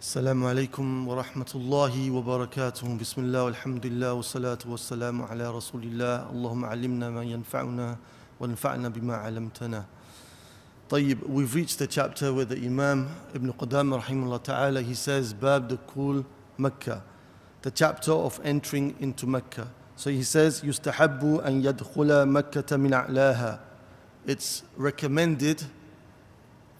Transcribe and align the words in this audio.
السلام 0.00 0.44
عليكم 0.46 1.08
ورحمة 1.08 1.50
الله 1.54 2.10
وبركاته 2.10 2.96
بسم 2.96 3.20
الله 3.20 3.44
والحمد 3.44 3.86
لله 3.86 4.12
والصلاة 4.12 4.58
والسلام 4.64 5.22
على 5.22 5.50
رسول 5.50 5.82
الله 5.82 6.30
اللهم 6.32 6.64
علمنا 6.64 7.10
ما 7.10 7.22
ينفعنا 7.22 7.96
وانفعنا 8.40 8.88
بما 8.88 9.14
علمتنا 9.16 9.84
طيب 10.88 11.18
we've 11.28 11.54
reached 11.54 11.78
the 11.78 11.86
chapter 11.86 12.32
where 12.32 12.46
the 12.46 12.56
Imam 12.56 13.08
Ibn 13.34 13.52
Qudam 13.52 14.00
rahimahullah 14.00 14.42
ta'ala 14.42 14.80
he 14.80 14.94
says 14.94 15.34
Bab 15.34 15.68
Dukhul 15.68 16.24
Mecca 16.56 17.04
the 17.60 17.70
chapter 17.70 18.12
of 18.12 18.40
entering 18.42 18.96
into 19.00 19.26
Mecca 19.26 19.68
so 19.96 20.08
he 20.08 20.22
says 20.22 20.64
يستحب 20.64 21.44
أن 21.44 21.62
يدخل 21.62 22.24
مكة 22.26 22.76
من 22.76 22.94
أعلاها 22.94 23.60
it's 24.26 24.62
recommended 24.78 25.62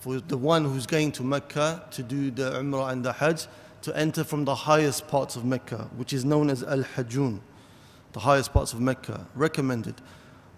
for 0.01 0.19
the 0.19 0.37
one 0.37 0.65
who's 0.65 0.87
going 0.87 1.13
to 1.13 1.23
Mecca 1.23 1.85
to 1.91 2.03
do 2.03 2.31
the 2.31 2.53
Umrah 2.53 2.91
and 2.91 3.05
the 3.05 3.13
Hajj 3.13 3.47
to 3.83 3.97
enter 3.97 4.25
from 4.25 4.47
the 4.47 4.55
highest 4.55 5.07
parts 5.09 5.37
of 5.37 5.45
Mecca, 5.45 5.89
which 5.97 6.13
is 6.15 6.25
known 6.25 6.49
as 6.49 6.63
Al 6.65 6.83
Hajjun, 6.83 7.41
the 8.13 8.21
highest 8.21 8.53
parts 8.53 8.73
of 8.73 8.81
Mecca, 8.81 9.27
recommended. 9.35 9.95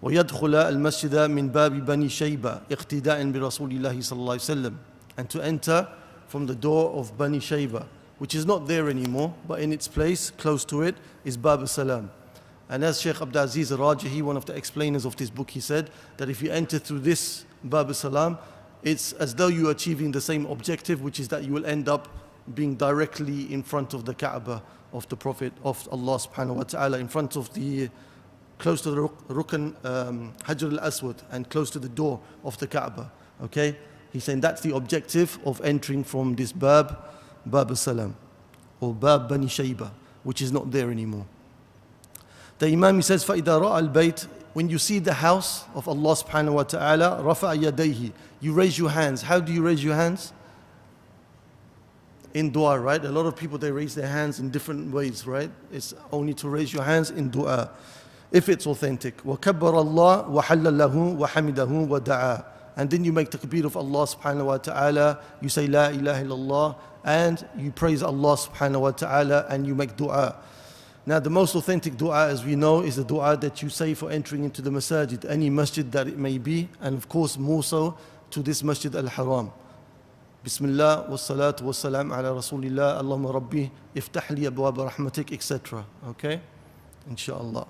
ويدخل 0.02 0.54
المسجد 0.54 1.30
من 1.30 1.48
باب 1.48 1.84
بني 1.86 2.08
شيبة 2.08 2.60
اقتداء 2.70 3.30
برسول 3.30 3.70
الله 3.70 4.00
صلى 4.00 4.18
الله 4.18 4.32
عليه 4.32 4.42
وسلم 4.42 4.76
and 5.16 5.30
to 5.30 5.40
enter 5.40 5.88
from 6.26 6.46
the 6.46 6.54
door 6.56 6.90
of 6.94 7.16
Bani 7.16 7.38
Shayba 7.38 7.86
which 8.18 8.34
is 8.34 8.44
not 8.44 8.66
there 8.66 8.88
anymore 8.88 9.32
but 9.46 9.60
in 9.60 9.72
its 9.72 9.86
place 9.86 10.30
close 10.30 10.64
to 10.64 10.82
it 10.82 10.96
is 11.24 11.36
Bab 11.36 11.68
Salam 11.68 12.10
and 12.68 12.82
as 12.82 13.00
Sheikh 13.00 13.22
Abdul 13.22 13.44
Aziz 13.44 13.70
Rajihi 13.70 14.22
one 14.22 14.36
of 14.36 14.44
the 14.44 14.54
explainers 14.56 15.04
of 15.04 15.14
this 15.14 15.30
book 15.30 15.50
he 15.50 15.60
said 15.60 15.88
that 16.16 16.28
if 16.28 16.42
you 16.42 16.50
enter 16.50 16.80
through 16.80 17.00
this 17.00 17.44
Bab 17.62 17.94
Salam 17.94 18.38
it's 18.83 19.13
as 19.13 19.35
though 19.35 19.47
you're 19.47 19.71
achieving 19.71 20.11
the 20.11 20.21
same 20.21 20.45
objective, 20.45 21.01
which 21.01 21.19
is 21.19 21.27
that 21.29 21.43
you 21.43 21.53
will 21.53 21.65
end 21.65 21.89
up 21.89 22.07
being 22.53 22.75
directly 22.75 23.51
in 23.53 23.63
front 23.63 23.93
of 23.93 24.05
the 24.05 24.13
Kaaba 24.13 24.63
of 24.93 25.07
the 25.09 25.17
Prophet 25.17 25.53
of 25.63 25.87
Allah 25.91 26.17
subhanahu 26.17 26.55
wa 26.55 26.63
ta'ala, 26.63 26.97
in 26.99 27.07
front 27.07 27.35
of 27.35 27.53
the 27.53 27.89
close 28.57 28.81
to 28.81 28.91
the 28.91 29.07
Rukn 29.29 29.75
um, 29.85 30.33
Hajar 30.43 30.71
al 30.71 30.79
Aswad 30.79 31.21
and 31.31 31.49
close 31.49 31.69
to 31.71 31.79
the 31.79 31.89
door 31.89 32.19
of 32.43 32.57
the 32.57 32.67
Kaaba. 32.67 33.11
Okay? 33.43 33.77
He's 34.11 34.23
saying 34.23 34.41
that's 34.41 34.61
the 34.61 34.75
objective 34.75 35.37
of 35.45 35.61
entering 35.63 36.03
from 36.03 36.35
this 36.35 36.51
Bab, 36.51 36.97
Bab 37.45 37.69
al 37.69 37.75
Salam, 37.75 38.15
or 38.79 38.93
Bab 38.93 39.29
Bani 39.29 39.47
Shayba, 39.47 39.91
which 40.23 40.41
is 40.41 40.51
not 40.51 40.71
there 40.71 40.89
anymore. 40.89 41.25
The 42.59 42.67
Imam 42.67 42.95
he 42.95 43.01
says, 43.03 43.23
فَإِذَا 43.23 43.43
رَأَى 43.43 43.91
الْبَيْتِ 43.91 44.27
When 44.53 44.69
you 44.69 44.79
see 44.79 44.99
the 44.99 45.13
house 45.13 45.65
of 45.75 45.87
Allah 45.87 46.15
subhanahu 46.15 46.53
wa 46.53 46.63
ta'ala, 46.63 47.21
رَفَعَ 47.23 47.71
يَدَيْهِ 47.71 48.11
You 48.41 48.53
raise 48.53 48.77
your 48.77 48.89
hands. 48.89 49.21
How 49.21 49.39
do 49.39 49.53
you 49.53 49.61
raise 49.61 49.83
your 49.83 49.95
hands? 49.95 50.33
In 52.33 52.49
dua, 52.49 52.79
right? 52.79 53.03
A 53.03 53.11
lot 53.11 53.25
of 53.25 53.35
people, 53.35 53.57
they 53.57 53.71
raise 53.71 53.93
their 53.93 54.07
hands 54.07 54.39
in 54.39 54.49
different 54.49 54.91
ways, 54.93 55.27
right? 55.27 55.51
It's 55.71 55.93
only 56.11 56.33
to 56.35 56.49
raise 56.49 56.73
your 56.73 56.83
hands 56.83 57.11
in 57.11 57.29
dua. 57.29 57.69
If 58.31 58.49
it's 58.49 58.65
authentic. 58.67 59.21
وَكَبَّرَ 59.23 59.59
اللَّهُ 59.59 60.29
وَحَلَّ 60.29 60.63
لَهُ 60.63 61.17
وَحَمِدَهُ 61.17 61.87
وَدَعَى 61.87 62.45
And 62.75 62.89
then 62.89 63.03
you 63.03 63.13
make 63.13 63.29
takbir 63.29 63.63
of 63.63 63.77
Allah 63.77 64.05
subhanahu 64.05 64.45
wa 64.45 64.57
ta'ala. 64.57 65.19
You 65.41 65.49
say, 65.49 65.67
La 65.67 65.89
ilaha 65.89 66.23
illallah. 66.23 66.75
And 67.03 67.47
you 67.57 67.71
praise 67.71 68.03
Allah 68.03 68.35
subhanahu 68.35 68.81
wa 68.81 68.91
ta'ala 68.91 69.45
and 69.49 69.65
you 69.65 69.73
make 69.73 69.95
dua. 69.95 70.35
Now, 71.05 71.19
the 71.19 71.29
most 71.29 71.55
authentic 71.55 71.95
dua, 71.95 72.27
as 72.27 72.43
we 72.43 72.55
know, 72.55 72.81
is 72.81 72.97
the 72.97 73.03
dua 73.05 73.37
that 73.37 73.61
you 73.61 73.69
say 73.69 73.93
for 73.93 74.11
entering 74.11 74.43
into 74.43 74.61
the 74.61 74.69
masajid, 74.69 75.29
any 75.29 75.49
masjid 75.49 75.89
that 75.93 76.07
it 76.07 76.17
may 76.17 76.37
be, 76.37 76.67
and 76.81 76.97
of 76.97 77.07
course, 77.07 77.37
more 77.37 77.63
so 77.63 77.97
to 78.31 78.41
this 78.41 78.61
masjid 78.61 78.93
al 78.93 79.07
haram. 79.07 79.51
Bismillah, 80.43 81.07
wassalatu 81.09 81.61
wassalam 81.61 82.11
ala 82.11 82.35
rasulillah, 82.35 83.01
Allahumma 83.01 83.33
rabbi, 83.33 83.69
iftah 83.95 84.29
li 84.31 84.43
abwab 84.43 84.89
rahmatik, 84.89 85.31
etc. 85.31 85.85
Okay? 86.09 86.41
Inshallah. 87.09 87.67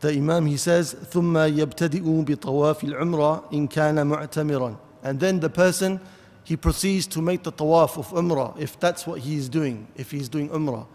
The 0.00 0.12
Imam 0.12 0.46
he 0.46 0.56
says, 0.56 0.94
ثم 0.94 1.36
يبتدئ 1.36 2.24
بطواف 2.24 2.84
العمرة 2.84 3.52
إن 3.52 3.68
كان 3.68 4.04
معتمرا. 4.06 4.76
And 5.04 5.20
then 5.20 5.40
the 5.40 5.48
person 5.48 6.00
he 6.42 6.56
proceeds 6.56 7.06
to 7.06 7.22
make 7.22 7.42
the 7.42 7.52
tawaf 7.52 7.96
of 7.96 8.08
umrah 8.08 8.58
if 8.58 8.78
that's 8.78 9.06
what 9.06 9.20
he 9.20 9.36
is 9.36 9.48
doing, 9.48 9.86
if 9.96 10.10
he's 10.10 10.28
doing 10.28 10.50
umrah. 10.50 10.86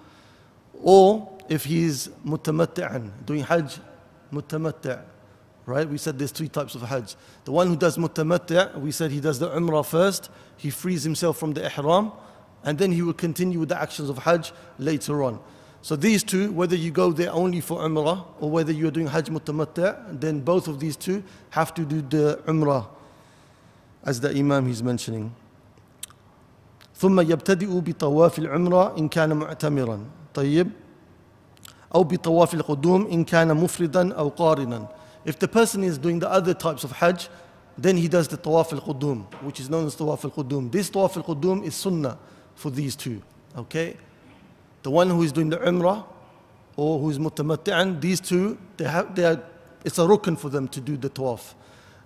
Or 0.82 1.33
if 1.48 1.66
he's 1.66 2.10
mutamatti'an, 2.26 3.12
doing 3.26 3.44
hajj, 3.44 3.80
mutamatti', 4.32 5.02
right? 5.66 5.88
We 5.90 5.98
said 5.98 6.18
there's 6.18 6.32
three 6.32 6.48
types 6.48 6.76
of 6.76 6.82
hajj. 6.82 7.16
The 7.46 7.52
one 7.52 7.68
who 7.68 7.76
does 7.76 7.98
mutamatti', 7.98 8.80
we 8.80 8.92
said 8.92 9.12
he 9.12 9.20
does 9.20 9.40
the 9.40 9.50
umrah 9.50 9.86
first, 9.86 10.30
he 10.58 10.70
frees 10.70 11.04
himself 11.04 11.38
from 11.38 11.54
the 11.54 11.66
ihram, 11.66 12.12
and 12.64 12.78
then 12.78 12.92
he 12.92 13.02
will 13.02 13.14
continue 13.14 13.60
with 13.60 13.70
the 13.70 13.82
actions 13.82 14.10
of 14.10 14.18
hajj 14.20 14.52
later 14.78 15.24
on. 15.24 15.40
So 15.82 15.96
these 15.96 16.24
two, 16.24 16.52
whether 16.52 16.76
you 16.76 16.92
go 16.92 17.12
there 17.12 17.32
only 17.32 17.62
for 17.62 17.80
umrah 17.80 18.26
or 18.40 18.52
whether 18.52 18.72
you're 18.72 18.92
doing 18.92 19.08
hajj 19.08 19.30
mutamatti', 19.30 20.20
then 20.20 20.42
both 20.42 20.68
of 20.68 20.80
these 20.80 20.96
two 20.96 21.24
have 21.52 21.74
to 21.76 21.86
do 21.86 22.02
the 22.02 22.42
umrah, 22.46 22.88
as 24.04 24.20
the 24.20 24.30
imam 24.32 24.68
is 24.70 24.84
mentioning. 24.84 25.34
ثم 27.00 27.20
يبتدئ 27.20 27.80
بطواف 27.80 28.40
العمرة 28.40 28.98
إن 28.98 29.08
كان 29.08 29.38
معتمرا 29.38 30.00
طيب 30.34 30.72
أو 31.96 32.04
بطواف 32.04 32.54
القدوم 32.54 33.08
إن 33.12 33.24
كان 33.24 33.58
مفردا 33.58 34.14
أو 34.14 34.30
قارنا 34.30 34.88
If 35.26 35.38
the 35.40 35.48
person 35.48 35.84
is 35.84 35.98
doing 35.98 36.20
the 36.20 36.30
other 36.30 36.54
types 36.54 36.84
of 36.84 36.92
Hajj, 36.94 37.30
then 37.78 37.98
he 37.98 38.08
does 38.08 38.28
the 38.28 38.38
Tawaf 38.38 38.74
al-Qudum, 38.74 39.26
which 39.44 39.60
is 39.60 39.70
known 39.70 39.86
as 39.86 39.96
Tawaf 39.96 40.24
al-Qudum. 40.24 40.72
This 40.72 40.90
Tawaf 40.90 41.18
al-Qudum 41.18 41.64
is 41.66 41.76
Sunnah 41.76 42.18
for 42.56 42.70
these 42.70 42.96
two. 42.96 43.22
Okay? 43.58 43.98
The 44.84 44.92
one 44.92 45.10
who 45.10 45.22
is 45.24 45.32
doing 45.32 45.50
the 45.50 45.58
Umrah 45.58 46.06
or 46.78 47.00
who 47.00 47.10
is 47.10 47.20
mutamatti'an, 47.20 48.00
these 48.00 48.22
two, 48.22 48.58
they 48.78 48.86
have, 48.86 49.14
they 49.14 49.26
are, 49.26 49.42
it's 49.84 49.98
a 49.98 50.02
rukn 50.02 50.38
for 50.38 50.50
them 50.50 50.68
to 50.70 50.80
do 50.82 50.96
the 50.96 51.10
Tawaf. 51.10 51.54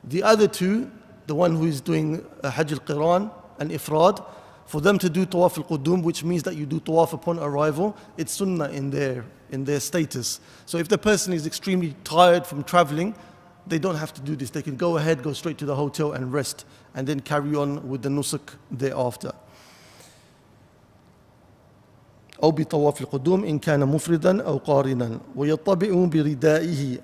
The 0.04 0.24
other 0.24 0.48
two, 0.48 0.92
the 1.28 1.36
one 1.36 1.56
who 1.56 1.66
is 1.66 1.81
doing 1.81 2.26
Hajj 2.44 2.74
al-Qiran 2.74 3.31
and 3.59 3.72
Ifrad, 3.72 4.26
for 4.66 4.81
them 4.81 4.98
to 4.98 5.09
do 5.09 5.26
Tawaf 5.26 5.58
al-Qudum, 5.58 6.04
which 6.04 6.24
means 6.24 6.44
that 6.44 6.56
you 6.56 6.66
do 6.66 6.80
Tawaf 6.80 7.14
upon 7.14 7.40
arrival, 7.40 7.96
it's 8.18 8.34
Sunnah 8.34 8.70
in 8.70 8.90
their 8.90 9.26
in 9.51 9.65
their 9.65 9.81
status. 9.81 10.41
So 10.67 10.79
if 10.79 10.89
the 10.89 10.99
person 10.99 11.33
is 11.33 11.47
extremely 11.47 11.95
tired 12.05 12.47
from 12.47 12.65
traveling, 12.65 13.15
they 13.67 13.79
don't 13.79 13.97
have 13.97 14.13
to 14.15 14.21
do 14.21 14.37
this. 14.37 14.51
They 14.51 14.63
can 14.63 14.77
go 14.77 14.97
ahead, 14.97 15.23
go 15.23 15.33
straight 15.33 15.59
to 15.59 15.67
the 15.67 15.77
hotel 15.77 16.13
and 16.13 16.33
rest, 16.33 16.65
and 16.95 17.07
then 17.07 17.21
carry 17.21 17.55
on 17.55 17.89
with 17.89 18.03
the 18.03 18.09
nusuk 18.09 18.55
thereafter. 18.71 19.33
أو 22.43 22.51
بطواف 22.51 23.01
القدوم 23.01 23.45
إن 23.45 23.59
كان 23.59 23.81
مفردا 23.87 24.43
أو 24.43 24.59
قارنا 24.59 25.21
ويطبع 25.37 26.05
بردائه 26.07 27.01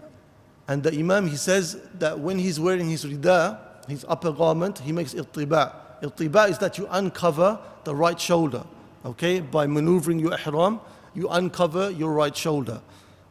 and 0.69 0.83
the 0.83 0.95
Imam 0.95 1.27
he 1.27 1.37
says 1.37 1.77
that 1.99 2.19
when 2.19 2.39
he's 2.39 2.59
wearing 2.59 2.89
his 2.89 3.05
rida 3.05 3.59
his 3.89 4.05
upper 4.09 4.33
garment 4.33 4.79
he 4.79 4.93
makes 4.93 5.13
idtiba 5.13 5.73
idtiba 6.03 6.49
is 6.49 6.59
that 6.59 6.79
you 6.79 6.87
uncover 6.91 7.59
the 7.83 7.95
right 7.95 8.21
shoulder 8.21 8.65
okay 9.05 9.41
by 9.41 9.67
maneuvering 9.67 10.21
your 10.21 10.33
ihram 10.35 10.81
you 11.14 11.28
uncover 11.30 11.90
your 11.92 12.12
right 12.12 12.36
shoulder. 12.36 12.82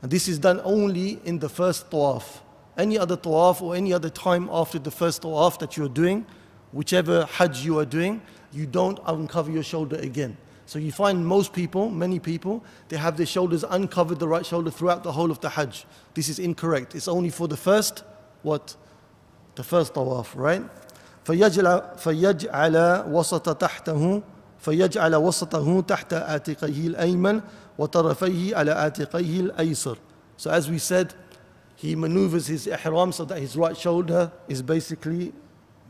And 0.02 0.10
this 0.10 0.28
is 0.28 0.38
done 0.38 0.60
only 0.64 1.20
in 1.24 1.38
the 1.38 1.48
first 1.48 1.90
tawaf. 1.90 2.40
Any 2.76 2.98
other 2.98 3.16
tawaf 3.16 3.60
or 3.60 3.74
any 3.74 3.92
other 3.92 4.10
time 4.10 4.48
after 4.52 4.78
the 4.78 4.90
first 4.90 5.22
tawaf 5.22 5.58
that 5.58 5.76
you're 5.76 5.88
doing, 5.88 6.26
whichever 6.72 7.24
hajj 7.26 7.64
you 7.64 7.78
are 7.78 7.84
doing, 7.84 8.22
you 8.52 8.66
don't 8.66 8.98
uncover 9.06 9.50
your 9.50 9.62
shoulder 9.62 9.96
again. 9.96 10.36
So 10.66 10.78
you 10.78 10.92
find 10.92 11.26
most 11.26 11.52
people, 11.52 11.88
many 11.88 12.18
people, 12.18 12.62
they 12.88 12.96
have 12.96 13.16
their 13.16 13.26
shoulders 13.26 13.64
uncovered, 13.64 14.18
the 14.18 14.28
right 14.28 14.44
shoulder 14.44 14.70
throughout 14.70 15.02
the 15.02 15.12
whole 15.12 15.30
of 15.30 15.40
the 15.40 15.48
hajj. 15.48 15.86
This 16.14 16.28
is 16.28 16.38
incorrect. 16.38 16.94
It's 16.94 17.08
only 17.08 17.30
for 17.30 17.48
the 17.48 17.56
first, 17.56 18.04
what? 18.42 18.76
The 19.54 19.64
first 19.64 19.94
tawaf, 19.94 20.36
right? 20.36 20.62
فيجعل, 21.24 21.98
فيجعل 21.98 23.04
وسط 23.12 23.56
تحته 23.56 24.22
فيجعل 24.62 25.16
وسطه 25.16 25.80
تحت 25.80 26.12
آتقيه 26.12 26.86
الأيمن 26.86 27.40
وطرفيه 27.78 28.56
على 28.56 28.86
آتقيه 28.86 29.40
الأيسر. 29.40 29.96
So 30.36 30.50
as 30.50 30.70
we 30.70 30.78
said, 30.78 31.14
he 31.76 31.94
maneuvers 31.94 32.48
his 32.48 32.66
ihram 32.66 33.12
so 33.12 33.24
that 33.24 33.38
his 33.38 33.56
right 33.56 33.76
shoulder 33.76 34.32
is 34.48 34.62
basically 34.62 35.32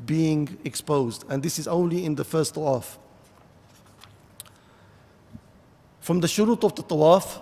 being 0.04 0.58
exposed. 0.64 1.24
And 1.28 1.42
this 1.42 1.58
is 1.58 1.66
only 1.66 2.04
in 2.04 2.14
the 2.14 2.24
first 2.24 2.54
tawaf. 2.54 2.98
From 6.00 6.20
the 6.20 6.26
shurut 6.26 6.64
of 6.64 6.74
the 6.74 6.82
tawaf 6.82 7.40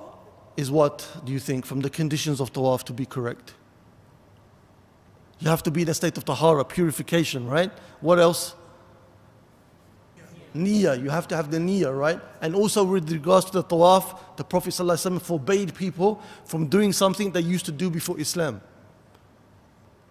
is 0.57 0.71
what 0.71 1.09
do 1.25 1.33
you 1.33 1.39
think? 1.39 1.67
From 1.67 1.81
the 1.81 1.91
conditions 1.91 2.41
of 2.41 2.53
tawaf 2.53 2.85
to 2.85 2.93
be 2.93 3.05
correct? 3.05 3.55
You 5.39 5.51
have 5.51 5.63
to 5.65 5.71
be 5.71 5.83
in 5.83 5.89
a 5.89 5.95
state 5.95 6.17
of 6.17 6.25
tahara, 6.25 6.65
purification, 6.65 7.47
right? 7.47 7.71
What 8.01 8.19
else? 8.19 8.55
Niyyah, 10.55 11.03
you 11.03 11.11
have 11.11 11.29
to 11.29 11.37
have 11.37 11.51
the 11.51 11.59
niyyah, 11.59 11.97
right? 11.97 12.21
And 12.41 12.55
also 12.55 12.83
with 12.83 13.11
regards 13.13 13.47
to 13.47 13.53
the 13.53 13.65
tawaf, 13.65 14.37
the 14.37 14.45
Prophet 14.45 14.71
ﷺ 14.71 15.21
forbade 15.21 15.75
people 15.75 16.21
from 16.47 16.67
doing 16.69 16.93
something 16.93 17.31
they 17.31 17.41
used 17.41 17.67
to 17.67 17.73
do 17.73 17.91
before 17.91 18.19
Islam. 18.19 18.63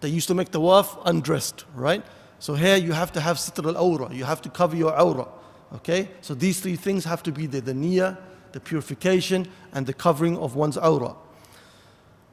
They 0.00 0.08
used 0.08 0.28
to 0.28 0.34
make 0.34 0.50
tawaf 0.50 1.02
undressed, 1.04 1.64
right? 1.74 2.04
So 2.38 2.54
here 2.54 2.76
you 2.76 2.92
have 2.92 3.12
to 3.12 3.20
have 3.20 3.38
sitr 3.38 3.66
al-awra, 3.74 4.14
you 4.14 4.24
have 4.24 4.40
to 4.42 4.48
cover 4.48 4.76
your 4.76 4.96
awra, 4.96 5.26
Okay? 5.74 6.08
So 6.20 6.34
these 6.34 6.60
three 6.60 6.76
things 6.76 7.04
have 7.04 7.22
to 7.24 7.32
be 7.32 7.46
there 7.46 7.60
the 7.60 7.72
niyyah, 7.72 8.16
the 8.52 8.60
purification, 8.60 9.48
and 9.72 9.86
the 9.86 9.92
covering 9.92 10.38
of 10.38 10.54
one's 10.54 10.76
aura. 10.76 11.14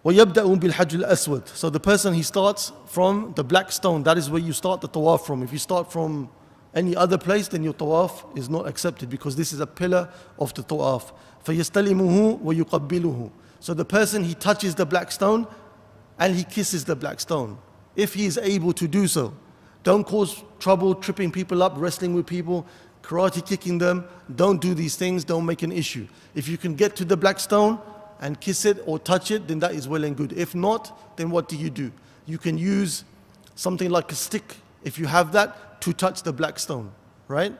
وَيَبْدَأُ 0.05 0.59
بِالْحَجِّ 0.59 1.03
الْأَسْوَدِ 1.03 1.47
So 1.47 1.69
the 1.69 1.79
person, 1.79 2.13
he 2.13 2.23
starts 2.23 2.73
from 2.87 3.33
the 3.35 3.43
black 3.43 3.71
stone. 3.71 4.03
That 4.03 4.17
is 4.17 4.29
where 4.29 4.41
you 4.41 4.51
start 4.51 4.81
the 4.81 4.89
tawaf 4.89 5.25
from. 5.25 5.43
If 5.43 5.53
you 5.53 5.59
start 5.59 5.91
from 5.91 6.29
any 6.73 6.95
other 6.95 7.17
place, 7.17 7.47
then 7.47 7.63
your 7.63 7.73
tawaf 7.73 8.37
is 8.37 8.49
not 8.49 8.67
accepted 8.67 9.09
because 9.09 9.35
this 9.35 9.53
is 9.53 9.59
a 9.59 9.67
pillar 9.67 10.09
of 10.39 10.53
the 10.53 10.63
tawaf. 10.63 11.11
فَيَسْتَلِمُهُ 11.45 12.41
وَيُقَبِّلُهُ 12.41 13.31
So 13.59 13.73
the 13.73 13.85
person, 13.85 14.23
he 14.23 14.33
touches 14.33 14.75
the 14.75 14.85
black 14.85 15.11
stone 15.11 15.47
and 16.17 16.35
he 16.35 16.43
kisses 16.43 16.85
the 16.85 16.95
black 16.95 17.19
stone. 17.19 17.57
If 17.95 18.13
he 18.13 18.25
is 18.25 18.37
able 18.37 18.73
to 18.73 18.87
do 18.87 19.07
so. 19.07 19.33
Don't 19.83 20.05
cause 20.05 20.43
trouble 20.59 20.95
tripping 20.95 21.31
people 21.31 21.61
up, 21.61 21.73
wrestling 21.75 22.13
with 22.13 22.25
people, 22.25 22.65
karate 23.01 23.45
kicking 23.45 23.77
them. 23.77 24.05
Don't 24.33 24.61
do 24.61 24.73
these 24.73 24.95
things, 24.95 25.23
don't 25.23 25.45
make 25.45 25.61
an 25.61 25.71
issue. 25.71 26.07
If 26.33 26.47
you 26.47 26.57
can 26.57 26.73
get 26.73 26.95
to 26.95 27.05
the 27.05 27.17
black 27.17 27.39
stone 27.39 27.79
and 28.21 28.39
kiss 28.39 28.65
it 28.65 28.81
or 28.85 28.97
touch 28.97 29.29
it, 29.29 29.47
then 29.47 29.59
that 29.59 29.75
is 29.75 29.87
well 29.87 30.05
and 30.05 30.15
good. 30.15 30.31
If 30.33 30.55
not, 30.55 31.17
then 31.17 31.29
what 31.29 31.49
do 31.49 31.57
you 31.57 31.69
do? 31.69 31.91
You 32.25 32.37
can 32.37 32.57
use 32.57 33.03
something 33.55 33.89
like 33.89 34.11
a 34.11 34.15
stick, 34.15 34.55
if 34.83 34.97
you 34.97 35.05
have 35.05 35.33
that, 35.33 35.66
to 35.80 35.92
touch 35.92 36.22
the 36.22 36.32
black 36.32 36.58
stone, 36.58 36.90
right? 37.28 37.52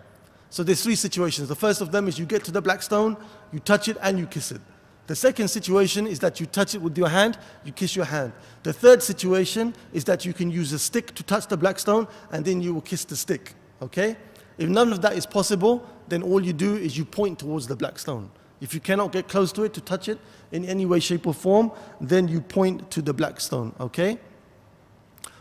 So 0.51 0.63
there's 0.63 0.83
three 0.83 0.95
situations. 0.95 1.49
The 1.49 1.55
first 1.55 1.81
of 1.81 1.93
them 1.93 2.09
is 2.09 2.19
you 2.19 2.27
get 2.27 2.45
to 2.45 2.51
the 2.51 2.63
black 2.63 2.83
stone, 2.83 3.17
you 3.53 3.61
touch 3.61 3.89
it, 3.89 3.97
and 4.01 4.19
you 4.19 4.27
kiss 4.27 4.51
it. 4.53 4.61
The 5.07 5.17
second 5.17 5.49
situation 5.49 6.07
is 6.07 6.19
that 6.21 6.39
you 6.39 6.47
touch 6.47 6.75
it 6.75 6.83
with 6.83 6.97
your 6.99 7.09
hand, 7.09 7.39
you 7.65 7.73
kiss 7.73 7.97
your 7.97 8.05
hand. 8.05 8.33
The 8.63 8.73
third 8.73 9.03
situation 9.03 9.75
is 9.93 10.05
that 10.05 10.25
you 10.27 10.35
can 10.35 10.51
use 10.51 10.73
a 10.73 10.79
stick 10.79 11.15
to 11.15 11.23
touch 11.23 11.47
the 11.47 11.57
black 11.57 11.79
stone, 11.79 12.07
and 12.31 12.45
then 12.45 12.61
you 12.61 12.75
will 12.75 12.83
kiss 12.83 13.05
the 13.05 13.17
stick, 13.17 13.55
okay? 13.81 14.17
If 14.59 14.69
none 14.69 14.93
of 14.93 15.01
that 15.03 15.15
is 15.15 15.25
possible, 15.25 15.87
then 16.09 16.23
all 16.23 16.45
you 16.45 16.53
do 16.53 16.77
is 16.77 16.99
you 16.99 17.05
point 17.05 17.39
towards 17.39 17.67
the 17.67 17.77
black 17.77 17.99
stone. 17.99 18.31
If 18.61 18.75
you 18.75 18.81
cannot 18.81 19.13
get 19.13 19.29
close 19.29 19.53
to 19.53 19.63
it 19.63 19.73
to 19.75 19.81
touch 19.81 20.09
it 20.09 20.19
in 20.53 20.65
any 20.65 20.85
way, 20.85 21.01
shape, 21.01 21.27
or 21.27 21.35
form, 21.35 21.71
then 22.01 22.29
you 22.29 22.41
point 22.41 22.91
to 22.91 23.01
the 23.01 23.15
black 23.15 23.41
stone, 23.41 23.75
okay? 23.81 24.19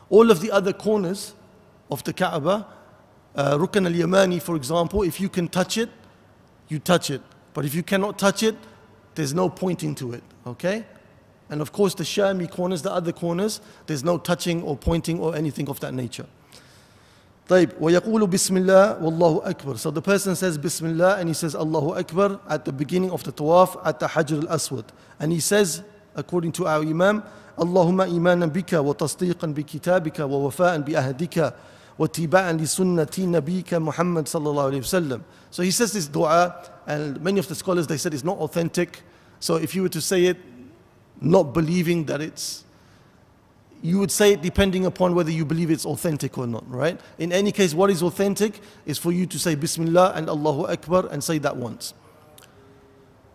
All 0.09 0.31
of 0.31 0.39
the 0.39 0.51
other 0.51 0.71
corners 0.71 1.33
of 1.90 2.02
the 2.04 2.12
Kaaba, 2.12 2.66
uh, 3.34 3.56
Rukn 3.58 3.86
al 3.86 3.92
Yamani, 3.92 4.40
for 4.40 4.56
example, 4.56 5.02
if 5.02 5.20
you 5.20 5.28
can 5.28 5.48
touch 5.48 5.78
it, 5.78 5.90
you 6.68 6.78
touch 6.78 7.10
it. 7.10 7.20
But 7.54 7.64
if 7.64 7.74
you 7.74 7.82
cannot 7.82 8.18
touch 8.18 8.42
it, 8.42 8.56
there's 9.14 9.34
no 9.34 9.48
pointing 9.48 9.94
to 9.96 10.12
it, 10.14 10.22
okay? 10.46 10.86
And 11.50 11.60
of 11.60 11.72
course, 11.72 11.94
the 11.94 12.04
Shami 12.04 12.50
corners, 12.50 12.80
the 12.82 12.90
other 12.92 13.12
corners, 13.12 13.60
there's 13.86 14.02
no 14.02 14.16
touching 14.16 14.62
or 14.62 14.76
pointing 14.76 15.20
or 15.20 15.36
anything 15.36 15.68
of 15.68 15.80
that 15.80 15.92
nature. 15.92 16.26
طيب 17.48 17.70
ويقول 17.80 18.26
بسم 18.26 18.56
الله 18.56 19.02
والله 19.02 19.42
أكبر 19.50 19.76
so 19.76 19.90
the 19.90 20.00
person 20.00 20.36
says 20.36 20.56
Bismillah 20.56 21.16
and 21.18 21.28
he 21.28 21.34
says 21.34 21.56
Allahu 21.56 21.92
Akbar 21.98 22.40
at 22.48 22.64
the 22.64 22.72
beginning 22.72 23.10
of 23.10 23.24
the 23.24 23.32
tawaf 23.32 23.84
at 23.84 23.98
the 23.98 24.06
Hajr 24.06 24.44
al-Aswad 24.44 24.84
and 25.18 25.32
he 25.32 25.40
says 25.40 25.82
according 26.14 26.52
to 26.52 26.66
our 26.68 26.82
Imam 26.82 27.22
اللهم 27.58 28.00
إيمانا 28.00 28.46
بك 28.46 28.72
وتصديقا 28.72 29.46
بكتابك 29.46 30.20
ووفاء 30.20 30.80
بأهدك 30.80 31.54
واتباعا 31.98 32.52
لسنة 32.52 33.18
نبيك 33.18 33.74
محمد 33.74 34.28
صلى 34.28 34.50
الله 34.50 34.62
عليه 34.64 34.78
وسلم 34.78 35.20
so 35.50 35.62
he 35.62 35.70
says 35.70 35.92
this 35.92 36.06
dua 36.06 36.54
and 36.86 37.20
many 37.20 37.38
of 37.38 37.48
the 37.48 37.54
scholars 37.54 37.86
they 37.86 37.96
said 37.96 38.14
it's 38.14 38.24
not 38.24 38.38
authentic 38.38 39.02
so 39.40 39.56
if 39.56 39.74
you 39.74 39.82
were 39.82 39.88
to 39.88 40.00
say 40.00 40.26
it 40.26 40.36
not 41.20 41.52
believing 41.52 42.04
that 42.06 42.20
it's 42.20 42.64
you 43.82 43.98
would 43.98 44.10
say 44.12 44.32
it 44.34 44.42
depending 44.42 44.86
upon 44.86 45.14
whether 45.14 45.30
you 45.30 45.44
believe 45.44 45.70
it's 45.70 45.84
authentic 45.84 46.38
or 46.38 46.46
not, 46.46 46.62
right? 46.70 47.00
In 47.18 47.32
any 47.32 47.50
case, 47.50 47.74
what 47.74 47.90
is 47.90 48.00
authentic 48.00 48.60
is 48.86 48.96
for 48.96 49.10
you 49.10 49.26
to 49.26 49.38
say 49.40 49.56
Bismillah 49.56 50.12
and 50.14 50.28
Allahu 50.28 50.66
Akbar 50.68 51.08
and 51.10 51.22
say 51.22 51.38
that 51.38 51.56
once. 51.56 51.92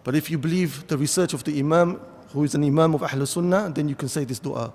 But 0.05 0.15
if 0.15 0.31
you 0.31 0.37
believe 0.37 0.87
the 0.87 0.97
research 0.97 1.33
of 1.33 1.43
the 1.43 1.59
Imam, 1.59 1.99
who 2.31 2.45
is 2.45 2.55
an 2.55 2.63
Imam 2.63 2.95
of 2.95 3.03
Ahl 3.03 3.25
Sunnah, 3.25 3.71
then 3.75 3.89
you 3.89 3.95
can 3.95 4.07
say 4.07 4.23
this 4.23 4.39
dua. 4.39 4.73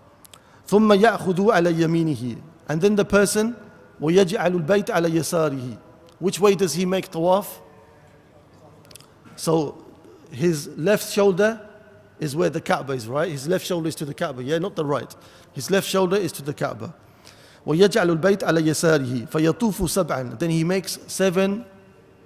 ثم 0.69 0.93
يأخذ 0.93 1.51
على 1.51 1.73
يمينه 1.73 2.37
And 2.69 2.81
then 2.83 2.97
the 2.97 3.05
person 3.05 3.57
ويجعل 4.01 4.53
البيت 4.55 4.91
على 4.91 5.09
يساره 5.09 5.79
Which 6.21 6.39
way 6.39 6.55
does 6.55 6.75
he 6.75 6.87
make 6.87 7.11
tawaf? 7.11 7.47
So 9.37 9.85
his 10.31 10.69
left 10.77 11.13
shoulder 11.13 11.61
is 12.21 12.37
where 12.37 12.49
the 12.51 12.61
Kaaba 12.61 12.93
is, 12.93 13.09
right? 13.09 13.29
His 13.29 13.49
left 13.49 13.67
shoulder 13.67 13.89
is 13.89 13.97
to 13.97 14.05
the 14.05 14.15
Kaaba, 14.15 14.43
yeah, 14.45 14.59
not 14.59 14.77
the 14.77 14.85
right. 14.85 15.13
His 15.53 15.69
left 15.71 15.89
shoulder 15.89 16.17
is 16.17 16.31
to 16.33 16.43
the 16.43 16.55
Kaaba. 16.55 16.95
ويجعل 17.67 18.11
البيت 18.11 18.45
على 18.45 18.61
يساره 18.67 19.25
فيطوف 19.27 19.91
سبعا 19.91 20.39
then 20.39 20.51
he 20.51 20.65
makes 20.65 20.99
seven 21.07 21.65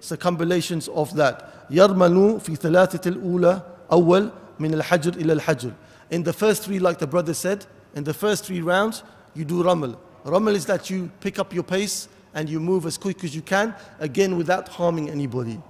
circumambulations 0.00 0.88
of 0.88 1.14
that 1.14 1.66
يرمل 1.70 2.40
في 2.40 2.56
ثلاثة 2.56 3.08
الأولى 3.10 3.62
أول 3.93 4.31
من 4.58 4.75
الحجر 4.75 5.14
إلى 5.14 5.32
الحجر 5.32 5.72
in 6.10 6.22
the 6.22 6.32
first 6.32 6.62
three 6.62 6.78
like 6.78 6.98
the 6.98 7.06
brother 7.06 7.34
said 7.34 7.66
in 7.94 8.04
the 8.04 8.14
first 8.14 8.46
three 8.46 8.62
rounds 8.62 9.02
you 9.34 9.44
do 9.44 9.62
ramal 9.62 10.00
ramal 10.25 10.54
is 10.54 10.66
that 10.66 10.90
you 10.90 11.10
pick 11.20 11.38
up 11.38 11.52
your 11.52 11.62
pace 11.62 12.08
and 12.34 12.48
you 12.48 12.60
move 12.60 12.87
as 12.87 12.98
quick 12.98 13.25
as 13.25 13.34
you 13.34 13.43
can 13.43 13.75
again 14.00 14.37
without 14.37 14.69
harming 14.69 15.10
anybody 15.10 15.60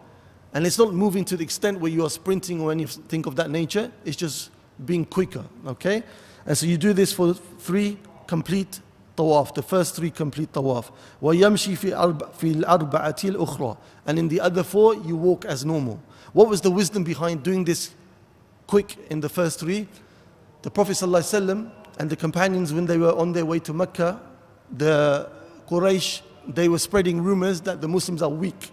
and 0.54 0.66
it's 0.66 0.78
not 0.78 0.94
moving 0.94 1.24
to 1.24 1.36
the 1.36 1.44
extent 1.44 1.78
where 1.80 1.90
you 1.90 2.04
are 2.04 2.10
sprinting 2.10 2.60
or 2.60 2.70
anything 2.72 3.26
of 3.26 3.36
that 3.36 3.50
nature 3.50 3.90
it's 4.04 4.16
just 4.16 4.50
being 4.84 5.04
quicker 5.04 5.44
okay 5.66 6.02
and 6.46 6.56
so 6.56 6.66
you 6.66 6.78
do 6.78 6.92
this 6.92 7.12
for 7.12 7.34
three 7.34 7.98
complete 8.26 8.80
tawaf, 9.16 9.54
the 9.54 9.62
first 9.62 9.96
three 9.96 10.10
complete 10.10 10.52
tawaf. 10.52 10.90
وَيَمْشِي 11.22 11.76
فِي, 11.76 11.92
أربع 11.92 12.32
في 12.38 12.62
الْأَرْبَعَةِ 12.62 13.34
الْأُخْرَى 13.34 13.76
And 14.06 14.18
in 14.18 14.28
the 14.28 14.40
other 14.40 14.62
four, 14.62 14.94
you 14.94 15.16
walk 15.16 15.44
as 15.44 15.64
normal. 15.64 16.00
What 16.32 16.48
was 16.48 16.60
the 16.60 16.70
wisdom 16.70 17.02
behind 17.02 17.42
doing 17.42 17.64
this 17.64 17.90
quick 18.66 18.96
in 19.10 19.20
the 19.20 19.28
first 19.28 19.58
three? 19.58 19.88
The 20.62 20.70
Prophet 20.70 20.92
ﷺ 20.92 21.70
and 21.98 22.10
the 22.10 22.16
companions, 22.16 22.72
when 22.72 22.86
they 22.86 22.98
were 22.98 23.16
on 23.16 23.32
their 23.32 23.46
way 23.46 23.58
to 23.60 23.72
Mecca, 23.72 24.20
the 24.71 25.29
Quraysh, 25.69 26.21
they 26.47 26.69
were 26.69 26.79
spreading 26.79 27.21
rumors 27.21 27.61
that 27.61 27.81
the 27.81 27.87
Muslims 27.87 28.21
are 28.21 28.29
weak. 28.29 28.71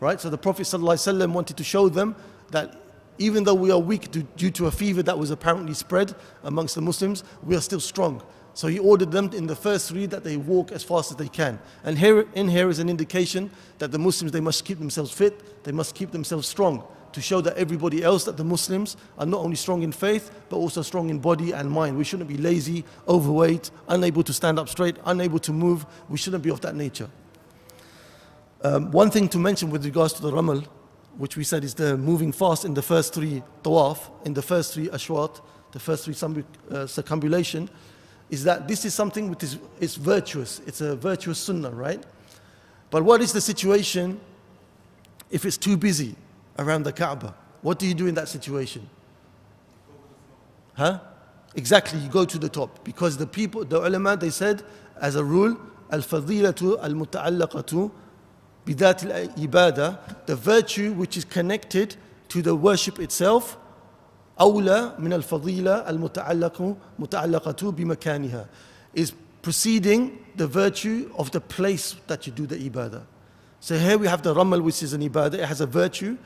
Right? 0.00 0.20
So 0.20 0.30
the 0.30 0.38
Prophet 0.38 0.62
ﷺ 0.62 1.32
wanted 1.32 1.56
to 1.56 1.64
show 1.64 1.88
them 1.88 2.16
that 2.50 2.80
even 3.18 3.44
though 3.44 3.54
we 3.54 3.70
are 3.70 3.78
weak 3.78 4.10
due 4.10 4.50
to 4.50 4.66
a 4.66 4.70
fever 4.70 5.02
that 5.02 5.18
was 5.18 5.30
apparently 5.30 5.74
spread 5.74 6.14
amongst 6.42 6.74
the 6.74 6.82
Muslims, 6.82 7.22
we 7.42 7.54
are 7.56 7.60
still 7.60 7.80
strong. 7.80 8.22
So 8.54 8.68
he 8.68 8.78
ordered 8.78 9.10
them 9.10 9.30
in 9.32 9.46
the 9.46 9.56
first 9.56 9.88
three 9.88 10.06
that 10.06 10.22
they 10.24 10.36
walk 10.36 10.72
as 10.72 10.84
fast 10.84 11.10
as 11.10 11.16
they 11.16 11.28
can. 11.28 11.58
And 11.84 11.98
here 11.98 12.26
in 12.34 12.48
here 12.48 12.68
is 12.68 12.78
an 12.78 12.88
indication 12.88 13.50
that 13.78 13.92
the 13.92 13.98
Muslims 13.98 14.32
they 14.32 14.40
must 14.40 14.64
keep 14.64 14.78
themselves 14.78 15.12
fit, 15.12 15.64
they 15.64 15.72
must 15.72 15.94
keep 15.94 16.10
themselves 16.10 16.46
strong 16.46 16.84
to 17.14 17.20
show 17.20 17.40
that 17.40 17.56
everybody 17.56 18.02
else 18.02 18.24
that 18.24 18.36
the 18.36 18.44
Muslims 18.44 18.96
are 19.18 19.26
not 19.26 19.40
only 19.40 19.56
strong 19.56 19.82
in 19.82 19.92
faith 19.92 20.30
but 20.48 20.56
also 20.56 20.82
strong 20.82 21.10
in 21.10 21.18
body 21.18 21.52
and 21.52 21.70
mind. 21.70 21.96
We 21.96 22.04
shouldn't 22.04 22.28
be 22.28 22.36
lazy, 22.36 22.84
overweight, 23.08 23.70
unable 23.88 24.22
to 24.24 24.32
stand 24.32 24.58
up 24.58 24.68
straight, 24.68 24.96
unable 25.06 25.38
to 25.38 25.52
move. 25.52 25.86
We 26.08 26.18
shouldn't 26.18 26.42
be 26.42 26.50
of 26.50 26.60
that 26.62 26.74
nature. 26.74 27.08
Um, 28.62 28.90
one 28.90 29.10
thing 29.10 29.28
to 29.28 29.38
mention 29.38 29.70
with 29.70 29.84
regards 29.84 30.12
to 30.14 30.22
the 30.22 30.32
ramal 30.32 30.62
which 31.16 31.36
we 31.36 31.44
said 31.44 31.62
is 31.62 31.74
the 31.74 31.96
moving 31.96 32.32
fast 32.32 32.64
in 32.64 32.74
the 32.74 32.82
first 32.82 33.14
three 33.14 33.42
tawaf, 33.62 34.10
in 34.24 34.34
the 34.34 34.42
first 34.42 34.74
three 34.74 34.88
ashwat, 34.88 35.40
the 35.70 35.78
first 35.78 36.04
three 36.04 36.14
uh, 36.70 36.86
circumambulation, 36.86 37.70
is 38.30 38.42
that 38.42 38.66
this 38.66 38.84
is 38.84 38.92
something 38.92 39.30
which 39.30 39.44
is 39.44 39.58
it's 39.80 39.94
virtuous. 39.94 40.60
It's 40.66 40.80
a 40.80 40.96
virtuous 40.96 41.38
sunnah, 41.38 41.70
right? 41.70 42.02
But 42.90 43.04
what 43.04 43.20
is 43.20 43.32
the 43.32 43.40
situation 43.40 44.20
if 45.30 45.44
it's 45.44 45.56
too 45.56 45.76
busy 45.76 46.16
around 46.58 46.84
the 46.84 46.92
Kaaba. 46.92 47.34
What 47.62 47.78
do 47.78 47.86
you 47.86 47.94
do 47.94 48.06
in 48.06 48.14
that 48.14 48.28
situation? 48.28 48.88
Huh? 50.74 51.00
Exactly, 51.54 52.00
you 52.00 52.08
go 52.08 52.24
to 52.24 52.38
the 52.38 52.48
top. 52.48 52.84
Because 52.84 53.16
the 53.16 53.26
people, 53.26 53.64
the 53.64 53.80
ulama, 53.80 54.16
they 54.16 54.30
said, 54.30 54.62
as 55.00 55.16
a 55.16 55.24
rule, 55.24 55.56
al-fadilatu 55.90 56.82
al-muta'allaqatu 56.82 57.90
bidat 58.66 59.04
al-ibadah, 59.04 60.26
the 60.26 60.36
virtue 60.36 60.92
which 60.92 61.16
is 61.16 61.24
connected 61.24 61.96
to 62.28 62.42
the 62.42 62.54
worship 62.54 62.98
itself, 62.98 63.56
awla 64.38 64.98
min 64.98 65.12
al-fadila 65.12 65.86
al-muta'allaqatu 65.86 66.76
bimakaniha, 67.72 68.48
is 68.94 69.12
preceding 69.42 70.24
the 70.36 70.46
virtue 70.46 71.10
of 71.16 71.30
the 71.30 71.40
place 71.40 71.94
that 72.08 72.26
you 72.26 72.32
do 72.32 72.46
the 72.46 72.56
ibadah. 72.68 73.02
So 73.60 73.78
here 73.78 73.96
we 73.96 74.08
have 74.08 74.22
the 74.22 74.34
ramal, 74.34 74.60
which 74.60 74.82
is 74.82 74.92
an 74.92 75.08
ibadah, 75.08 75.34
it 75.34 75.44
has 75.44 75.60
a 75.60 75.66
virtue, 75.66 76.18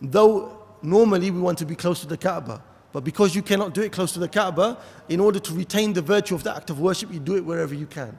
though 0.00 0.58
normally 0.82 1.30
we 1.30 1.40
want 1.40 1.58
to 1.58 1.66
be 1.66 1.74
close 1.74 2.00
to 2.00 2.06
the 2.06 2.16
Kaaba. 2.16 2.62
But 2.92 3.04
because 3.04 3.34
you 3.34 3.42
cannot 3.42 3.74
do 3.74 3.82
it 3.82 3.92
close 3.92 4.12
to 4.12 4.18
the 4.18 4.28
Kaaba, 4.28 4.78
in 5.08 5.20
order 5.20 5.38
to 5.38 5.54
retain 5.54 5.92
the 5.92 6.02
virtue 6.02 6.34
of 6.34 6.42
the 6.44 6.54
act 6.54 6.70
of 6.70 6.80
worship, 6.80 7.12
you 7.12 7.20
do 7.20 7.36
it 7.36 7.44
wherever 7.44 7.74
you 7.74 7.86
can. 7.86 8.18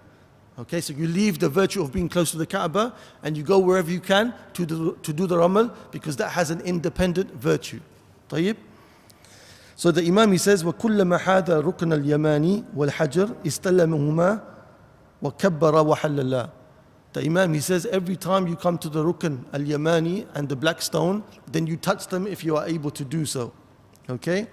Okay, 0.60 0.82
so 0.82 0.92
you 0.94 1.08
leave 1.08 1.38
the 1.40 1.50
virtue 1.50 1.82
of 1.84 1.94
being 1.94 2.10
close 2.10 2.32
to 2.32 2.38
the 2.38 2.46
Kaaba 2.46 2.94
and 3.22 3.38
you 3.38 3.44
go 3.44 3.60
wherever 3.60 3.92
you 3.92 4.00
can 4.00 4.34
to 4.54 4.66
do, 4.66 4.98
to 5.04 5.14
do 5.14 5.28
the 5.28 5.38
Ramal 5.38 5.72
because 5.92 6.16
that 6.18 6.30
has 6.30 6.50
an 6.50 6.62
independent 6.62 7.32
virtue. 7.34 7.80
طيب? 8.30 8.56
So 9.76 9.92
the 9.92 10.04
Imam 10.04 10.32
he 10.32 10.40
says 10.40 10.64
وكلما 10.64 11.20
حاد 11.20 11.52
ركن 11.52 11.94
اليماني 11.94 12.64
والحجر 12.76 13.36
استلمهما 13.46 14.42
وكبر 15.22 15.88
وحل 15.88 16.20
الله. 16.20 16.50
the 17.13 17.21
Imam, 17.21 17.53
he 17.53 17.61
says, 17.61 17.85
every 17.87 18.17
time 18.17 18.47
you 18.47 18.57
come 18.57 18.79
to 18.79 18.89
the 18.89 19.05
Rukn 19.05 19.45
al-Yamani 19.53 20.27
and 20.35 20.49
the 20.49 20.57
black 20.57 20.81
stone, 20.81 21.23
then 21.51 21.67
you 21.67 21.77
touch 21.77 22.07
them 22.07 22.27
if 22.27 22.43
you 22.43 22.57
are 22.57 22.67
able 22.67 22.91
to 22.91 23.05
do 23.05 23.27
so. 23.27 23.53
Okay? 24.09 24.47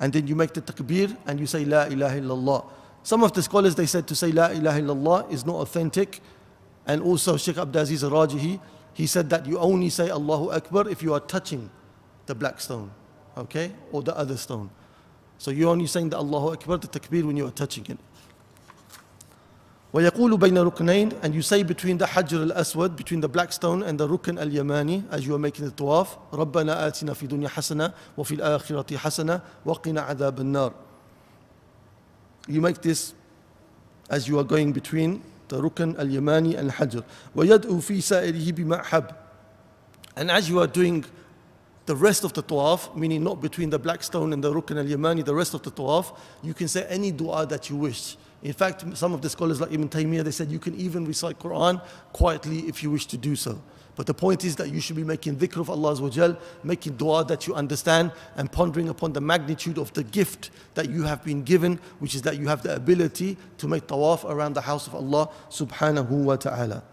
And 0.00 0.12
then 0.12 0.26
you 0.26 0.34
make 0.34 0.54
the 0.54 0.62
takbir 0.62 1.14
and 1.26 1.38
you 1.38 1.46
say, 1.46 1.64
La 1.64 1.84
ilaha 1.84 2.20
illallah. 2.20 2.70
Some 3.02 3.22
of 3.22 3.32
the 3.34 3.42
scholars, 3.42 3.74
they 3.74 3.86
said 3.86 4.06
to 4.08 4.14
say 4.14 4.32
La 4.32 4.46
ilaha 4.48 4.80
illallah 4.80 5.30
is 5.32 5.44
not 5.44 5.56
authentic. 5.56 6.20
And 6.86 7.02
also 7.02 7.36
Sheikh 7.36 7.56
Abdulaziz 7.56 8.08
Rajihi, 8.08 8.60
he 8.94 9.06
said 9.06 9.28
that 9.30 9.44
you 9.44 9.58
only 9.58 9.90
say 9.90 10.08
Allahu 10.08 10.50
Akbar 10.52 10.88
if 10.88 11.02
you 11.02 11.12
are 11.12 11.20
touching 11.20 11.68
the 12.24 12.34
black 12.34 12.60
stone. 12.60 12.90
Okay? 13.36 13.72
Or 13.92 14.02
the 14.02 14.16
other 14.16 14.38
stone. 14.38 14.70
So 15.36 15.50
you're 15.50 15.70
only 15.70 15.86
saying 15.86 16.10
the 16.10 16.16
Allahu 16.16 16.52
Akbar, 16.54 16.78
the 16.78 16.88
takbir 16.88 17.24
when 17.24 17.36
you 17.36 17.46
are 17.46 17.50
touching 17.50 17.84
it. 17.86 17.98
ويقول 19.96 20.36
بين 20.36 20.58
ركنين 20.58 21.12
and 21.22 21.34
you 21.34 21.40
say 21.40 21.62
between 21.62 21.96
the 21.96 22.04
Hajr 22.04 22.50
al-Aswad 22.50 22.96
between 22.96 23.22
the 23.22 23.28
black 23.28 23.50
stone 23.50 23.82
and 23.82 23.98
the 23.98 24.06
Rukn 24.06 24.38
al-Yamani 24.38 25.04
as 25.10 25.26
you 25.26 25.34
are 25.34 25.38
making 25.38 25.64
the 25.64 25.70
tawaf 25.70 26.18
ربنا 26.32 26.86
آتنا 26.86 27.14
في 27.14 27.26
دنيا 27.26 27.48
حسنة 27.48 27.92
وفي 28.18 28.34
الآخرة 28.34 28.96
حسنة 28.96 29.40
وقنا 29.64 30.00
عذاب 30.00 30.40
النار 30.40 30.72
You 32.46 32.60
make 32.60 32.82
this 32.82 33.14
as 34.10 34.28
you 34.28 34.38
are 34.38 34.44
going 34.44 34.72
between 34.72 35.22
the 35.48 35.62
Rukn 35.62 35.98
al-Yamani 35.98 36.58
and 36.58 36.70
Hajr 36.72 37.02
ويدعو 37.34 37.80
في 37.80 38.00
سائره 38.00 38.52
بما 38.52 38.82
حب 38.82 39.06
And 40.14 40.30
as 40.30 40.50
you 40.50 40.60
are 40.60 40.66
doing 40.66 41.06
the 41.86 41.96
rest 41.96 42.22
of 42.24 42.34
the 42.34 42.42
tawaf, 42.42 42.94
meaning 42.94 43.24
not 43.24 43.40
between 43.40 43.70
the 43.70 43.78
black 43.78 44.02
stone 44.02 44.34
and 44.34 44.44
the 44.44 44.52
Rukn 44.52 44.76
al-Yamani, 44.76 45.24
the 45.24 45.34
rest 45.34 45.54
of 45.54 45.62
the 45.62 45.70
tawaf, 45.70 46.14
you 46.42 46.52
can 46.52 46.68
say 46.68 46.84
any 46.88 47.12
dua 47.12 47.46
that 47.46 47.70
you 47.70 47.76
wish. 47.76 48.16
In 48.43 48.53
fact, 48.53 48.85
some 48.97 49.13
of 49.13 49.21
the 49.21 49.29
scholars 49.29 49.61
like 49.61 49.71
Ibn 49.71 49.87
Taymiyyah, 49.89 50.23
they 50.23 50.31
said 50.31 50.51
you 50.51 50.59
can 50.59 50.75
even 50.75 51.05
recite 51.05 51.37
Quran 51.39 51.81
quietly 52.13 52.59
if 52.67 52.81
you 52.81 52.89
wish 52.89 53.05
to 53.07 53.17
do 53.17 53.35
so. 53.35 53.61
But 53.95 54.07
the 54.07 54.13
point 54.13 54.45
is 54.45 54.55
that 54.55 54.71
you 54.71 54.79
should 54.79 54.95
be 54.95 55.03
making 55.03 55.35
dhikr 55.35 55.57
of 55.57 55.69
Allah 55.69 55.93
Azawajal, 55.93 56.39
making 56.63 56.95
dua 56.95 57.25
that 57.25 57.45
you 57.45 57.53
understand 57.53 58.11
and 58.35 58.51
pondering 58.51 58.89
upon 58.89 59.13
the 59.13 59.21
magnitude 59.21 59.77
of 59.77 59.91
the 59.93 60.03
gift 60.03 60.49
that 60.73 60.89
you 60.89 61.03
have 61.03 61.23
been 61.23 61.43
given, 61.43 61.79
which 61.99 62.15
is 62.15 62.21
that 62.23 62.37
you 62.37 62.47
have 62.47 62.63
the 62.63 62.73
ability 62.73 63.37
to 63.57 63.67
make 63.67 63.87
tawaf 63.87 64.23
around 64.23 64.53
the 64.53 64.61
house 64.61 64.87
of 64.87 64.95
Allah 64.95 65.29
subhanahu 65.49 66.09
wa 66.09 66.35
ta'ala. 66.35 66.83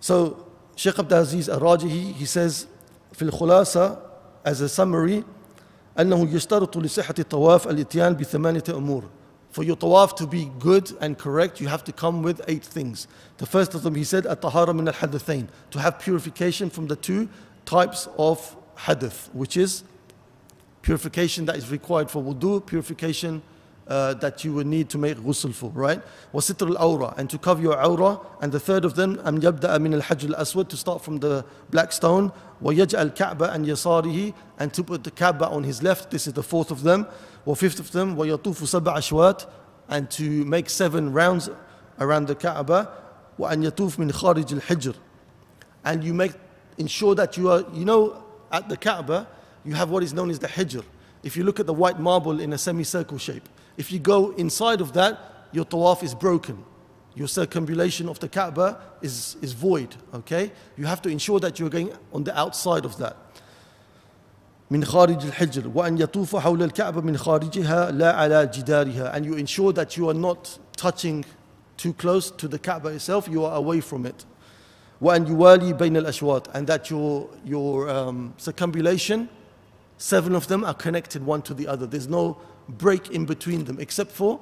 So 0.00 0.46
Shaykh 0.76 0.98
Abdul 0.98 1.18
Aziz 1.18 1.48
Ar-Rajihi, 1.48 2.12
he 2.12 2.24
says, 2.24 2.66
في 3.14 3.28
الخلاصة 3.28 3.98
as 4.44 4.60
a 4.60 4.68
summary 4.68 5.24
أنه 5.98 6.34
يشترط 6.34 6.76
لصحة 6.76 7.14
الطواف 7.18 7.68
الاتيان 7.68 8.14
بثمانية 8.14 8.64
أمور 8.68 9.04
for 9.52 9.64
your 9.64 9.76
tawaf 9.76 10.14
to 10.16 10.26
be 10.26 10.50
good 10.58 10.92
and 11.00 11.18
correct, 11.18 11.60
you 11.60 11.68
have 11.68 11.82
to 11.84 11.92
come 11.92 12.22
with 12.22 12.40
eight 12.48 12.64
things. 12.64 13.08
The 13.38 13.46
first 13.46 13.74
of 13.74 13.82
them, 13.82 13.94
he 13.94 14.04
said, 14.04 14.26
at-tahara 14.26 14.74
min 14.74 14.88
al-hadathain, 14.88 15.48
to 15.70 15.80
have 15.80 15.98
purification 15.98 16.70
from 16.70 16.86
the 16.86 16.96
two 16.96 17.28
types 17.64 18.08
of 18.18 18.56
hadith, 18.76 19.30
which 19.32 19.56
is 19.56 19.84
purification 20.82 21.46
that 21.46 21.56
is 21.56 21.70
required 21.70 22.10
for 22.10 22.22
wudu, 22.22 22.64
purification 22.64 23.42
uh, 23.88 24.12
that 24.14 24.44
you 24.44 24.52
would 24.52 24.66
need 24.66 24.90
to 24.90 24.98
make 24.98 25.16
ghusl 25.16 25.52
for, 25.52 25.70
right? 25.70 26.02
وستر 26.34 26.76
الأورى, 26.76 27.16
and 27.16 27.30
to 27.30 27.38
cover 27.38 27.62
your 27.62 27.82
aura. 27.82 28.20
And 28.42 28.52
the 28.52 28.60
third 28.60 28.84
of 28.84 28.94
them, 28.96 29.16
أن 29.16 29.40
يبدأ 29.40 29.78
من 29.78 30.00
الحجر 30.00 30.34
الأسود, 30.34 30.68
to 30.68 30.76
start 30.76 31.02
from 31.02 31.18
the 31.18 31.44
black 31.70 31.92
stone. 31.92 32.30
ويجعل 32.62 33.14
الكعبة 33.14 33.50
عن 33.50 33.64
يساره, 33.66 34.34
and 34.58 34.74
to 34.74 34.84
put 34.84 35.04
the 35.04 35.10
Kaaba 35.10 35.48
on 35.48 35.64
his 35.64 35.82
left. 35.82 36.10
This 36.10 36.26
is 36.26 36.34
the 36.34 36.42
fourth 36.42 36.70
of 36.70 36.82
them. 36.82 37.06
وفifth 37.46 37.80
of 37.80 37.92
them, 37.92 38.16
ويطوف 38.16 38.68
سبع 38.68 38.98
أشواط, 38.98 39.46
and 39.88 40.10
to 40.10 40.44
make 40.44 40.68
seven 40.68 41.12
rounds 41.12 41.48
around 41.98 42.26
the 42.26 42.34
Kaaba. 42.34 42.90
وأن 43.38 43.62
يطوف 43.62 43.98
من 43.98 44.12
خارج 44.12 44.60
الحجر. 44.60 44.94
And 45.84 46.02
you 46.04 46.12
make, 46.12 46.32
ensure 46.76 47.14
that 47.14 47.36
you 47.36 47.50
are, 47.50 47.64
you 47.72 47.84
know, 47.84 48.22
at 48.50 48.68
the 48.68 48.76
Kaaba, 48.76 49.28
you 49.64 49.74
have 49.74 49.90
what 49.90 50.02
is 50.02 50.12
known 50.12 50.30
as 50.30 50.38
the 50.38 50.48
Hijr. 50.48 50.84
If 51.22 51.36
you 51.36 51.44
look 51.44 51.60
at 51.60 51.66
the 51.66 51.74
white 51.74 51.98
marble 51.98 52.40
in 52.40 52.52
a 52.52 52.58
semicircle 52.58 53.18
shape, 53.18 53.48
if 53.76 53.92
you 53.92 53.98
go 53.98 54.30
inside 54.32 54.80
of 54.80 54.92
that, 54.94 55.18
your 55.52 55.64
tawaf 55.64 56.02
is 56.02 56.14
broken. 56.14 56.64
Your 57.14 57.28
circumambulation 57.28 58.08
of 58.08 58.18
the 58.20 58.28
Kaaba 58.28 58.80
is, 59.02 59.36
is 59.42 59.52
void, 59.52 59.96
okay? 60.14 60.52
You 60.76 60.86
have 60.86 61.02
to 61.02 61.08
ensure 61.08 61.40
that 61.40 61.58
you're 61.58 61.70
going 61.70 61.92
on 62.12 62.24
the 62.24 62.38
outside 62.38 62.84
of 62.84 62.96
that. 62.98 63.16
من 64.72 64.84
خارج 64.84 65.24
الحجر 65.26 65.70
وأن 65.74 65.98
يطوف 65.98 66.36
حول 66.36 66.62
الكعبة 66.62 67.00
من 67.00 67.16
خارجها 67.16 67.90
لا 67.90 68.12
على 68.12 68.46
جدارها 68.46 69.16
and 69.16 69.24
you 69.24 69.34
ensure 69.34 69.72
that 69.72 69.96
you 69.96 70.08
are 70.08 70.14
not 70.14 70.58
touching 70.76 71.24
too 71.76 71.92
close 71.94 72.30
to 72.30 72.48
the 72.48 72.58
Kaaba 72.58 72.88
itself 72.88 73.28
you 73.28 73.44
are 73.44 73.56
away 73.56 73.80
from 73.80 74.04
it 74.06 74.26
وأن 75.00 75.26
يوالي 75.26 75.72
بين 75.72 75.96
الأشواط 75.96 76.54
and 76.54 76.66
that 76.66 76.90
your, 76.90 77.28
your 77.44 77.88
um, 77.88 78.34
circumambulation 78.36 79.28
seven 79.96 80.34
of 80.34 80.48
them 80.48 80.64
are 80.64 80.74
connected 80.74 81.24
one 81.24 81.40
to 81.42 81.54
the 81.54 81.66
other 81.66 81.86
there's 81.86 82.08
no 82.08 82.36
break 82.68 83.10
in 83.10 83.24
between 83.24 83.64
them 83.64 83.78
except 83.80 84.10
for 84.10 84.38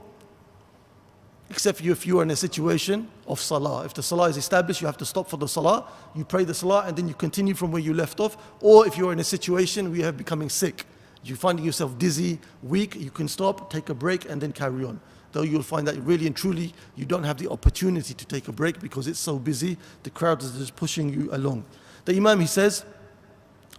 except 1.52 1.82
if 1.82 2.08
you 2.08 2.20
are 2.20 2.24
in 2.24 2.32
a 2.32 2.36
situation 2.36 3.08
of 3.28 3.40
salah. 3.40 3.84
If 3.84 3.94
the 3.94 4.02
salah 4.02 4.30
is 4.30 4.38
established, 4.38 4.80
you 4.82 4.88
have 4.88 4.98
to 4.98 5.06
stop 5.06 5.30
for 5.30 5.36
the 5.38 5.48
salah, 5.48 5.86
you 6.16 6.24
pray 6.24 6.46
the 6.46 6.54
salah, 6.54 6.86
and 6.88 6.96
then 6.96 7.08
you 7.10 7.14
continue 7.14 7.54
from 7.54 7.72
where 7.72 7.82
you 7.82 7.94
left 7.94 8.22
off. 8.22 8.38
Or 8.62 8.88
if 8.88 8.98
you're 8.98 9.12
in 9.12 9.20
a 9.20 9.24
situation 9.24 9.90
where 9.90 10.00
you 10.00 10.06
have 10.06 10.18
becoming 10.18 10.50
sick, 10.50 10.86
you're 11.24 11.38
finding 11.38 11.66
yourself 11.66 11.98
dizzy, 12.00 12.40
weak, 12.64 12.96
you 12.96 13.12
can 13.12 13.28
stop, 13.28 13.70
take 13.70 13.90
a 13.90 13.94
break, 13.94 14.30
and 14.30 14.42
then 14.42 14.54
carry 14.54 14.86
on. 14.86 15.00
Though 15.34 15.44
you'll 15.44 15.62
find 15.62 15.86
that 15.88 15.98
really 15.98 16.26
and 16.26 16.36
truly 16.36 16.74
you 16.96 17.06
don't 17.06 17.24
have 17.24 17.38
the 17.38 17.50
opportunity 17.52 18.14
to 18.14 18.26
take 18.26 18.48
a 18.48 18.52
break 18.52 18.80
because 18.80 19.08
it's 19.08 19.20
so 19.20 19.38
busy, 19.38 19.78
the 20.04 20.10
crowd 20.10 20.42
is 20.42 20.54
just 20.54 20.76
pushing 20.76 21.10
you 21.14 21.30
along. 21.34 21.66
The 22.06 22.16
Imam 22.16 22.40
he 22.40 22.48
says, 22.48 22.86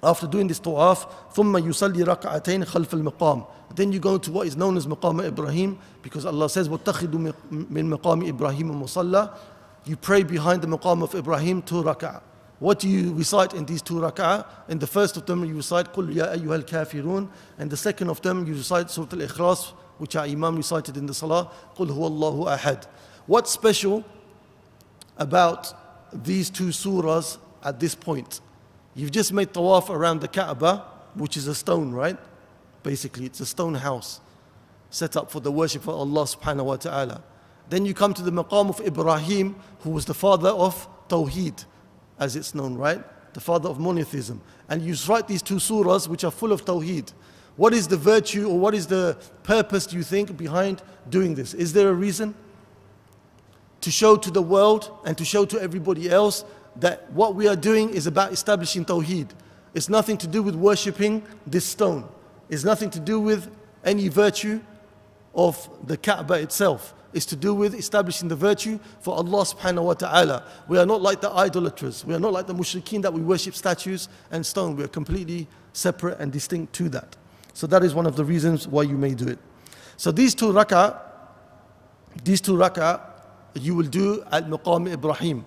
after 0.04 0.28
doing 0.28 0.48
this 0.48 0.60
tawaf, 0.60 1.08
ثم 1.34 1.58
يصلي 1.58 2.04
ركعتين 2.04 2.66
خلف 2.66 2.94
المقام. 2.94 3.46
Then 3.76 3.92
you 3.92 4.00
go 4.00 4.18
to 4.18 4.32
what 4.32 4.48
is 4.48 4.56
known 4.56 4.78
as 4.78 4.86
مقام 4.86 5.26
Ibrahim 5.26 5.78
because 6.02 6.26
Allah 6.26 6.50
says 6.50 6.68
واتخذوا 6.70 7.34
من 7.52 7.90
مقام 7.90 8.28
إبراهيم 8.30 8.84
مصلى. 8.84 9.34
You 9.86 9.96
pray 9.96 10.24
behind 10.24 10.62
the 10.62 10.68
maqam 10.68 11.02
of 11.02 11.16
Ibrahim 11.16 11.62
two 11.62 11.82
rak'ah. 11.84 12.22
What 12.60 12.80
do 12.80 12.90
you 12.90 13.14
recite 13.14 13.54
in 13.54 13.66
these 13.66 13.82
two 13.82 13.96
rak'ah? 13.96 14.46
In 14.68 14.80
the 14.80 14.88
first 14.88 15.18
of 15.18 15.26
them 15.26 15.46
you 15.46 15.56
recite 15.56 15.94
قل 15.94 16.16
يا 16.16 16.34
أيها 16.34 16.64
الكافرون 16.64 17.28
and 17.58 17.70
the 17.70 17.78
second 17.78 18.10
of 18.10 18.22
them 18.22 18.46
you 18.46 18.54
recite 18.54 18.90
Surah 18.90 19.08
Al-Ikhlas 19.14 19.74
which 19.98 20.16
our 20.16 20.26
Imam 20.26 20.56
recited 20.58 20.96
in 20.98 21.06
the 21.06 21.14
Salah 21.14 21.52
قل 21.76 21.90
هو 21.90 22.08
الله 22.08 22.58
أحد. 22.58 22.88
What's 23.26 23.52
special 23.52 24.04
about 25.18 25.74
these 26.14 26.50
two 26.50 26.68
surahs 26.68 27.38
at 27.64 27.80
this 27.80 27.96
point? 27.96 28.42
You've 28.95 29.11
just 29.11 29.33
made 29.33 29.53
tawaf 29.53 29.89
around 29.89 30.21
the 30.21 30.29
Kaaba, 30.29 30.85
which 31.15 31.37
is 31.37 31.47
a 31.47 31.55
stone, 31.55 31.93
right? 31.93 32.19
Basically, 32.83 33.27
it's 33.27 33.41
a 33.41 33.47
stone 33.47 33.75
house 33.75 34.21
set 34.91 35.17
up 35.17 35.31
for 35.31 35.41
the 35.41 35.51
worship 35.51 35.83
of 35.83 35.95
Allah 35.95 36.25
subhanahu 36.25 36.65
wa 36.65 36.77
ta'ala. 36.77 37.23
Then 37.71 37.87
you 37.87 37.95
come 37.95 38.13
to 38.15 38.23
the 38.23 38.31
maqam 38.31 38.69
of 38.69 38.81
Ibrahim, 38.81 39.57
who 39.81 39.91
was 39.91 40.05
the 40.05 40.15
father 40.15 40.51
of 40.51 40.87
Tawheed, 41.09 41.65
as 42.19 42.37
it's 42.37 42.55
known, 42.55 42.75
right? 42.77 43.03
The 43.33 43.41
father 43.41 43.71
of 43.71 43.81
monotheism. 43.81 44.43
And 44.69 44.83
you 44.83 44.95
write 45.09 45.29
these 45.29 45.41
two 45.41 45.57
surahs 45.57 46.09
which 46.09 46.25
are 46.25 46.31
full 46.31 46.53
of 46.53 46.65
Tawheed. 46.65 47.13
What 47.57 47.73
is 47.73 47.89
the 47.89 47.97
virtue 47.97 48.49
or 48.49 48.59
what 48.59 48.75
is 48.75 48.87
the 48.87 49.17
purpose, 49.43 49.87
do 49.87 49.97
you 49.97 50.03
think, 50.03 50.37
behind 50.37 50.83
doing 51.09 51.35
this? 51.35 51.55
Is 51.55 51.73
there 51.73 51.89
a 51.89 51.95
reason? 51.95 52.35
To 53.83 53.91
show 53.91 54.17
to 54.17 54.31
the 54.31 54.43
world 54.43 54.91
and 55.05 55.17
to 55.17 55.25
show 55.25 55.45
to 55.47 55.61
everybody 55.61 56.11
else 56.11 56.45
that 56.77 57.11
what 57.13 57.35
we 57.35 57.49
are 57.49 57.57
doing 57.57 57.91
is 57.91 58.07
about 58.07 58.33
establishing 58.33 58.85
Tawheed. 58.85 59.29
It's 59.75 59.89
nothing 59.89 60.17
to 60.19 60.27
do 60.27 60.43
with 60.43 60.55
worshipping 60.55 61.23
this 61.47 61.65
stone. 61.65 62.09
It's 62.49 62.65
nothing 62.65 62.91
to 62.91 63.01
do 63.01 63.21
with 63.21 63.51
any 63.85 64.09
virtue 64.09 64.61
of 65.35 65.69
the 65.87 65.97
Kaaba 65.97 66.35
itself. 66.35 66.95
It's 67.13 67.27
to 67.27 67.37
do 67.37 67.55
with 67.55 67.75
establishing 67.75 68.29
the 68.29 68.37
virtue 68.37 68.79
for 69.01 69.15
Allah 69.15 69.45
subhanahu 69.45 69.85
wa 69.85 69.95
ta'ala. 69.95 70.45
We 70.69 70.79
are 70.79 70.87
not 70.87 71.03
like 71.03 71.21
the 71.21 71.31
idolaters. 71.31 72.05
We 72.05 72.15
are 72.15 72.21
not 72.21 72.33
like 72.33 72.47
the 72.47 72.55
mushrikeen 72.55 73.03
that 73.03 73.13
we 73.13 73.21
worship 73.21 73.55
statues 73.55 74.09
and 74.31 74.45
stone. 74.45 74.77
We 74.77 74.85
are 74.85 74.89
completely 74.89 75.47
separate 75.75 76.19
and 76.21 76.33
distinct 76.33 76.73
to 76.75 76.89
that. 76.91 77.17
So 77.53 77.67
that 77.67 77.85
is 77.85 77.95
one 77.95 78.07
of 78.07 78.17
the 78.17 78.25
reasons 78.25 78.67
why 78.67 78.85
you 78.85 78.97
may 78.97 79.15
do 79.15 79.29
it. 79.29 79.39
So 79.99 80.11
these 80.11 80.35
two 80.35 80.53
rak'ah, 80.53 80.99
these 82.25 82.41
two 82.41 82.55
rak'ah, 82.55 83.01
you 83.55 83.75
will 83.75 83.87
do 83.87 84.25
at 84.33 84.49
Maqam 84.49 84.91
Ibrahim. 84.91 85.45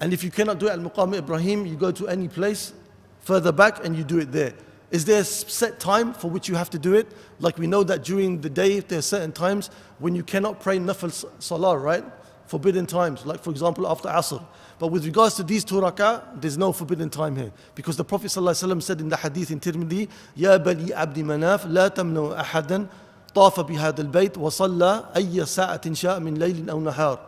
And 0.00 0.12
if 0.12 0.22
you 0.22 0.30
cannot 0.30 0.58
do 0.58 0.68
it 0.68 0.72
at 0.72 0.78
Maqam 0.78 1.16
Ibrahim, 1.16 1.66
you 1.66 1.76
go 1.76 1.90
to 1.90 2.08
any 2.08 2.28
place 2.28 2.72
further 3.20 3.52
back 3.52 3.84
and 3.84 3.96
you 3.96 4.04
do 4.04 4.18
it 4.18 4.32
there. 4.32 4.54
Is 4.90 5.04
there 5.04 5.20
a 5.20 5.24
set 5.24 5.78
time 5.80 6.14
for 6.14 6.30
which 6.30 6.48
you 6.48 6.54
have 6.54 6.70
to 6.70 6.78
do 6.78 6.94
it? 6.94 7.08
Like 7.40 7.58
we 7.58 7.66
know 7.66 7.82
that 7.84 8.04
during 8.04 8.40
the 8.40 8.48
day, 8.48 8.80
there 8.80 9.00
are 9.00 9.02
certain 9.02 9.32
times 9.32 9.70
when 9.98 10.14
you 10.14 10.22
cannot 10.22 10.60
pray 10.60 10.78
nafil 10.78 11.12
salah, 11.38 11.76
right? 11.76 12.04
Forbidden 12.46 12.86
times, 12.86 13.26
like 13.26 13.42
for 13.42 13.50
example 13.50 13.86
after 13.86 14.08
Asr. 14.08 14.42
But 14.78 14.86
with 14.88 15.04
regards 15.04 15.34
to 15.34 15.42
these 15.42 15.64
two 15.64 15.74
rak'ah, 15.74 16.40
there's 16.40 16.56
no 16.56 16.72
forbidden 16.72 17.10
time 17.10 17.36
here. 17.36 17.52
Because 17.74 17.96
the 17.96 18.04
Prophet 18.04 18.28
ﷺ 18.28 18.82
said 18.82 19.00
in 19.00 19.08
the 19.08 19.16
hadith 19.16 19.50
in 19.50 19.60
Tirmidhi, 19.60 20.08
Ya 20.36 20.56
bani 20.56 20.92
abdi 20.94 21.22
manaf, 21.22 21.64
la 21.68 21.90
tamnu 21.90 22.34
ahadan, 22.40 22.88
al-bayt 23.36 24.36
wa 24.36 24.48
salla 24.48 25.10
ayya 25.14 25.44
ساعة 25.44 25.82
شاء 25.92 26.22
min 26.22 26.38
ليل 26.38 26.70
أو 26.70 26.80
نهار 26.80 27.20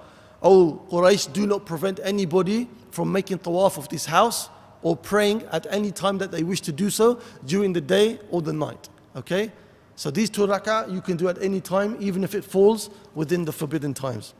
Oh, 0.43 0.83
Quraysh, 0.91 1.33
do 1.33 1.47
not 1.47 1.67
prevent 1.67 2.01
anybody 2.03 2.69
from 2.91 3.13
making 3.13 3.39
tawaf 3.39 3.77
of 3.77 3.89
this 3.89 4.07
house 4.07 4.49
or 4.83 4.97
praying 4.97 5.43
at 5.53 5.67
any 5.71 5.91
time 5.91 6.19
that 6.19 6.31
they 6.31 6.43
wish 6.43 6.61
to 6.63 6.73
do 6.73 6.91
so 6.91 7.21
during 7.45 7.73
the 7.73 7.81
day 7.81 8.19
or 8.31 8.41
the 8.41 8.53
night. 8.53 8.89
Okay? 9.15 9.53
So 9.97 10.11
these 10.11 10.31
two 10.31 10.47
rak'ah 10.47 10.91
you 10.91 11.03
can 11.03 11.17
do 11.19 11.29
at 11.29 11.41
any 11.43 11.61
time, 11.61 11.97
even 12.01 12.25
if 12.25 12.35
it 12.35 12.43
falls 12.45 12.89
within 13.15 13.45
the 13.45 13.53
forbidden 13.53 13.93
times. 13.93 14.33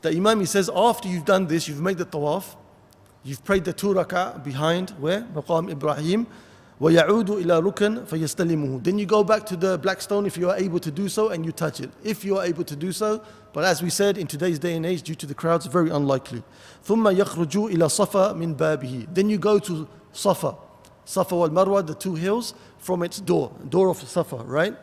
The 0.00 0.10
Imam 0.10 0.40
he 0.40 0.46
says, 0.46 0.68
after 0.74 1.08
you've 1.08 1.24
done 1.24 1.46
this, 1.46 1.68
you've 1.68 1.80
made 1.80 1.98
the 1.98 2.04
tawaf, 2.04 2.56
you've 3.22 3.44
prayed 3.44 3.64
the 3.64 3.72
two 3.72 3.94
rak'ah 3.94 4.42
behind 4.42 4.90
where? 4.98 5.22
Maqam 5.34 5.70
Ibrahim. 5.70 6.26
وَيَعُودُ 6.81 7.41
إِلَى 7.41 7.59
رُكَنْ 7.59 8.05
فَيَسْتَلِمُهُ 8.05 8.83
Then 8.83 8.99
you 8.99 9.07
go 9.07 9.23
back 9.23 9.47
to 9.47 9.55
the 9.55 9.79
black 9.79 9.99
stone 9.99 10.27
if 10.27 10.37
you 10.37 10.51
are 10.51 10.57
able 10.57 10.79
to 10.79 10.91
do 10.91 11.09
so 11.09 11.29
and 11.29 11.43
you 11.43 11.51
touch 11.51 11.79
it. 11.79 11.89
If 12.03 12.23
you 12.23 12.37
are 12.37 12.45
able 12.45 12.63
to 12.65 12.75
do 12.75 12.91
so, 12.91 13.19
but 13.51 13.63
as 13.63 13.81
we 13.81 13.89
said, 13.89 14.15
in 14.15 14.27
today's 14.27 14.59
day 14.59 14.75
and 14.75 14.85
age, 14.85 15.01
due 15.01 15.15
to 15.15 15.25
the 15.25 15.33
crowds, 15.33 15.65
very 15.65 15.89
unlikely. 15.89 16.43
ثُمَّ 16.85 17.01
يَخْرُجُ 17.17 17.73
إِلَى 17.73 17.77
صَفَى 17.77 18.35
مِنْ 18.37 18.55
بَابِهِ 18.55 19.11
Then 19.11 19.27
you 19.27 19.39
go 19.39 19.57
to 19.57 19.87
Safa. 20.11 20.55
Safa 21.03 21.35
wal 21.35 21.49
Marwa, 21.49 21.85
the 21.85 21.95
two 21.95 22.13
hills, 22.13 22.53
from 22.77 23.01
its 23.01 23.19
door, 23.19 23.51
door 23.67 23.89
of 23.89 23.97
Safa, 23.97 24.35
right? 24.35 24.75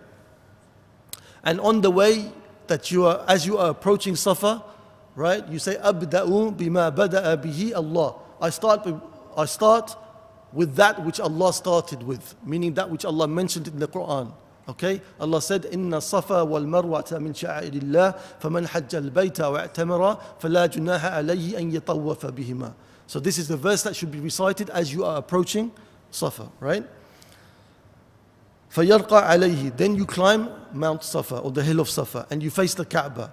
And 1.44 1.60
on 1.60 1.80
the 1.80 1.92
way 1.92 2.32
that 2.66 2.90
you 2.90 3.06
are, 3.06 3.24
as 3.28 3.46
you 3.46 3.56
are 3.58 3.70
approaching 3.70 4.16
Safa, 4.16 4.64
right, 5.14 5.46
you 5.48 5.60
say, 5.60 5.76
أَبْدَأُ 5.76 6.56
بِمَا 6.56 6.96
بَدَأَ 6.96 7.40
بِهِ 7.40 7.76
Allah. 7.76 8.16
I 8.40 8.50
start, 8.50 8.88
I 9.36 9.44
start 9.44 9.96
with 10.52 10.76
that 10.76 11.04
which 11.04 11.20
Allah 11.20 11.52
started 11.52 12.02
with, 12.02 12.34
meaning 12.44 12.74
that 12.74 12.88
which 12.88 13.04
Allah 13.04 13.26
mentioned 13.26 13.68
in 13.68 13.78
the 13.78 13.88
Quran. 13.88 14.32
Okay? 14.68 15.02
Allah 15.20 15.42
said, 15.42 15.64
إن 15.64 15.92
الصفا 15.92 16.40
والمروة 16.42 17.18
من 17.18 17.34
شعائر 17.34 17.72
الله 17.72 18.14
فمن 18.40 18.66
حج 18.68 18.94
البيت 18.94 19.40
واعتمر 19.40 20.18
فلا 20.38 20.66
جناح 20.66 21.04
عليه 21.04 21.58
أن 21.58 21.72
يطوف 21.74 22.26
بهما. 22.26 22.72
So 23.06 23.20
this 23.20 23.36
is 23.36 23.48
the 23.48 23.56
verse 23.56 23.82
that 23.82 23.94
should 23.94 24.10
be 24.10 24.20
recited 24.20 24.70
as 24.70 24.92
you 24.92 25.04
are 25.04 25.18
approaching 25.18 25.70
Safa, 26.10 26.48
right? 26.60 26.84
فيرقى 28.70 29.28
عليه 29.28 29.76
Then 29.76 29.94
you 29.94 30.06
climb 30.06 30.48
Mount 30.72 31.04
Safa 31.04 31.38
or 31.38 31.50
the 31.50 31.62
hill 31.62 31.80
of 31.80 31.90
Safa 31.90 32.26
and 32.30 32.42
you 32.42 32.50
face 32.50 32.74
the 32.74 32.84
Kaaba. 32.84 33.30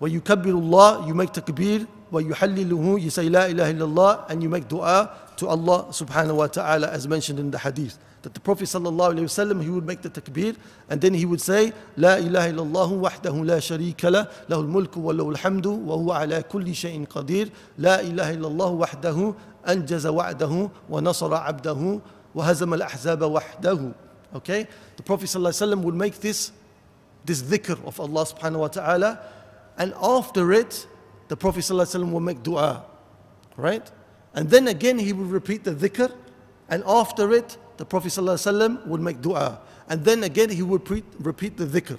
ويكبر 0.00 0.50
الله 0.50 1.08
you 1.08 1.14
make 1.14 1.32
takbir 1.32 1.86
ويحلله 2.12 3.00
you 3.00 3.10
say 3.10 3.28
لا 3.28 3.50
إله 3.50 3.70
إلا 3.70 3.84
الله 3.84 4.30
and 4.30 4.42
you 4.42 4.48
make 4.48 4.68
dua 4.68 5.10
to 5.37 5.47
Allah 5.47 5.87
subhanahu 5.89 6.35
wa 6.35 6.47
ta'ala 6.47 6.87
as 6.89 7.07
mentioned 7.07 7.39
in 7.39 7.51
the 7.51 7.57
hadith. 7.57 7.97
That 8.21 8.33
the 8.33 8.39
Prophet 8.39 8.65
sallallahu 8.65 9.15
alayhi 9.15 9.27
wasallam 9.27 9.61
he 9.61 9.69
would 9.69 9.85
make 9.85 10.01
the 10.01 10.09
takbir 10.09 10.55
and 10.89 11.01
then 11.01 11.13
he 11.13 11.25
would 11.25 11.41
say, 11.41 11.73
La 11.97 12.15
ilaha 12.15 12.51
illallah 12.51 12.89
wahdahu 12.89 13.45
la 13.45 13.55
sharika 13.57 14.11
la, 14.11 14.25
lahul 14.47 14.67
mulku 14.67 14.97
wa 14.97 15.11
lahul 15.11 15.35
hamdu 15.35 15.77
wa 15.77 15.97
huwa 15.97 16.21
ala 16.21 16.41
kulli 16.43 16.71
shayin 16.71 17.05
qadir, 17.05 17.51
La 17.77 17.97
ilaha 17.99 18.33
illallah 18.33 18.87
wahdahu 18.87 19.35
anjaza 19.65 20.11
wa'dahu 20.13 20.71
wa 20.87 20.99
nasara 21.01 21.45
abdahu 21.45 22.01
wa 22.33 22.45
hazama 22.45 22.75
al-ahzaba 22.81 23.27
wahdahu. 23.27 23.93
Okay? 24.35 24.67
The 24.95 25.03
Prophet 25.03 25.25
sallallahu 25.25 25.49
alayhi 25.49 25.67
wasallam 25.67 25.81
would 25.83 25.95
make 25.95 26.19
this, 26.19 26.51
this 27.25 27.41
dhikr 27.41 27.83
of 27.85 27.99
Allah 27.99 28.25
subhanahu 28.25 28.59
wa 28.59 28.67
ta'ala 28.67 29.19
and 29.77 29.93
after 30.01 30.53
it, 30.53 30.87
the 31.27 31.35
Prophet 31.35 31.59
sallallahu 31.61 31.81
alayhi 31.83 32.03
wasallam 32.03 32.11
would 32.11 32.23
make 32.23 32.43
dua. 32.43 32.85
Right? 33.57 33.89
and 34.34 34.50
then 34.50 34.68
again 34.68 34.98
he 34.98 35.12
would 35.12 35.30
repeat 35.30 35.64
the 35.64 35.72
dhikr 35.72 36.12
and 36.68 36.82
after 36.86 37.32
it 37.32 37.56
the 37.76 37.84
Prophet 37.84 38.08
ﷺ 38.08 38.86
would 38.86 39.00
make 39.00 39.22
dua. 39.22 39.60
And 39.88 40.04
then 40.04 40.24
again 40.24 40.50
he 40.50 40.62
would 40.62 40.84
pre- 40.84 41.04
repeat 41.20 41.56
the 41.56 41.64
dhikr. 41.64 41.98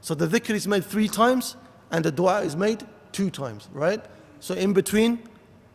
So 0.00 0.14
the 0.14 0.26
dhikr 0.26 0.54
is 0.54 0.66
made 0.66 0.84
three 0.84 1.08
times 1.08 1.56
and 1.90 2.04
the 2.04 2.12
dua 2.12 2.40
is 2.42 2.56
made 2.56 2.86
two 3.12 3.30
times, 3.30 3.68
right? 3.72 4.02
So 4.40 4.54
in 4.54 4.72
between 4.72 5.18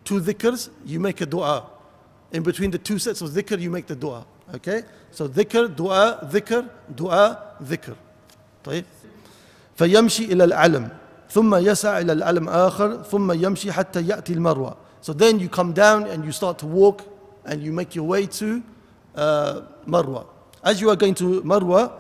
two 0.05 0.21
dhikrs, 0.21 0.69
you 0.86 0.99
make 0.99 1.21
a 1.21 1.25
dua. 1.25 1.65
In 2.31 2.41
between 2.43 2.71
the 2.71 2.77
two 2.77 2.99
sets 2.99 3.21
of 3.21 3.31
dhikr, 3.31 3.59
you 3.59 3.69
make 3.69 3.86
the 3.88 3.95
dua. 3.95 4.25
Okay? 4.55 4.83
So 5.12 5.27
dhikr, 5.27 5.75
dua, 5.75 6.27
dhikr, 6.31 6.69
dua, 6.95 7.55
dhikr. 7.62 7.95
طيب 8.63 8.86
فيمشي 9.75 10.25
إلى 10.25 10.43
العلم 10.43 10.89
ثم 11.29 11.55
يسعى 11.55 12.01
إلى 12.01 12.13
العلم 12.13 12.49
آخر 12.49 13.03
ثم 13.03 13.31
يمشي 13.31 13.71
حتى 13.71 14.01
يأتي 14.07 14.33
المروة 14.33 14.77
So 15.01 15.13
then 15.13 15.39
you 15.39 15.49
come 15.49 15.73
down 15.73 16.05
and 16.07 16.23
you 16.23 16.31
start 16.31 16.59
to 16.59 16.65
walk 16.67 17.03
and 17.45 17.62
you 17.62 17.71
make 17.71 17.95
your 17.95 18.05
way 18.05 18.25
to 18.27 18.63
uh, 19.15 19.62
Marwa. 19.88 20.25
As 20.63 20.79
you 20.79 20.89
are 20.89 20.95
going 20.95 21.15
to 21.15 21.41
Marwa, 21.41 21.91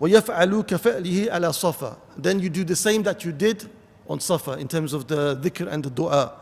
وَيَفْعَلُوا 0.00 0.66
كَفَعْلِهِ 0.66 1.30
عَلَى 1.30 1.48
صَفَى 1.50 1.96
Then 2.18 2.40
you 2.40 2.50
do 2.50 2.64
the 2.64 2.76
same 2.76 3.02
that 3.04 3.24
you 3.24 3.32
did 3.32 3.68
on 4.08 4.20
Safa 4.20 4.52
in 4.52 4.68
terms 4.68 4.92
of 4.92 5.06
the 5.08 5.36
dhikr 5.36 5.66
and 5.70 5.82
the 5.84 5.90
dua. 5.90 6.32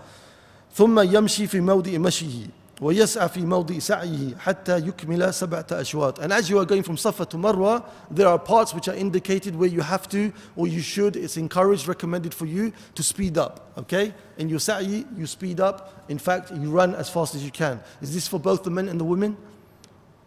ثم 0.77 0.98
يمشي 1.00 1.46
في 1.46 1.61
موضع 1.61 1.98
مشيه 1.98 2.46
ويسعى 2.81 3.29
في 3.29 3.46
موضع 3.46 3.79
سعيه 3.79 4.37
حتى 4.37 4.79
يكمل 4.79 5.35
سبعة 5.35 5.66
أشواط. 5.70 6.20
And 6.20 6.33
as 6.33 6.50
you 6.50 6.59
are 6.59 6.64
going 6.64 6.83
from 6.83 6.96
Safa 6.96 7.24
to 7.27 7.37
Marwa, 7.37 7.85
there 8.11 8.27
are 8.27 8.38
parts 8.38 8.74
which 8.74 8.88
are 8.88 8.94
indicated 8.94 9.55
where 9.55 9.68
you 9.68 9.81
have 9.81 10.09
to 10.09 10.33
or 10.57 10.66
you 10.66 10.81
should, 10.81 11.16
it's 11.16 11.37
encouraged, 11.37 11.87
recommended 11.87 12.35
for 12.35 12.46
you 12.46 12.72
to 12.94 13.03
speed 13.03 13.38
up. 13.38 13.72
Okay? 13.79 14.12
In 14.38 14.48
your 14.48 14.59
sa'i, 14.59 15.07
you 15.16 15.27
speed 15.27 15.61
up. 15.61 16.05
In 16.09 16.18
fact, 16.18 16.50
you 16.50 16.70
run 16.70 16.94
as 16.94 17.09
fast 17.09 17.35
as 17.35 17.44
you 17.44 17.53
can. 17.53 17.81
Is 18.03 18.12
this 18.12 18.27
for 18.27 18.40
both 18.40 18.64
the 18.64 18.70
men 18.70 18.88
and 18.88 18.98
the 18.98 19.05
women? 19.05 19.37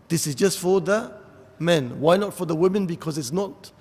This 0.07 0.25
is 0.25 0.33
just 0.33 0.57
for 0.57 0.79
the 0.79 1.11
men. 1.59 1.99
Why 1.99 2.15
not 2.15 2.33
for 2.33 2.45
the 2.45 2.55
women? 2.55 2.85
Because 2.85 3.17
it's 3.17 3.33
not, 3.33 3.71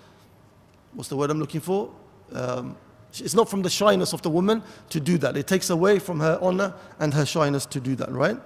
what's 0.93 1.09
the 1.09 1.17
word 1.17 1.31
I'm 1.31 1.39
looking 1.39 1.61
for? 1.61 1.93
Um, 2.33 2.77
it's 3.21 3.35
not 3.35 3.49
from 3.49 3.63
the 3.63 3.71
shyness 3.71 4.13
of 4.13 4.23
the 4.23 4.31
woman 4.31 4.63
to 4.91 5.01
do 5.01 5.19
that. 5.19 5.37
It 5.37 5.47
takes 5.47 5.71
away 5.71 6.01
from 6.01 6.21
her 6.21 6.39
honor 6.43 6.75
and 6.99 7.15
her 7.15 7.25
shyness 7.25 7.65
to 7.67 7.81
do 7.81 7.95
that, 7.97 8.11
right? 8.11 8.37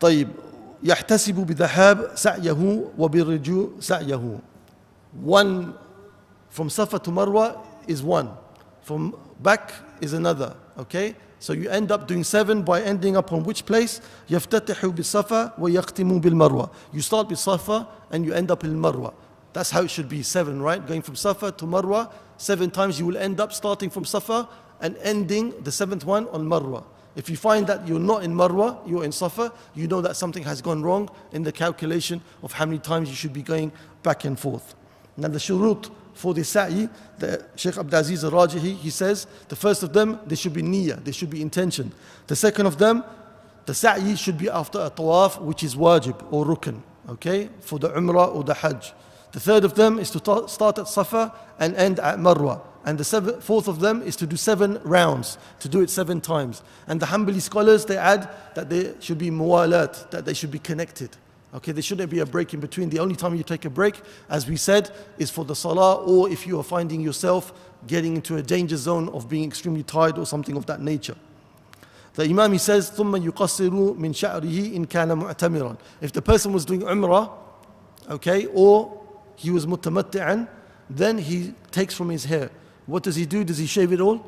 طيب 0.00 0.28
يحتسب 0.82 1.34
بذهاب 1.34 2.10
سعيه 2.14 2.84
وبالرجوع 2.98 3.68
سعيه 3.80 4.38
one 5.24 5.72
from 6.50 6.68
Safa 6.68 6.98
to 6.98 7.10
Marwa 7.10 7.58
is 7.86 8.02
one 8.02 8.28
from 8.82 9.14
back 9.40 9.72
is 10.00 10.12
another 10.12 10.54
okay 10.78 11.14
so 11.38 11.52
you 11.52 11.68
end 11.70 11.90
up 11.92 12.06
doing 12.06 12.24
seven 12.24 12.62
by 12.62 12.82
ending 12.82 13.16
up 13.16 13.32
on 13.32 13.42
which 13.44 13.64
place 13.66 14.00
يفتتح 14.30 14.86
بالصفا 14.86 15.52
ويختم 15.58 16.20
بالمروة 16.20 16.70
you 16.92 17.00
start 17.00 17.28
with 17.28 17.38
Safa 17.38 17.86
and 18.10 18.24
you 18.24 18.32
end 18.32 18.50
up 18.50 18.64
in 18.64 18.74
Marwa 18.80 19.12
that's 19.52 19.70
how 19.70 19.82
it 19.82 19.90
should 19.90 20.08
be 20.08 20.22
seven 20.22 20.60
right 20.60 20.84
going 20.86 21.02
from 21.02 21.16
Safa 21.16 21.52
to 21.52 21.64
Marwa 21.64 22.10
seven 22.36 22.70
times 22.70 22.98
you 22.98 23.06
will 23.06 23.16
end 23.16 23.40
up 23.40 23.52
starting 23.52 23.88
from 23.90 24.04
Safa 24.04 24.48
and 24.80 24.96
ending 24.98 25.54
the 25.62 25.72
seventh 25.72 26.04
one 26.04 26.28
on 26.28 26.44
Marwa 26.46 26.84
if 27.19 27.29
you 27.29 27.35
find 27.35 27.67
that 27.67 27.85
you're 27.85 27.99
not 27.99 28.23
in 28.23 28.33
Marwa, 28.33 28.79
you're 28.89 29.03
in 29.03 29.11
Safa, 29.11 29.51
you 29.75 29.89
know 29.89 29.99
that 29.99 30.15
something 30.15 30.41
has 30.43 30.61
gone 30.61 30.81
wrong 30.81 31.09
in 31.33 31.43
the 31.43 31.51
calculation 31.51 32.21
of 32.41 32.53
how 32.53 32.65
many 32.65 32.79
times 32.79 33.09
you 33.09 33.15
should 33.15 33.33
be 33.33 33.41
going 33.41 33.73
back 34.03 34.23
and 34.23 34.39
forth. 34.39 34.73
Now 35.17 35.27
the 35.27 35.37
shurut 35.37 35.91
for 36.13 36.33
the 36.33 36.45
sa'i, 36.45 36.87
the 37.17 37.45
Sheikh 37.57 37.73
Abdulaziz 37.73 38.23
al-Rajihi, 38.23 38.77
he 38.77 38.89
says, 38.89 39.27
the 39.49 39.57
first 39.57 39.83
of 39.83 39.91
them, 39.91 40.17
there 40.27 40.37
should 40.37 40.53
be 40.53 40.61
niyyah, 40.61 41.03
there 41.03 41.11
should 41.11 41.29
be 41.29 41.41
intention. 41.41 41.91
The 42.27 42.37
second 42.37 42.67
of 42.67 42.77
them, 42.77 43.03
the 43.65 43.73
sa'i 43.73 44.15
should 44.15 44.37
be 44.37 44.49
after 44.49 44.79
a 44.79 44.89
tawaf, 44.89 45.41
which 45.41 45.61
is 45.63 45.75
wajib 45.75 46.25
or 46.31 46.45
rukn, 46.45 46.81
okay, 47.09 47.49
for 47.59 47.79
the 47.79 47.89
umrah 47.89 48.33
or 48.33 48.45
the 48.45 48.53
hajj. 48.53 48.93
The 49.33 49.41
third 49.41 49.65
of 49.65 49.75
them 49.75 49.99
is 49.99 50.09
to 50.11 50.47
start 50.47 50.79
at 50.79 50.87
Safa 50.87 51.33
and 51.59 51.75
end 51.75 51.99
at 51.99 52.17
Marwa. 52.17 52.61
And 52.84 52.98
the 52.98 53.04
seven, 53.04 53.40
fourth 53.40 53.66
of 53.66 53.80
them 53.80 54.02
is 54.02 54.14
to 54.16 54.26
do 54.26 54.36
seven 54.36 54.78
rounds, 54.84 55.38
to 55.60 55.68
do 55.68 55.80
it 55.80 55.88
seven 55.88 56.20
times. 56.20 56.62
And 56.86 57.00
the 57.00 57.06
Hanbali 57.06 57.40
scholars, 57.40 57.86
they 57.86 57.96
add 57.96 58.28
that 58.54 58.68
there 58.68 58.94
should 59.00 59.18
be 59.18 59.30
muwalat, 59.30 60.10
that 60.10 60.26
they 60.26 60.34
should 60.34 60.50
be 60.50 60.58
connected. 60.58 61.16
Okay, 61.54 61.70
there 61.72 61.82
shouldn't 61.82 62.10
be 62.10 62.18
a 62.18 62.26
break 62.26 62.52
in 62.52 62.60
between. 62.60 62.90
The 62.90 62.98
only 62.98 63.14
time 63.14 63.34
you 63.36 63.44
take 63.44 63.64
a 63.64 63.70
break, 63.70 64.00
as 64.28 64.48
we 64.48 64.56
said, 64.56 64.90
is 65.18 65.30
for 65.30 65.44
the 65.44 65.54
salah 65.54 66.02
or 66.04 66.28
if 66.28 66.46
you 66.46 66.58
are 66.58 66.64
finding 66.64 67.00
yourself 67.00 67.52
getting 67.86 68.16
into 68.16 68.36
a 68.36 68.42
danger 68.42 68.76
zone 68.76 69.08
of 69.10 69.28
being 69.28 69.44
extremely 69.44 69.84
tired 69.84 70.18
or 70.18 70.26
something 70.26 70.56
of 70.56 70.66
that 70.66 70.80
nature. 70.80 71.14
The 72.14 72.24
Imam 72.24 72.52
he 72.52 72.58
says, 72.58 72.90
ثُمَّ 72.90 73.30
يُقَصِّرُ 73.30 73.96
مِنْ 73.96 74.10
شَعْرِهِ 74.10 74.74
إِنْ 74.74 74.86
كَانَ 74.86 75.22
مُعْتَمِرًا 75.22 75.78
If 76.00 76.12
the 76.12 76.22
person 76.22 76.52
was 76.52 76.64
doing 76.64 76.80
umrah, 76.82 77.30
okay, 78.10 78.46
or 78.46 79.00
he 79.36 79.50
was 79.50 79.66
mutamatti'an, 79.66 80.48
then 80.90 81.18
he 81.18 81.54
takes 81.70 81.94
from 81.94 82.10
his 82.10 82.24
hair. 82.24 82.50
What 82.88 83.02
does 83.02 83.16
he 83.16 83.26
do? 83.26 83.44
Does 83.44 83.58
he 83.58 83.66
shave 83.66 83.92
it 83.92 84.00
all? 84.00 84.24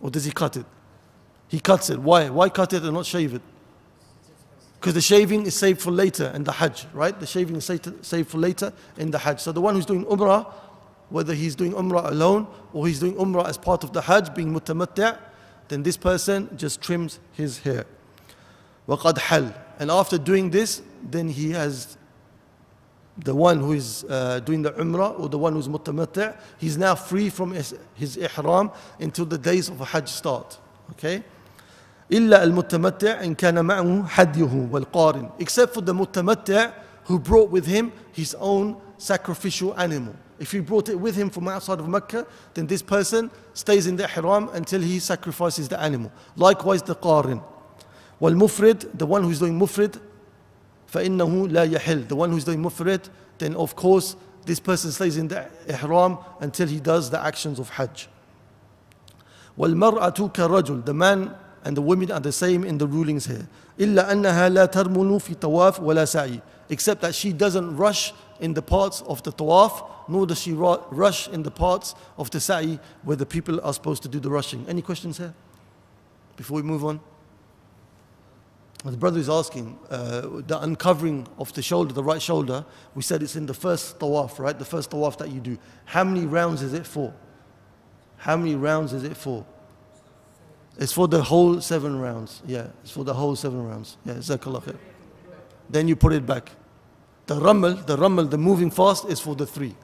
Or 0.00 0.10
does 0.10 0.24
he 0.24 0.32
cut 0.32 0.56
it? 0.56 0.66
He 1.48 1.60
cuts 1.60 1.90
it. 1.90 1.98
Why? 1.98 2.30
Why 2.30 2.48
cut 2.48 2.72
it 2.72 2.82
and 2.82 2.94
not 2.94 3.06
shave 3.06 3.34
it? 3.34 3.42
Because 4.80 4.94
the 4.94 5.00
shaving 5.00 5.46
is 5.46 5.54
saved 5.54 5.80
for 5.80 5.90
later 5.90 6.30
in 6.34 6.44
the 6.44 6.52
Hajj, 6.52 6.86
right? 6.92 7.18
The 7.18 7.26
shaving 7.26 7.56
is 7.56 7.64
saved 7.64 8.28
for 8.28 8.38
later 8.38 8.72
in 8.98 9.10
the 9.10 9.18
Hajj. 9.18 9.40
So 9.40 9.52
the 9.52 9.60
one 9.60 9.74
who's 9.74 9.86
doing 9.86 10.04
Umrah, 10.04 10.52
whether 11.08 11.32
he's 11.32 11.54
doing 11.54 11.72
Umrah 11.72 12.10
alone 12.10 12.46
or 12.72 12.86
he's 12.86 13.00
doing 13.00 13.14
Umrah 13.14 13.48
as 13.48 13.56
part 13.56 13.82
of 13.82 13.92
the 13.92 14.02
Hajj, 14.02 14.34
being 14.34 14.52
mutamatти', 14.52 15.18
then 15.68 15.82
this 15.82 15.96
person 15.96 16.54
just 16.56 16.82
trims 16.82 17.18
his 17.32 17.60
hair. 17.60 17.86
وَقَدْ 18.86 19.14
حَلْ 19.14 19.54
And 19.78 19.90
after 19.90 20.18
doing 20.18 20.50
this, 20.50 20.82
then 21.02 21.28
he 21.28 21.52
has 21.52 21.96
the 23.18 23.34
one 23.34 23.60
who 23.60 23.72
is 23.72 24.04
uh, 24.08 24.40
doing 24.40 24.62
the 24.62 24.72
Umrah 24.72 25.18
or 25.18 25.28
the 25.28 25.38
one 25.38 25.52
who's 25.52 25.68
mutamattu', 25.68 26.36
he's 26.58 26.76
now 26.76 26.94
free 26.94 27.30
from 27.30 27.52
his, 27.52 27.74
his 27.94 28.16
ihram 28.16 28.70
until 28.98 29.24
the 29.24 29.38
days 29.38 29.68
of 29.68 29.78
Hajj 29.78 30.08
start. 30.08 30.58
Okay? 30.92 31.22
إلا 32.10 32.44
المتمتع 32.44 33.24
إن 33.24 33.34
كان 33.34 33.64
معه 33.64 34.06
حديه 34.06 34.68
والقارن 34.70 35.30
except 35.38 35.72
for 35.72 35.80
the 35.80 35.92
mutamattu' 35.94 36.72
who 37.04 37.18
brought 37.18 37.50
with 37.50 37.66
him 37.66 37.92
his 38.12 38.34
own 38.40 38.76
sacrificial 38.98 39.78
animal. 39.78 40.14
If 40.38 40.52
he 40.52 40.60
brought 40.60 40.88
it 40.88 40.96
with 40.98 41.14
him 41.14 41.30
from 41.30 41.48
outside 41.48 41.78
of 41.78 41.88
Mecca, 41.88 42.26
then 42.54 42.66
this 42.66 42.82
person 42.82 43.30
stays 43.52 43.86
in 43.86 43.96
the 43.96 44.04
ihram 44.04 44.48
until 44.48 44.80
he 44.80 44.98
sacrifices 44.98 45.68
the 45.68 45.80
animal. 45.80 46.10
Likewise 46.36 46.82
the 46.82 46.96
qarin. 46.96 47.42
والمفرد, 48.20 48.98
the 48.98 49.06
one 49.06 49.22
who's 49.22 49.38
doing 49.38 49.58
mufrid, 49.58 50.00
فإنه 50.92 51.48
لا 51.48 51.64
يحل. 51.64 52.08
The 52.08 52.16
one 52.16 52.30
who's 52.30 52.44
doing 52.44 52.62
mufrid, 52.62 53.08
then 53.38 53.54
of 53.56 53.74
course 53.74 54.16
this 54.46 54.60
person 54.60 54.92
stays 54.92 55.16
in 55.16 55.28
the 55.28 55.46
ihram 55.68 56.18
until 56.40 56.68
he 56.68 56.80
does 56.80 57.10
the 57.10 57.20
actions 57.20 57.58
of 57.58 57.70
hajj. 57.70 58.08
والمرأة 59.58 60.32
كالرجل. 60.32 60.84
The 60.84 60.94
man 60.94 61.34
and 61.64 61.76
the 61.76 61.82
women 61.82 62.10
are 62.10 62.20
the 62.20 62.32
same 62.32 62.64
in 62.64 62.78
the 62.78 62.86
rulings 62.86 63.26
here. 63.26 63.46
إلا 63.78 64.12
أنها 64.12 64.48
لا 64.48 64.66
ترمل 64.66 65.20
في 65.20 65.34
طواف 65.34 65.80
ولا 65.80 66.04
سعي. 66.04 66.40
Except 66.68 67.02
that 67.02 67.14
she 67.14 67.32
doesn't 67.32 67.76
rush 67.76 68.12
in 68.40 68.54
the 68.54 68.62
parts 68.62 69.02
of 69.02 69.22
the 69.22 69.32
tawaf, 69.32 69.86
nor 70.08 70.26
does 70.26 70.40
she 70.40 70.52
ru- 70.52 70.82
rush 70.90 71.28
in 71.28 71.42
the 71.42 71.50
parts 71.50 71.94
of 72.18 72.30
the 72.30 72.40
sa'i 72.40 72.78
where 73.02 73.16
the 73.16 73.26
people 73.26 73.60
are 73.62 73.72
supposed 73.72 74.02
to 74.02 74.08
do 74.08 74.18
the 74.20 74.30
rushing. 74.30 74.64
Any 74.68 74.82
questions 74.82 75.18
here? 75.18 75.34
Before 76.36 76.56
we 76.56 76.62
move 76.62 76.84
on? 76.84 77.00
The 78.85 78.95
brother 78.95 79.19
is 79.19 79.29
asking, 79.29 79.77
uh, 79.89 80.21
the 80.47 80.57
uncovering 80.61 81.27
of 81.37 81.51
the 81.51 81.61
shoulder, 81.61 81.93
the 81.93 82.03
right 82.03 82.21
shoulder, 82.21 82.63
we 82.95 83.01
said 83.01 83.21
it's 83.21 83.35
in 83.35 83.45
the 83.45 83.53
first 83.53 83.99
tawaf, 83.99 84.39
right? 84.39 84.57
The 84.57 84.63
first 84.63 84.91
tawaf 84.91 85.17
that 85.17 85.31
you 85.31 85.41
do. 85.41 85.57
How 85.83 86.05
many 86.05 86.25
rounds 86.25 86.61
is 86.61 86.73
it 86.73 86.87
for? 86.87 87.13
How 88.17 88.37
many 88.37 88.55
rounds 88.55 88.93
is 88.93 89.03
it 89.03 89.17
for? 89.17 89.45
It's 90.77 90.93
for 90.93 91.09
the 91.09 91.21
whole 91.21 91.59
seven 91.59 91.99
rounds. 91.99 92.41
Yeah, 92.47 92.67
it's 92.81 92.91
for 92.91 93.03
the 93.03 93.13
whole 93.13 93.35
seven 93.35 93.67
rounds. 93.67 93.97
Yeah, 94.05 94.13
Zakallah 94.15 94.63
khair. 94.63 94.77
Then 95.69 95.89
you 95.89 95.97
put 95.97 96.13
it 96.13 96.25
back. 96.25 96.51
The 97.27 97.35
ramal, 97.35 97.75
the 97.75 97.97
ramal, 97.97 98.25
the 98.25 98.37
moving 98.37 98.71
fast 98.71 99.05
is 99.05 99.19
for 99.19 99.35
the 99.35 99.45
three. 99.45 99.75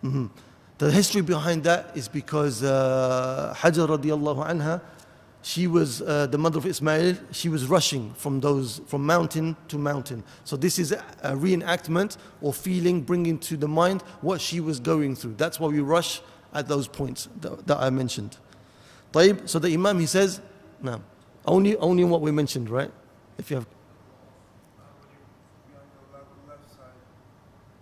hmm 0.00 0.26
The 0.78 0.90
history 0.90 1.22
behind 1.22 1.62
that 1.64 1.96
is 1.96 2.08
because 2.08 2.62
uh, 2.64 3.54
Hajar 3.56 3.86
radiallahu 3.86 4.44
anha, 4.44 4.80
she 5.42 5.66
was 5.66 6.02
uh, 6.02 6.26
the 6.26 6.38
mother 6.38 6.58
of 6.58 6.66
Ismail, 6.66 7.16
she 7.30 7.48
was 7.48 7.66
rushing 7.66 8.12
from 8.14 8.40
those 8.40 8.80
from 8.86 9.06
mountain 9.06 9.56
to 9.68 9.78
mountain. 9.78 10.24
So 10.44 10.56
this 10.56 10.78
is 10.78 10.90
a, 10.92 11.04
a 11.22 11.32
reenactment 11.36 12.16
or 12.40 12.52
feeling, 12.52 13.02
bringing 13.02 13.38
to 13.40 13.56
the 13.56 13.68
mind 13.68 14.02
what 14.20 14.40
she 14.40 14.58
was 14.60 14.80
going 14.80 15.14
through. 15.14 15.34
That's 15.36 15.60
why 15.60 15.68
we 15.68 15.80
rush 15.80 16.22
at 16.52 16.66
those 16.66 16.88
points 16.88 17.28
that, 17.40 17.66
that 17.66 17.78
I 17.78 17.90
mentioned. 17.90 18.36
طيب, 19.12 19.48
so 19.48 19.58
the 19.58 19.72
Imam 19.72 20.00
he 20.00 20.06
says, 20.06 20.40
no, 20.82 21.00
only 21.46 21.76
only 21.76 22.04
what 22.04 22.20
we 22.20 22.32
mentioned, 22.32 22.68
right? 22.68 22.90
If 23.38 23.50
you 23.50 23.56
have 23.56 23.66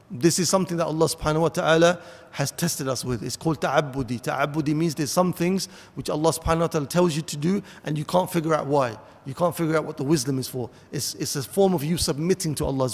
This 0.10 0.40
is 0.40 0.50
something 0.50 0.78
that 0.78 0.86
Allah 0.86 1.06
subhanahu 1.08 1.42
wa 1.42 1.50
ta'ala 1.50 2.00
has 2.32 2.52
tested 2.52 2.88
us 2.88 3.04
with. 3.04 3.24
It's 3.24 3.36
called 3.36 3.60
ta'abbudi. 3.60 4.22
Ta'abbudi 4.22 4.74
means 4.74 4.96
there's 4.96 5.12
some 5.12 5.34
things 5.34 5.68
which 5.96 6.10
Allah 6.10 6.32
subhanahu 6.32 6.60
wa 6.62 6.68
ta'ala 6.68 6.88
tells 6.88 7.16
you 7.16 7.22
to 7.24 7.38
do 7.38 7.62
and 7.84 7.98
you 7.98 8.06
can't 8.06 8.32
figure 8.32 8.54
out 8.54 8.68
why. 8.68 8.98
You 9.26 9.34
can't 9.34 9.56
figure 9.56 9.76
out 9.76 9.84
what 9.84 9.98
the 9.98 10.06
wisdom 10.06 10.40
is 10.40 10.48
for. 10.48 10.70
It's, 10.92 11.14
it's 11.16 11.36
a 11.36 11.44
form 11.44 11.74
of 11.74 11.84
you 11.84 11.98
submitting 11.98 12.56
to 12.56 12.66
Allah 12.66 12.90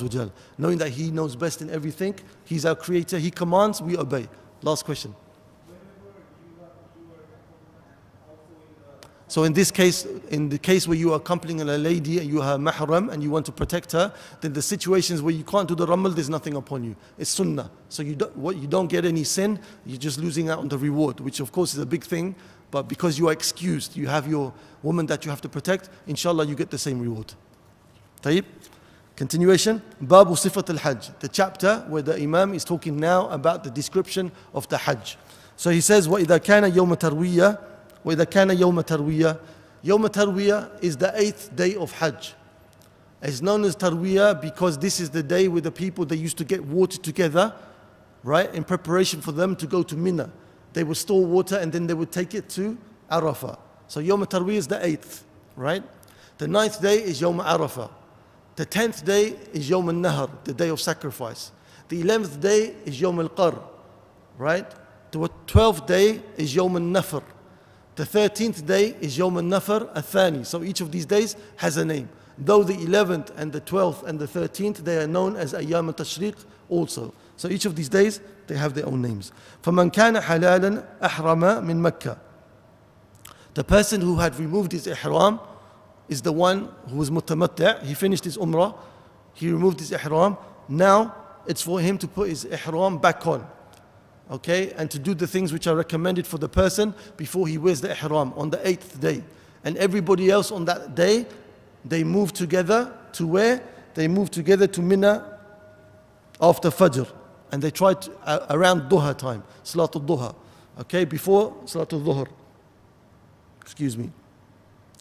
knowing 0.57 0.79
that 0.79 0.89
He 0.89 1.11
knows 1.11 1.35
best 1.35 1.61
in 1.61 1.69
everything. 1.69 2.15
He's 2.45 2.65
our 2.65 2.75
creator. 2.75 3.19
He 3.19 3.29
commands, 3.29 3.79
we 3.81 3.95
obey. 3.95 4.27
Last 4.63 4.83
question. 4.83 5.13
So 9.32 9.44
in 9.44 9.52
this 9.52 9.70
case, 9.70 10.06
in 10.30 10.48
the 10.48 10.58
case 10.58 10.88
where 10.88 10.96
you 10.96 11.12
are 11.12 11.16
accompanying 11.16 11.60
a 11.60 11.64
lady 11.64 12.18
and 12.18 12.26
you 12.26 12.40
are 12.40 12.56
mahram 12.56 13.12
and 13.12 13.22
you 13.22 13.30
want 13.30 13.44
to 13.44 13.52
protect 13.52 13.92
her, 13.92 14.10
then 14.40 14.54
the 14.54 14.62
situations 14.62 15.20
where 15.20 15.34
you 15.34 15.44
can't 15.44 15.68
do 15.68 15.74
the 15.74 15.86
ramal, 15.86 16.10
there's 16.12 16.30
nothing 16.30 16.54
upon 16.54 16.82
you. 16.82 16.96
It's 17.18 17.28
sunnah. 17.28 17.70
So 17.90 18.02
you 18.02 18.16
don't, 18.16 18.34
what, 18.38 18.56
you 18.56 18.66
don't 18.66 18.86
get 18.86 19.04
any 19.04 19.24
sin, 19.24 19.60
you're 19.84 19.98
just 19.98 20.18
losing 20.18 20.48
out 20.48 20.60
on 20.60 20.68
the 20.68 20.78
reward, 20.78 21.20
which 21.20 21.40
of 21.40 21.52
course 21.52 21.74
is 21.74 21.78
a 21.78 21.84
big 21.84 22.04
thing. 22.04 22.36
But 22.70 22.88
because 22.88 23.18
you 23.18 23.28
are 23.28 23.32
excused, 23.32 23.98
you 23.98 24.06
have 24.06 24.26
your 24.26 24.54
woman 24.82 25.04
that 25.06 25.26
you 25.26 25.30
have 25.30 25.42
to 25.42 25.48
protect, 25.48 25.90
inshallah 26.06 26.46
you 26.46 26.54
get 26.54 26.70
the 26.70 26.78
same 26.78 26.98
reward. 26.98 27.34
طيب. 28.22 28.44
Continuation. 29.14 29.82
Babu 30.00 30.34
Sifat 30.36 30.70
al 30.70 30.78
Hajj. 30.78 31.10
The 31.18 31.28
chapter 31.28 31.84
where 31.88 32.02
the 32.02 32.14
Imam 32.14 32.54
is 32.54 32.64
talking 32.64 32.98
now 32.98 33.28
about 33.28 33.62
the 33.62 33.70
description 33.70 34.32
of 34.54 34.68
the 34.68 34.78
Hajj. 34.78 35.18
So 35.56 35.70
he 35.70 35.80
says, 35.82 36.08
وَإِذَا 36.08 36.38
كَانَ 36.38 36.72
يَوْمَ 36.72 36.96
تَرْوِيَّةٍ 36.96 37.58
وإذا 38.04 38.24
كان 38.24 38.50
يوم 38.50 38.80
تروية 38.80 39.40
يوم 39.84 40.06
تروية 40.06 40.70
is 40.82 40.96
the 40.96 41.12
eighth 41.20 41.54
day 41.54 41.74
of 41.74 41.92
Hajj. 41.92 42.34
It's 43.20 43.42
known 43.42 43.64
as 43.64 43.74
Tarwiyah 43.74 44.40
because 44.40 44.78
this 44.78 45.00
is 45.00 45.10
the 45.10 45.22
day 45.22 45.48
where 45.48 45.60
the 45.60 45.72
people 45.72 46.04
they 46.04 46.16
used 46.16 46.38
to 46.38 46.44
get 46.44 46.64
water 46.64 46.98
together, 46.98 47.52
right, 48.22 48.52
in 48.54 48.62
preparation 48.62 49.20
for 49.20 49.32
them 49.32 49.56
to 49.56 49.66
go 49.66 49.82
to 49.82 49.96
Mina. 49.96 50.30
They 50.72 50.84
would 50.84 50.96
store 50.96 51.24
water 51.24 51.56
and 51.56 51.72
then 51.72 51.88
they 51.88 51.94
would 51.94 52.12
take 52.12 52.34
it 52.34 52.48
to 52.50 52.78
Arafah. 53.10 53.58
So 53.88 54.00
Yom 54.00 54.24
Tarwiyah 54.24 54.52
is 54.52 54.68
the 54.68 54.84
eighth, 54.84 55.24
right? 55.56 55.82
The 56.38 56.46
ninth 56.46 56.80
day 56.80 57.02
is 57.02 57.20
Yom 57.20 57.40
Arafah. 57.40 57.90
The 58.54 58.64
tenth 58.64 59.04
day 59.04 59.36
is 59.52 59.68
Yom 59.68 59.88
Al 59.88 59.94
Nahar, 59.94 60.30
the 60.44 60.54
day 60.54 60.68
of 60.68 60.80
sacrifice. 60.80 61.50
The 61.88 62.00
eleventh 62.00 62.40
day 62.40 62.76
is 62.84 63.00
Yom 63.00 63.18
Al 63.18 63.28
Qar, 63.30 63.60
right? 64.36 64.70
The 65.10 65.28
twelfth 65.46 65.86
day 65.86 66.20
is 66.36 66.54
Yom 66.54 66.76
Al 66.76 66.82
Nafr. 66.82 67.22
The 67.98 68.04
13th 68.04 68.64
day 68.64 68.94
is 69.00 69.18
Yom 69.18 69.36
al-Nafar 69.38 69.88
al-Thani. 69.94 70.44
So 70.46 70.62
each 70.62 70.80
of 70.80 70.92
these 70.92 71.04
days 71.04 71.34
has 71.56 71.76
a 71.76 71.84
name. 71.84 72.08
Though 72.38 72.62
the 72.62 72.74
11th 72.74 73.32
and 73.36 73.52
the 73.52 73.60
12th 73.60 74.04
and 74.04 74.20
the 74.20 74.26
13th, 74.28 74.76
they 74.84 74.98
are 74.98 75.08
known 75.08 75.34
as 75.34 75.52
Ayyam 75.52 75.88
al-Tashriq 75.88 76.36
also. 76.68 77.12
So 77.36 77.48
each 77.48 77.64
of 77.64 77.74
these 77.74 77.88
days, 77.88 78.20
they 78.46 78.56
have 78.56 78.74
their 78.74 78.86
own 78.86 79.02
names. 79.02 79.32
فَمَنْ 79.64 79.92
كَانَ 79.92 80.20
حَلَالًا 80.20 81.00
أَحْرَمَ 81.00 81.64
مِنْ 81.64 81.90
مَكَّةِ 81.90 82.16
The 83.54 83.64
person 83.64 84.00
who 84.00 84.16
had 84.16 84.38
removed 84.38 84.70
his 84.70 84.86
ihram 84.86 85.40
is 86.08 86.22
the 86.22 86.32
one 86.32 86.68
who 86.88 86.98
was 86.98 87.10
mutamattu'. 87.10 87.82
He 87.82 87.94
finished 87.94 88.22
his 88.22 88.38
umrah. 88.38 88.76
He 89.34 89.50
removed 89.50 89.80
his 89.80 89.90
ihram. 89.90 90.36
Now, 90.68 91.16
it's 91.46 91.62
for 91.62 91.80
him 91.80 91.98
to 91.98 92.06
put 92.06 92.28
his 92.28 92.44
ihram 92.44 92.98
back 92.98 93.26
on 93.26 93.44
okay, 94.33 94.73
and 94.77 94.89
to 94.89 94.97
do 94.97 95.13
the 95.13 95.27
things 95.27 95.53
which 95.53 95.67
are 95.67 95.75
recommended 95.75 96.25
for 96.25 96.39
the 96.39 96.49
person 96.49 96.93
before 97.17 97.47
he 97.47 97.59
wears 97.59 97.81
the 97.81 97.91
ihram 97.91 98.33
on 98.35 98.49
the 98.49 98.67
eighth 98.67 98.99
day. 98.99 99.23
And 99.63 99.77
everybody 99.77 100.31
else 100.31 100.51
on 100.51 100.65
that 100.65 100.95
day, 100.95 101.27
they 101.85 102.03
move 102.03 102.33
together 102.33 102.91
to 103.13 103.27
where? 103.27 103.63
They 103.93 104.07
move 104.07 104.31
together 104.31 104.65
to 104.67 104.81
Mina 104.81 105.39
after 106.41 106.69
Fajr. 106.69 107.07
And 107.51 107.61
they 107.61 107.69
try 107.69 107.93
to, 107.93 108.11
uh, 108.25 108.47
around 108.49 108.89
Duha 108.89 109.15
time, 109.15 109.43
Salatul 109.63 110.03
Duha, 110.05 110.33
okay, 110.81 111.05
before 111.05 111.53
Salatul 111.65 112.03
Dhuhr. 112.03 112.27
Excuse 113.61 113.95
me. 113.95 114.09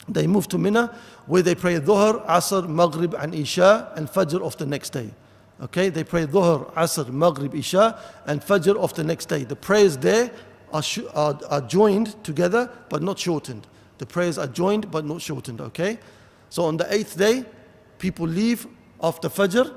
They 0.07 0.27
move 0.27 0.47
to 0.49 0.59
Mina 0.59 0.95
where 1.27 1.41
they 1.41 1.55
pray 1.55 1.81
Dhuhr, 1.81 2.27
Asr, 2.27 2.69
Maghrib, 2.69 3.15
and 3.15 3.35
Isha, 3.35 3.93
and 3.97 4.09
Fajr 4.09 4.43
of 4.43 4.59
the 4.59 4.67
next 4.67 4.91
day. 4.91 5.15
Okay, 5.62 5.90
they 5.90 6.04
pray 6.04 6.28
Dhuhr, 6.28 6.72
Asr, 6.74 7.10
Maghrib, 7.10 7.56
Isha, 7.56 8.00
and 8.28 8.42
Fajr 8.42 8.76
of 8.78 8.94
the 8.94 9.04
next 9.04 9.26
day. 9.26 9.44
The 9.44 9.56
prayers 9.56 9.98
there 9.98 10.30
are, 10.72 10.84
are, 11.16 11.40
are 11.50 11.62
joined 11.62 12.24
together 12.24 12.70
but 12.90 13.02
not 13.02 13.18
shortened. 13.18 13.66
The 13.98 14.06
prayers 14.06 14.38
are 14.38 14.48
joined 14.48 14.92
but 14.92 15.04
not 15.06 15.22
shortened, 15.22 15.60
okay? 15.62 15.98
So 16.50 16.66
on 16.66 16.78
the 16.78 16.92
eighth 16.94 17.18
day, 17.18 17.44
people 17.98 18.28
leave 18.28 18.68
after 19.02 19.30
Fajr 19.30 19.74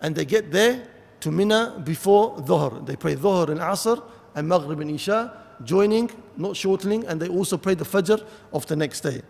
and 0.00 0.14
they 0.14 0.24
get 0.24 0.52
there 0.52 0.86
to 1.20 1.32
Mina 1.32 1.82
before 1.84 2.36
Dhuhr. 2.36 2.86
They 2.86 2.94
pray 2.94 3.16
Dhuhr 3.16 3.48
and 3.48 3.58
Asr 3.60 4.00
and 4.36 4.48
Maghrib 4.48 4.78
and 4.78 4.92
Isha, 4.92 5.36
joining, 5.64 6.10
not 6.36 6.56
shortening, 6.56 7.04
and 7.06 7.20
they 7.20 7.28
also 7.28 7.56
pray 7.56 7.74
the 7.74 7.84
Fajr 7.84 8.24
of 8.52 8.66
the 8.66 8.76
next 8.76 9.00
day. 9.00 9.22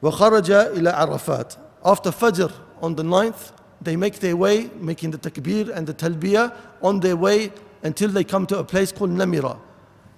وخرج 0.00 0.50
إلى 0.76 0.94
عرفات. 0.94 1.56
After 1.84 2.10
Fajr 2.12 2.52
on 2.80 2.94
the 2.94 3.02
ninth, 3.02 3.52
they 3.82 3.96
make 3.96 4.18
their 4.20 4.36
way, 4.36 4.70
making 4.80 5.10
the 5.12 5.18
takbir 5.18 5.68
and 5.74 5.86
the 5.86 5.94
talbiyah 5.94 6.54
on 6.82 7.00
their 7.00 7.16
way 7.16 7.52
until 7.82 8.08
they 8.08 8.24
come 8.24 8.46
to 8.46 8.58
a 8.58 8.64
place 8.64 8.92
called 8.92 9.10
Namira. 9.10 9.58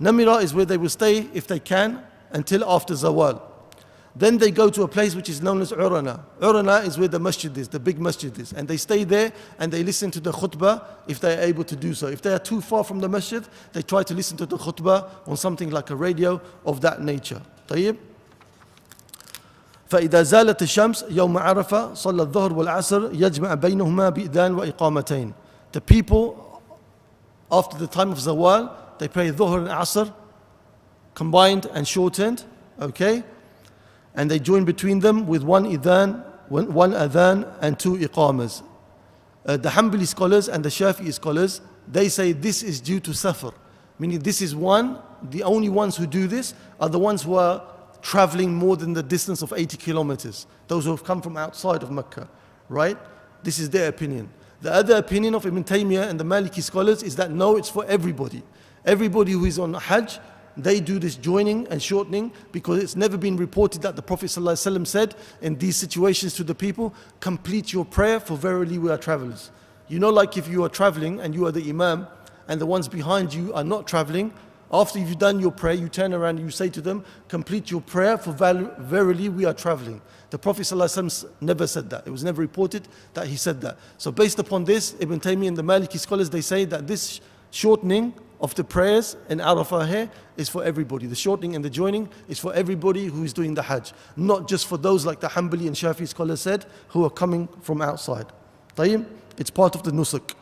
Namira 0.01 0.43
is 0.43 0.55
where 0.55 0.65
they 0.65 0.79
will 0.79 0.89
stay 0.89 1.29
if 1.35 1.47
they 1.47 1.59
can 1.59 2.03
until 2.33 2.65
after 2.65 2.95
Zawal. 2.95 3.43
Then 4.17 4.39
they 4.39 4.51
go 4.51 4.71
to 4.71 4.83
a 4.83 4.89
place 4.89 5.15
which 5.15 5.29
is 5.29 5.41
known 5.41 5.61
as 5.61 5.71
Urana. 5.71 6.25
Urana 6.43 6.79
is 6.79 6.99
where 6.99 7.07
the 7.07 7.21
masjid 7.21 7.57
is, 7.57 7.69
the 7.69 7.79
big 7.79 8.01
masjid 8.01 8.37
is. 8.39 8.53
And 8.53 8.67
they 8.67 8.77
stay 8.77 9.05
there 9.05 9.33
and 9.59 9.71
they 9.73 9.85
listen 9.85 10.11
to 10.13 10.21
the 10.21 10.33
khutbah 10.33 10.85
if 11.07 11.21
they 11.21 11.39
are 11.39 11.43
able 11.43 11.65
to 11.65 11.77
do 11.77 11.95
so. 11.95 12.09
If 12.09 12.21
they 12.23 12.33
are 12.33 12.39
too 12.39 12.61
far 12.61 12.83
from 12.83 12.99
the 12.99 13.09
masjid, 13.09 13.45
they 13.73 13.83
try 13.83 14.03
to 14.03 14.15
listen 14.15 14.37
to 14.39 14.47
the 14.47 14.57
khutbah 14.57 15.09
on 15.29 15.37
something 15.37 15.71
like 15.71 15.91
a 15.91 15.97
radio 15.97 16.41
of 16.67 16.81
that 16.81 17.03
nature. 17.03 17.41
طيب 17.69 17.97
فإذا 19.89 20.23
زالت 20.23 20.63
الشمس 20.63 21.05
يوم 21.11 21.39
عرفة 21.39 21.95
صلى 21.95 22.23
الظهر 22.23 22.53
والعصر 22.53 23.11
يجمع 23.13 23.55
بينهما 23.55 24.09
بإذان 24.09 24.55
وإقامتين. 24.55 25.33
The 25.73 25.81
people 25.81 26.63
after 27.51 27.77
the 27.77 27.87
time 27.87 28.13
of 28.13 28.19
Zawal, 28.19 28.71
they 28.99 29.09
pray 29.09 29.31
Dhuhr 29.31 29.59
and 29.59 29.69
Asr 29.69 30.13
combined 31.15 31.67
and 31.75 31.87
shortened, 31.87 32.45
okay? 32.81 33.25
And 34.15 34.31
they 34.31 34.39
join 34.39 34.65
between 34.65 35.01
them 35.01 35.27
with 35.27 35.43
one 35.43 35.65
idhan, 35.65 36.25
one, 36.49 36.73
one 36.73 36.93
adhan 36.93 37.53
and 37.61 37.79
two 37.79 37.97
iqamas. 37.97 38.63
Uh, 39.45 39.57
the 39.57 39.71
Hanbali 39.71 40.07
scholars 40.07 40.49
and 40.49 40.65
the 40.65 40.69
Shafi'i 40.69 41.13
scholars, 41.13 41.61
they 41.89 42.09
say 42.09 42.33
this 42.33 42.63
is 42.63 42.81
due 42.81 43.01
to 43.01 43.13
safar. 43.13 43.53
Meaning 43.99 44.21
this 44.21 44.41
is 44.41 44.55
one, 44.55 44.99
the 45.23 45.43
only 45.43 45.69
ones 45.69 45.97
who 45.97 46.07
do 46.07 46.27
this 46.27 46.55
are 46.81 46.89
the 46.89 46.99
ones 46.99 47.23
who 47.23 47.35
are 47.35 47.63
traveling 48.06 48.54
more 48.54 48.78
than 48.78 48.94
the 48.94 49.02
distance 49.02 49.42
of 49.42 49.52
80 49.52 49.78
kilometers. 49.78 50.46
Those 50.68 50.86
who 50.86 50.92
have 50.92 51.04
come 51.04 51.24
from 51.24 51.38
outside 51.38 51.82
of 51.82 51.90
Mecca, 51.90 52.30
right? 52.70 53.00
This 53.42 53.58
is 53.58 53.72
their 53.72 53.90
opinion. 53.90 54.30
The 54.62 54.72
other 54.72 54.98
opinion 54.98 55.34
of 55.34 55.44
Ibn 55.44 55.64
Taymiyyah 55.64 56.08
and 56.08 56.20
the 56.20 56.24
Maliki 56.24 56.62
scholars 56.62 57.02
is 57.02 57.16
that 57.16 57.32
no, 57.32 57.58
it's 57.58 57.68
for 57.68 57.84
everybody. 57.86 58.44
Everybody 58.86 59.32
who 59.32 59.46
is 59.46 59.58
on 59.58 59.74
Hajj, 59.74 60.20
they 60.56 60.80
do 60.80 61.00
this 61.00 61.16
joining 61.16 61.68
and 61.70 61.82
shortening 61.82 62.32
because 62.52 62.82
it's 62.84 62.96
never 62.96 63.18
been 63.18 63.38
reported 63.38 63.82
that 63.82 63.96
the 63.96 64.04
Prophet 64.04 64.28
ﷺ 64.28 64.86
said 64.86 65.16
in 65.42 65.58
these 65.58 65.76
situations 65.76 66.36
to 66.36 66.44
the 66.44 66.54
people, 66.54 66.94
complete 67.20 67.74
your 67.74 67.86
prayer 67.86 68.20
for 68.20 68.38
verily 68.38 68.78
we 68.78 68.92
are 68.92 69.00
travelers. 69.00 69.50
You 69.88 69.98
know, 69.98 70.12
like 70.12 70.38
if 70.38 70.48
you 70.48 70.64
are 70.64 70.70
traveling 70.70 71.22
and 71.22 71.34
you 71.34 71.48
are 71.48 71.52
the 71.52 71.68
Imam 71.68 72.08
and 72.48 72.62
the 72.62 72.68
ones 72.68 72.88
behind 72.88 73.34
you 73.34 73.52
are 73.56 73.64
not 73.64 73.88
traveling, 73.88 74.32
after 74.76 75.00
you've 75.00 75.18
done 75.18 75.40
your 75.40 75.52
prayer, 75.52 75.74
you 75.74 75.88
turn 75.88 76.14
around 76.14 76.38
and 76.38 76.46
you 76.46 76.52
say 76.52 76.68
to 76.68 76.82
them, 76.82 77.06
complete 77.30 77.72
your 77.72 77.80
prayer 77.80 78.18
for 78.18 78.34
verily 78.34 79.30
we 79.30 79.46
are 79.46 79.54
traveling. 79.54 80.02
The 80.32 80.38
Prophet 80.38 80.64
ﷺ 80.64 81.30
never 81.40 81.66
said 81.66 81.90
that. 81.92 82.06
It 82.06 82.10
was 82.10 82.26
never 82.26 82.42
reported 82.42 82.86
that 83.14 83.28
he 83.28 83.38
said 83.38 83.62
that. 83.62 83.78
So 83.98 84.12
based 84.12 84.38
upon 84.38 84.66
this, 84.66 84.94
Ibn 85.00 85.22
Taymiyyah 85.22 85.48
and 85.48 85.56
the 85.58 85.64
Maliki 85.64 85.98
scholars, 85.98 86.30
they 86.30 86.42
say 86.42 86.66
that 86.66 86.88
this 86.88 87.22
shortening 87.52 88.14
of 88.42 88.54
the 88.56 88.66
prayers 88.66 89.16
in 89.30 89.38
Arafah 89.38 89.88
here 89.88 90.12
is 90.36 90.50
for 90.50 90.62
everybody. 90.62 91.08
The 91.08 91.16
shortening 91.16 91.56
and 91.56 91.64
the 91.64 91.70
joining 91.70 92.10
is 92.28 92.38
for 92.38 92.54
everybody 92.54 93.06
who 93.06 93.24
is 93.24 93.32
doing 93.32 93.54
the 93.54 93.62
Hajj, 93.62 93.94
not 94.18 94.50
just 94.50 94.68
for 94.68 94.78
those 94.78 95.06
like 95.06 95.22
the 95.22 95.30
Hanbali 95.30 95.68
and 95.68 95.76
Shafi 95.76 96.06
scholars 96.06 96.42
said 96.42 96.66
who 96.90 97.06
are 97.06 97.10
coming 97.10 97.48
from 97.62 97.82
outside. 97.82 98.26
It's 98.78 99.50
part 99.52 99.76
of 99.76 99.84
the 99.84 99.92
nusuk. 99.92 100.34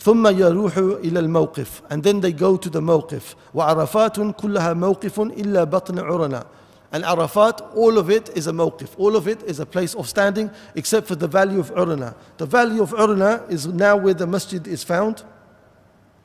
ثم 0.00 0.26
يروح 0.26 0.78
إلى 0.78 1.20
الموقف 1.20 1.82
and 1.90 2.02
then 2.02 2.20
they 2.20 2.32
go 2.32 2.56
to 2.56 2.70
the 2.70 2.80
موقف 2.80 3.34
وعرفات 3.54 4.20
كلها 4.20 4.74
موقف 4.74 5.20
إلا 5.20 5.64
بطن 5.64 5.98
عرنا 5.98 6.44
and 6.92 7.04
Arafat, 7.04 7.60
all 7.74 7.98
of 7.98 8.10
it 8.10 8.30
is 8.36 8.46
a 8.46 8.52
mawqif. 8.52 8.94
All 8.96 9.16
of 9.16 9.26
it 9.26 9.42
is 9.42 9.60
a 9.60 9.66
place 9.66 9.94
of 9.94 10.08
standing 10.08 10.50
except 10.74 11.08
for 11.08 11.16
the 11.16 11.26
valley 11.26 11.58
of 11.58 11.70
Urana. 11.70 12.14
The 12.38 12.46
valley 12.46 12.78
of 12.78 12.92
Urana 12.92 13.44
is 13.48 13.66
now 13.66 13.96
where 13.96 14.14
the 14.14 14.26
masjid 14.26 14.66
is 14.66 14.84
found. 14.84 15.24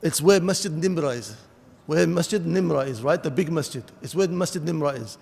It's 0.02 0.22
where 0.22 0.40
Masjid 0.40 0.72
Nimra 0.72 1.16
is. 1.16 1.36
Where 1.86 2.06
Masjid 2.06 2.42
Nimra 2.44 2.86
is, 2.86 3.02
right? 3.02 3.22
The 3.22 3.30
big 3.30 3.50
masjid. 3.50 3.82
It's 4.02 4.14
where 4.14 4.28
Masjid 4.28 4.62
Nimra 4.62 5.00
is. 5.00 5.18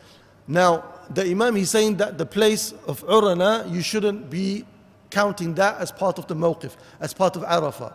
Now, 0.46 0.84
the 1.12 1.24
Imam, 1.24 1.56
he's 1.56 1.70
saying 1.70 1.96
that 1.96 2.18
the 2.18 2.26
place 2.26 2.72
of 2.86 3.02
Urana, 3.08 3.66
you 3.68 3.82
shouldn't 3.82 4.30
be 4.30 4.64
counting 5.10 5.54
that 5.54 5.78
as 5.78 5.90
part 5.90 6.18
of 6.18 6.26
the 6.28 6.34
mawqif, 6.34 6.76
as 7.00 7.14
part 7.14 7.36
of 7.36 7.42
Arafah. 7.42 7.92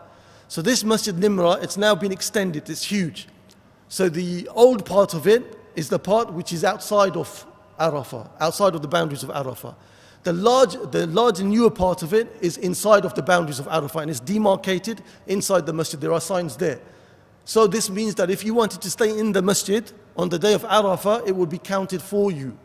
So 0.50 0.62
this 0.62 0.82
Masjid 0.82 1.14
Nimra, 1.14 1.62
it's 1.62 1.76
now 1.76 1.94
been 1.94 2.10
extended, 2.10 2.68
it's 2.68 2.82
huge. 2.82 3.28
So 3.88 4.08
the 4.08 4.48
old 4.48 4.84
part 4.84 5.14
of 5.14 5.28
it 5.28 5.56
is 5.76 5.88
the 5.90 6.00
part 6.00 6.32
which 6.32 6.52
is 6.52 6.64
outside 6.64 7.16
of 7.16 7.46
Arafah, 7.78 8.28
outside 8.40 8.74
of 8.74 8.82
the 8.82 8.88
boundaries 8.88 9.22
of 9.22 9.28
Arafah. 9.28 9.76
The 10.24 10.32
large, 10.32 10.72
the 10.90 11.06
large 11.06 11.40
newer 11.40 11.70
part 11.70 12.02
of 12.02 12.12
it 12.12 12.36
is 12.40 12.56
inside 12.56 13.04
of 13.04 13.14
the 13.14 13.22
boundaries 13.22 13.60
of 13.60 13.66
Arafah 13.66 14.02
and 14.02 14.10
it's 14.10 14.18
demarcated 14.18 15.02
inside 15.28 15.66
the 15.66 15.72
masjid. 15.72 16.00
There 16.00 16.12
are 16.12 16.20
signs 16.20 16.56
there. 16.56 16.80
So 17.44 17.68
this 17.68 17.88
means 17.88 18.16
that 18.16 18.28
if 18.28 18.44
you 18.44 18.52
wanted 18.52 18.82
to 18.82 18.90
stay 18.90 19.16
in 19.16 19.30
the 19.30 19.42
masjid 19.42 19.88
on 20.16 20.30
the 20.30 20.38
day 20.40 20.54
of 20.54 20.64
Arafah, 20.64 21.28
it 21.28 21.36
would 21.36 21.48
be 21.48 21.58
counted 21.58 22.02
for 22.02 22.32
you. 22.32 22.58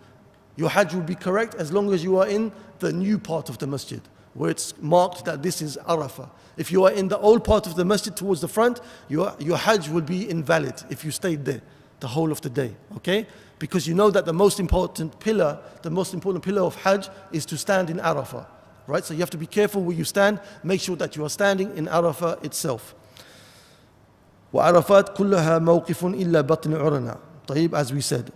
Your 0.56 0.72
hajj 0.72 0.96
will 0.96 1.02
be 1.02 1.14
correct 1.14 1.54
as 1.54 1.72
long 1.72 1.94
as 1.94 2.04
you 2.04 2.18
are 2.18 2.28
in 2.28 2.52
the 2.80 2.92
new 2.92 3.20
part 3.20 3.48
of 3.48 3.60
the 3.60 3.68
masjid, 3.68 4.02
where 4.35 4.51
it's 4.51 4.75
marked 4.81 5.25
that 5.25 5.43
this 5.43 5.61
is 5.61 5.77
Arafah. 5.89 6.31
If 6.57 6.71
you 6.71 6.85
are 6.85 6.93
in 6.93 7.09
the 7.09 7.19
old 7.19 7.45
part 7.45 7.67
of 7.67 7.75
the 7.75 7.85
masjid 7.85 8.15
towards 8.15 8.41
the 8.41 8.49
front, 8.49 8.81
your, 9.09 9.35
your 9.39 9.57
hajj 9.57 9.89
will 9.89 10.03
be 10.03 10.29
invalid 10.29 10.75
if 10.91 11.05
you 11.05 11.11
stayed 11.11 11.45
there 11.45 11.63
the 12.01 12.09
whole 12.09 12.33
of 12.33 12.41
the 12.41 12.51
day. 12.51 12.75
Okay? 12.97 13.27
Because 13.59 13.87
you 13.87 13.95
know 13.95 14.11
that 14.11 14.25
the 14.25 14.33
most 14.33 14.59
important 14.59 15.19
pillar, 15.21 15.59
the 15.83 15.91
most 15.91 16.15
important 16.15 16.43
pillar 16.43 16.63
of 16.63 16.75
Hajj 16.77 17.09
is 17.31 17.47
to 17.47 17.59
stand 17.59 17.91
in 17.91 17.99
Arafah. 17.99 18.47
Right? 18.87 19.05
So 19.05 19.15
you 19.15 19.21
have 19.21 19.31
to 19.31 19.39
be 19.39 19.47
careful 19.47 19.83
where 19.83 19.97
you 19.97 20.05
stand. 20.05 20.41
Make 20.65 20.81
sure 20.81 20.97
that 20.97 21.15
you 21.15 21.25
are 21.25 21.29
standing 21.31 21.77
in 21.77 21.87
Arafah 21.87 22.43
itself. 22.45 22.95
وعرفات 24.53 25.17
كلها 25.17 25.59
موقف 25.59 26.05
إلا 26.05 26.41
بطن 26.41 26.75
عرنا 26.75 27.19
طيب 27.47 27.75
as 27.75 27.93
we 27.93 28.01
said 28.01 28.33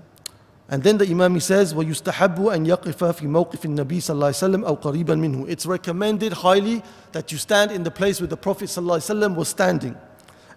and 0.69 0.83
then 0.83 0.99
the 0.99 1.07
Imam 1.07 1.39
says 1.41 1.75
ويستحب 1.75 2.47
أن 2.47 2.67
يقف 2.67 3.05
في 3.05 3.27
موقف 3.27 3.65
النبي 3.65 4.01
صلى 4.01 4.15
الله 4.15 4.27
عليه 4.27 4.37
وسلم 4.37 4.65
أو 4.65 4.75
قريبا 4.75 5.15
منه 5.15 5.47
It's 5.49 5.67
recommended 5.67 6.33
highly 6.33 6.83
that 7.13 7.31
you 7.31 7.39
stand 7.39 7.71
in 7.71 7.83
the 7.85 7.91
place 7.91 8.21
where 8.21 8.29
the 8.29 8.37
Prophet 8.37 8.69
صلى 8.69 8.83
الله 8.83 8.95
عليه 8.95 9.05
وسلم 9.05 9.37
was 9.37 9.49
standing 9.49 9.97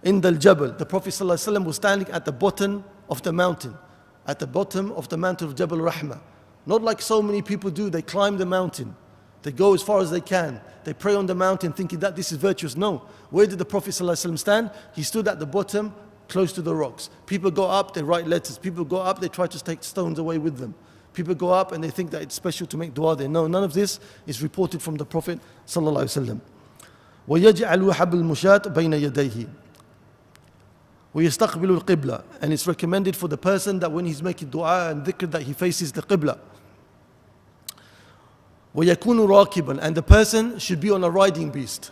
in 0.03 0.21
the 0.21 0.31
Jabal. 0.31 0.71
The 0.71 0.85
Prophet 0.85 1.09
ﷺ 1.09 1.65
was 1.65 1.75
standing 1.75 2.09
at 2.09 2.25
the 2.25 2.31
bottom 2.31 2.83
of 3.09 3.21
the 3.23 3.33
mountain, 3.33 3.77
at 4.25 4.39
the 4.39 4.47
bottom 4.47 4.91
of 4.93 5.09
the 5.09 5.17
mountain 5.17 5.47
of 5.47 5.55
Jabal 5.55 5.79
Rahmah. 5.79 6.19
Not 6.65 6.81
like 6.81 7.01
so 7.01 7.21
many 7.21 7.41
people 7.41 7.69
do, 7.71 7.89
they 7.89 8.01
climb 8.01 8.37
the 8.37 8.45
mountain. 8.45 8.95
They 9.43 9.51
go 9.51 9.73
as 9.73 9.81
far 9.81 9.99
as 9.99 10.11
they 10.11 10.21
can. 10.21 10.59
They 10.83 10.93
pray 10.93 11.15
on 11.15 11.25
the 11.25 11.35
mountain 11.35 11.71
thinking 11.71 11.99
that 11.99 12.15
this 12.15 12.31
is 12.31 12.37
virtuous. 12.37 12.75
No. 12.75 13.03
Where 13.29 13.45
did 13.45 13.59
the 13.59 13.65
Prophet 13.65 13.91
ﷺ 13.91 14.39
stand? 14.39 14.71
He 14.95 15.03
stood 15.03 15.27
at 15.27 15.39
the 15.39 15.45
bottom, 15.45 15.93
close 16.31 16.51
to 16.53 16.61
the 16.61 16.75
rocks. 16.75 17.09
People 17.25 17.51
go 17.51 17.65
up, 17.65 17.93
they 17.93 18.03
write 18.03 18.27
letters. 18.27 18.57
People 18.57 18.83
go 18.85 18.97
up, 18.97 19.19
they 19.19 19.29
try 19.29 19.47
to 19.47 19.63
take 19.63 19.83
stones 19.83 20.19
away 20.19 20.37
with 20.37 20.57
them. 20.57 20.75
People 21.13 21.33
go 21.33 21.49
up 21.49 21.71
and 21.71 21.83
they 21.83 21.89
think 21.89 22.11
that 22.11 22.21
it's 22.21 22.35
special 22.35 22.67
to 22.67 22.77
make 22.77 22.93
dua 22.93 23.15
there. 23.15 23.27
No, 23.27 23.47
none 23.47 23.63
of 23.63 23.73
this 23.73 23.99
is 24.27 24.43
reported 24.43 24.81
from 24.81 24.95
the 24.95 25.05
Prophet 25.05 25.39
ﷺ. 25.65 26.39
ويجعل 27.27 27.93
حبل 27.93 28.17
المشاة 28.17 28.67
بين 28.67 28.93
يديه 28.93 29.47
ويستقبل 31.13 31.71
القبلة 31.71 32.23
and 32.41 32.53
it's 32.53 32.67
recommended 32.67 33.15
for 33.15 33.27
the 33.27 33.37
person 33.37 33.79
that 33.79 33.91
when 33.91 34.05
he's 34.05 34.23
making 34.23 34.49
dua 34.49 34.91
and 34.91 35.05
dhikr 35.05 35.29
that 35.31 35.41
he 35.41 35.53
faces 35.53 35.91
the 35.91 36.01
qibla 36.01 36.37
ويكون 38.75 39.27
راكبا 39.27 39.81
and 39.81 39.95
the 39.95 40.03
person 40.03 40.57
should 40.59 40.79
be 40.79 40.89
on 40.89 41.03
a 41.03 41.09
riding 41.09 41.49
beast 41.49 41.91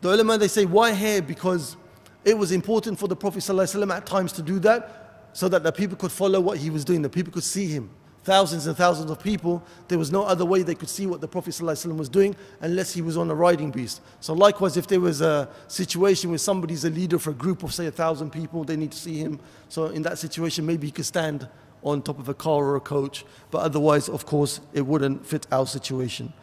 the 0.00 0.12
ulama 0.12 0.36
they 0.36 0.48
say 0.48 0.66
why 0.66 0.92
here 0.92 1.22
because 1.22 1.76
it 2.25 2.37
was 2.37 2.51
important 2.51 2.99
for 2.99 3.07
the 3.07 3.15
Prophet 3.15 3.39
ﷺ 3.39 3.95
at 3.95 4.05
times 4.05 4.31
to 4.33 4.41
do 4.41 4.59
that 4.59 5.29
so 5.33 5.47
that 5.49 5.63
the 5.63 5.71
people 5.71 5.97
could 5.97 6.11
follow 6.11 6.39
what 6.39 6.57
he 6.57 6.69
was 6.69 6.83
doing 6.83 7.01
the 7.01 7.09
people 7.09 7.31
could 7.31 7.43
see 7.43 7.67
him 7.67 7.89
thousands 8.23 8.67
and 8.67 8.77
thousands 8.77 9.09
of 9.09 9.19
people, 9.19 9.63
there 9.87 9.97
was 9.97 10.11
no 10.11 10.23
other 10.23 10.45
way 10.45 10.61
they 10.61 10.75
could 10.75 10.89
see 10.89 11.07
what 11.07 11.21
the 11.21 11.27
Prophet 11.27 11.51
ﷺ 11.51 11.97
was 11.97 12.09
doing 12.09 12.35
unless 12.61 12.93
he 12.93 13.01
was 13.01 13.17
on 13.17 13.29
a 13.31 13.35
riding 13.35 13.71
beast. 13.71 14.01
So 14.19 14.33
likewise, 14.33 14.77
if 14.77 14.87
there 14.87 14.99
was 14.99 15.21
a 15.21 15.49
situation 15.67 16.29
where 16.29 16.37
somebody's 16.37 16.85
a 16.85 16.89
leader 16.89 17.17
for 17.17 17.31
a 17.31 17.33
group 17.33 17.63
of 17.63 17.73
say 17.73 17.87
a 17.87 17.91
thousand 17.91 18.31
people, 18.31 18.63
they 18.63 18.75
need 18.75 18.91
to 18.91 18.97
see 18.97 19.17
him. 19.17 19.39
So 19.69 19.87
in 19.87 20.01
that 20.03 20.17
situation, 20.19 20.65
maybe 20.65 20.87
he 20.87 20.91
could 20.91 21.05
stand 21.05 21.47
on 21.81 22.01
top 22.01 22.19
of 22.19 22.27
a 22.29 22.33
car 22.33 22.63
or 22.65 22.75
a 22.75 22.81
coach. 22.81 23.25
But 23.51 23.59
otherwise, 23.59 24.09
of 24.09 24.25
course, 24.25 24.59
it 24.73 24.85
wouldn't 24.85 25.25
fit 25.25 25.47
our 25.51 25.65
situation. 25.65 26.33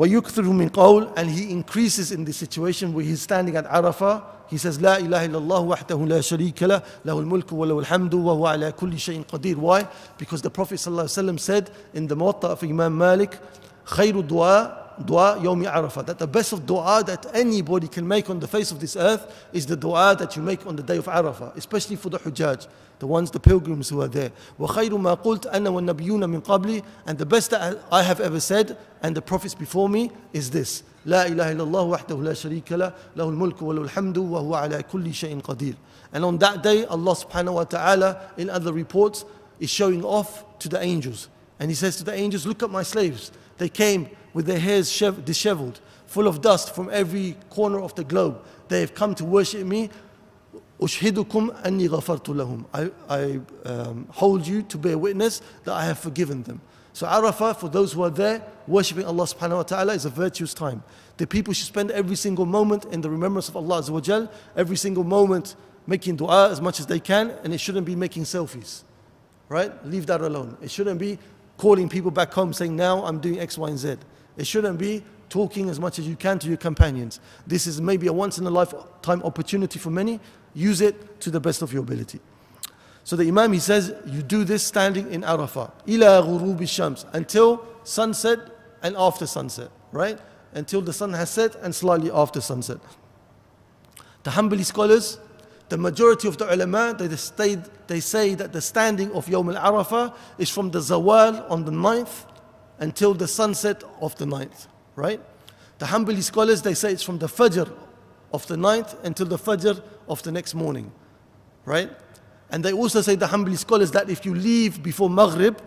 وَيُكْثِرُ 0.00 0.44
مِنْ 0.44 0.70
قَوْلٍ 0.70 1.12
And 1.18 1.28
he 1.28 1.50
increases 1.50 2.10
in 2.10 2.24
the 2.24 2.32
situation 2.32 2.94
where 2.94 3.04
he's 3.04 3.20
standing 3.20 3.54
at 3.56 3.66
Arafah. 3.66 4.22
He 4.48 4.56
says, 4.56 4.78
لا 4.78 4.98
إله 4.98 5.26
إلا 5.26 5.38
الله 5.38 5.60
وحده 5.60 6.06
لا 6.06 6.20
شريك 6.22 6.62
له 6.62 6.82
له 7.04 7.20
الملك 7.20 7.52
وله 7.52 7.78
الحمد 7.78 8.14
وهو 8.14 8.46
على 8.46 8.72
كل 8.72 8.98
شيء 8.98 9.24
قدير. 9.28 9.58
Why? 9.58 9.86
Because 10.16 10.40
the 10.40 10.48
Prophet 10.48 10.76
ﷺ 10.76 11.38
said 11.38 11.70
in 11.92 12.06
the 12.06 12.16
Muwatta 12.16 12.44
of 12.44 12.64
Imam 12.64 12.96
Malik, 12.96 13.38
خير 13.84 14.18
الدعاء 14.20 14.79
dua 15.06 15.38
yomi 15.40 15.70
Arafah, 15.70 16.06
that 16.06 16.18
the 16.18 16.26
best 16.26 16.52
of 16.52 16.66
dua 16.66 17.02
that 17.06 17.26
anybody 17.34 17.88
can 17.88 18.06
make 18.06 18.30
on 18.30 18.40
the 18.40 18.48
face 18.48 18.70
of 18.70 18.80
this 18.80 18.96
earth 18.96 19.46
is 19.52 19.66
the 19.66 19.76
dua 19.76 20.16
that 20.18 20.36
you 20.36 20.42
make 20.42 20.66
on 20.66 20.76
the 20.76 20.82
day 20.82 20.96
of 20.96 21.06
Arafah, 21.06 21.56
especially 21.56 21.96
for 21.96 22.08
the 22.08 22.18
Hujjaj, 22.18 22.66
the 22.98 23.06
ones, 23.06 23.30
the 23.30 23.40
pilgrims 23.40 23.88
who 23.88 24.00
are 24.00 24.08
there. 24.08 24.30
وَخَيْرُ 24.58 24.90
مَا 24.90 25.16
قُلْتْ 25.22 25.46
wa 25.46 25.80
nabiyuna 25.80 26.30
min 26.30 26.42
qabli. 26.42 26.84
And 27.06 27.18
the 27.18 27.26
best 27.26 27.50
that 27.50 27.78
I 27.90 28.02
have 28.02 28.20
ever 28.20 28.40
said 28.40 28.76
and 29.02 29.16
the 29.16 29.22
prophets 29.22 29.54
before 29.54 29.88
me 29.88 30.10
is 30.32 30.50
this. 30.50 30.82
La 31.06 31.24
ilaha 31.24 31.54
illallah 31.54 31.66
الله 31.70 31.98
وحده 31.98 32.16
لا 32.22 32.34
شريك 32.34 32.72
له 32.72 32.92
له 33.16 33.28
الملك 33.28 33.62
وله 33.62 33.88
wa 34.16 34.40
وهو 34.42 34.54
على 34.54 34.82
كل 34.82 35.14
شيء 35.14 35.76
And 36.12 36.24
on 36.24 36.38
that 36.38 36.62
day, 36.62 36.84
Allah 36.84 37.14
subhanahu 37.14 37.54
wa 37.54 37.64
ta'ala, 37.64 38.32
in 38.36 38.50
other 38.50 38.72
reports, 38.72 39.24
is 39.60 39.70
showing 39.70 40.04
off 40.04 40.58
to 40.58 40.68
the 40.68 40.82
angels. 40.82 41.28
And 41.58 41.70
he 41.70 41.74
says 41.74 41.96
to 41.98 42.04
the 42.04 42.12
angels, 42.12 42.46
Look 42.46 42.62
at 42.62 42.70
my 42.70 42.82
slaves. 42.82 43.30
They 43.58 43.68
came 43.68 44.08
with 44.33 44.45
their 44.45 44.59
hairs 44.59 44.89
disheveled, 45.23 45.79
full 46.07 46.27
of 46.27 46.41
dust 46.41 46.75
from 46.75 46.89
every 46.91 47.35
corner 47.49 47.79
of 47.79 47.95
the 47.95 48.03
globe. 48.03 48.43
They 48.67 48.81
have 48.81 48.93
come 48.93 49.15
to 49.15 49.25
worship 49.25 49.65
me. 49.65 49.89
أشهدكم 50.81 51.63
أني 51.65 51.87
غفرت 51.87 52.29
لهم. 52.29 52.65
I, 52.73 52.91
I 53.09 53.39
um, 53.65 54.07
hold 54.11 54.45
you 54.45 54.61
to 54.63 54.77
bear 54.77 54.97
witness 54.97 55.41
that 55.63 55.73
I 55.73 55.85
have 55.85 55.99
forgiven 55.99 56.43
them. 56.43 56.59
So 56.91 57.07
Arafah, 57.07 57.57
for 57.57 57.69
those 57.69 57.93
who 57.93 58.03
are 58.03 58.09
there, 58.09 58.41
worshipping 58.67 59.05
Allah 59.05 59.23
subhanahu 59.23 59.57
wa 59.57 59.63
ta'ala 59.63 59.93
is 59.93 60.05
a 60.05 60.09
virtuous 60.09 60.53
time. 60.53 60.83
The 61.17 61.27
people 61.27 61.53
should 61.53 61.67
spend 61.67 61.91
every 61.91 62.15
single 62.15 62.45
moment 62.45 62.85
in 62.85 63.01
the 63.01 63.09
remembrance 63.09 63.47
of 63.47 63.55
Allah 63.55 63.81
Azza 63.81 63.89
wa 63.89 64.27
every 64.55 64.75
single 64.75 65.03
moment 65.03 65.55
making 65.87 66.17
dua 66.17 66.49
as 66.49 66.59
much 66.59 66.79
as 66.79 66.87
they 66.87 66.99
can, 66.99 67.31
and 67.43 67.53
it 67.53 67.59
shouldn't 67.59 67.85
be 67.85 67.95
making 67.95 68.23
selfies. 68.23 68.83
Right? 69.47 69.71
Leave 69.85 70.07
that 70.07 70.21
alone. 70.21 70.57
It 70.61 70.71
shouldn't 70.71 70.99
be 70.99 71.19
calling 71.57 71.87
people 71.87 72.11
back 72.11 72.33
home 72.33 72.51
saying, 72.51 72.75
now 72.75 73.05
I'm 73.05 73.19
doing 73.19 73.39
X, 73.39 73.57
Y, 73.57 73.69
and 73.69 73.77
Z. 73.77 73.95
It 74.40 74.46
shouldn't 74.46 74.78
be 74.78 75.02
talking 75.28 75.68
as 75.68 75.78
much 75.78 75.98
as 75.98 76.08
you 76.08 76.16
can 76.16 76.38
to 76.38 76.48
your 76.48 76.56
companions. 76.56 77.20
This 77.46 77.66
is 77.66 77.78
maybe 77.78 78.06
a 78.06 78.12
once 78.12 78.38
in 78.38 78.46
a 78.46 78.50
lifetime 78.50 79.22
opportunity 79.22 79.78
for 79.78 79.90
many. 79.90 80.18
Use 80.54 80.80
it 80.80 81.20
to 81.20 81.30
the 81.30 81.38
best 81.38 81.60
of 81.60 81.74
your 81.74 81.82
ability. 81.82 82.20
So 83.04 83.16
the 83.16 83.28
Imam 83.28 83.52
he 83.52 83.58
says, 83.58 83.94
you 84.06 84.22
do 84.22 84.44
this 84.44 84.66
standing 84.66 85.12
in 85.12 85.20
Arafah, 85.24 85.70
ila 85.86 86.22
ghurubi 86.22 86.66
shams, 86.66 87.04
until 87.12 87.66
sunset 87.84 88.38
and 88.82 88.96
after 88.96 89.26
sunset, 89.26 89.68
right? 89.92 90.18
Until 90.54 90.80
the 90.80 90.94
sun 90.94 91.12
has 91.12 91.28
set 91.28 91.54
and 91.56 91.74
slightly 91.74 92.10
after 92.10 92.40
sunset. 92.40 92.78
The 94.22 94.30
Hanbali 94.30 94.64
scholars, 94.64 95.18
the 95.68 95.76
majority 95.76 96.28
of 96.28 96.38
the 96.38 96.50
ulama, 96.50 96.94
they, 96.98 97.14
stayed, 97.16 97.60
they 97.88 98.00
say 98.00 98.34
that 98.36 98.54
the 98.54 98.62
standing 98.62 99.12
of 99.12 99.26
Yawm 99.26 99.54
al-Arafah 99.54 100.14
is 100.38 100.48
from 100.48 100.70
the 100.70 100.78
zawal 100.78 101.48
on 101.50 101.66
the 101.66 101.72
ninth 101.72 102.24
until 102.80 103.14
the 103.14 103.28
sunset 103.28 103.84
of 104.00 104.16
the 104.16 104.26
ninth, 104.26 104.66
right? 104.96 105.20
The 105.78 105.86
Hanbali 105.86 106.22
scholars, 106.22 106.62
they 106.62 106.74
say 106.74 106.92
it's 106.92 107.02
from 107.02 107.18
the 107.18 107.26
Fajr 107.26 107.72
of 108.32 108.46
the 108.46 108.56
ninth 108.56 108.96
until 109.04 109.26
the 109.26 109.38
Fajr 109.38 109.82
of 110.08 110.22
the 110.22 110.32
next 110.32 110.54
morning, 110.54 110.90
right? 111.64 111.90
And 112.50 112.64
they 112.64 112.72
also 112.72 113.00
say, 113.00 113.14
the 113.14 113.26
Hanbali 113.26 113.56
scholars, 113.56 113.92
that 113.92 114.10
if 114.10 114.26
you 114.26 114.34
leave 114.34 114.82
before 114.82 115.08
Maghrib, 115.08 115.60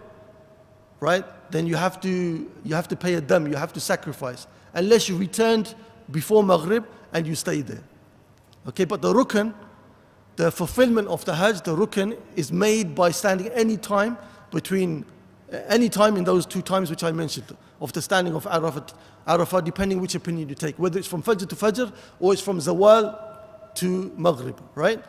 right, 0.99 1.26
then 1.52 1.65
you 1.65 1.76
have 1.76 2.02
to, 2.02 2.52
you 2.63 2.76
have 2.76 2.88
to 2.89 2.95
pay 2.95 3.13
a 3.13 3.21
dam, 3.21 3.47
you 3.47 3.56
have 3.56 3.73
to 3.73 3.80
sacrifice. 3.80 4.47
Unless 4.73 5.08
you 5.08 5.17
returned 5.17 5.76
before 6.12 6.43
Maghrib 6.43 6.86
and 7.13 7.26
you 7.26 7.36
stay 7.36 7.62
there. 7.62 7.84
Okay, 8.67 8.86
but 8.86 9.02
the 9.02 9.13
Rukn, 9.13 9.54
the 10.36 10.52
fulfillment 10.52 11.08
of 11.08 11.23
the 11.26 11.36
Hajj, 11.36 11.62
the 11.62 11.76
Rukn, 11.76 12.17
is 12.36 12.52
made 12.52 12.95
by 12.95 13.12
standing 13.12 13.47
any 13.49 13.78
time 13.78 14.17
between, 14.52 15.06
any 15.67 15.89
time 15.89 16.17
in 16.17 16.23
those 16.23 16.45
two 16.45 16.61
times 16.61 16.89
which 16.89 17.03
I 17.03 17.11
mentioned, 17.11 17.55
of 17.79 17.93
the 17.93 18.01
standing 18.01 18.33
of 18.33 18.47
Arafat, 18.47 18.93
Arafah, 19.27 19.63
depending 19.63 20.01
which 20.01 20.15
opinion 20.15 20.49
you 20.49 20.55
take, 20.55 20.77
whether 20.79 20.97
it's 20.97 21.07
from 21.07 21.21
Fajr 21.21 21.47
to 21.47 21.55
Fajr 21.55 21.93
or 22.19 22.33
it's 22.33 22.41
from 22.41 22.59
Zawal 22.59 23.19
to 23.75 24.13
Maghrib, 24.17 24.59
right? 24.75 25.03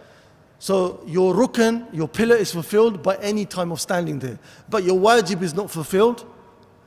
So 0.58 1.02
your 1.06 1.34
rukn, 1.34 1.92
your 1.92 2.08
pillar 2.08 2.36
is 2.36 2.52
fulfilled 2.52 3.02
by 3.02 3.16
any 3.16 3.44
time 3.44 3.72
of 3.72 3.80
standing 3.80 4.18
there. 4.18 4.38
But 4.68 4.84
your 4.84 4.98
wajib 4.98 5.42
is 5.42 5.54
not 5.54 5.70
fulfilled 5.70 6.24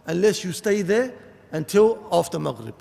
unless 0.06 0.44
you 0.44 0.52
stay 0.52 0.82
there 0.82 1.14
until 1.52 2.08
after 2.12 2.40
Maghrib. 2.40 2.76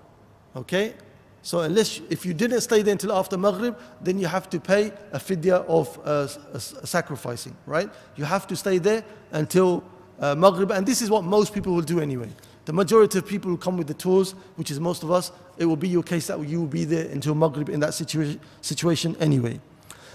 Okay? 0.54 0.94
So 1.42 1.60
unless 1.60 2.00
if 2.08 2.24
you 2.24 2.34
didn't 2.34 2.62
stay 2.62 2.82
there 2.82 2.92
until 2.92 3.12
after 3.12 3.36
Maghrib, 3.36 3.76
then 4.00 4.18
you 4.18 4.26
have 4.26 4.48
to 4.50 4.58
pay 4.58 4.92
a 5.12 5.18
fidya 5.18 5.64
of 5.66 5.98
uh, 6.04 6.26
sacrificing, 6.58 7.56
right? 7.66 7.90
You 8.16 8.24
have 8.24 8.46
to 8.48 8.56
stay 8.56 8.78
there 8.78 9.04
until 9.32 9.84
uh, 10.19 10.35
Maghrib, 10.35 10.71
and 10.71 10.85
this 10.85 11.01
is 11.01 11.09
what 11.09 11.23
most 11.23 11.53
people 11.53 11.73
will 11.73 11.81
do 11.81 11.99
anyway. 11.99 12.29
The 12.65 12.73
majority 12.73 13.17
of 13.17 13.27
people 13.27 13.49
who 13.49 13.57
come 13.57 13.75
with 13.77 13.87
the 13.87 13.93
tours, 13.93 14.31
which 14.55 14.69
is 14.69 14.79
most 14.79 15.03
of 15.03 15.11
us, 15.11 15.31
it 15.57 15.65
will 15.65 15.75
be 15.75 15.89
your 15.89 16.03
case 16.03 16.27
that 16.27 16.39
you 16.47 16.59
will 16.59 16.67
be 16.67 16.85
there 16.85 17.09
until 17.09 17.33
Maghrib 17.33 17.69
in 17.69 17.79
that 17.79 17.89
situa 17.91 18.39
situation 18.61 19.15
anyway. 19.19 19.59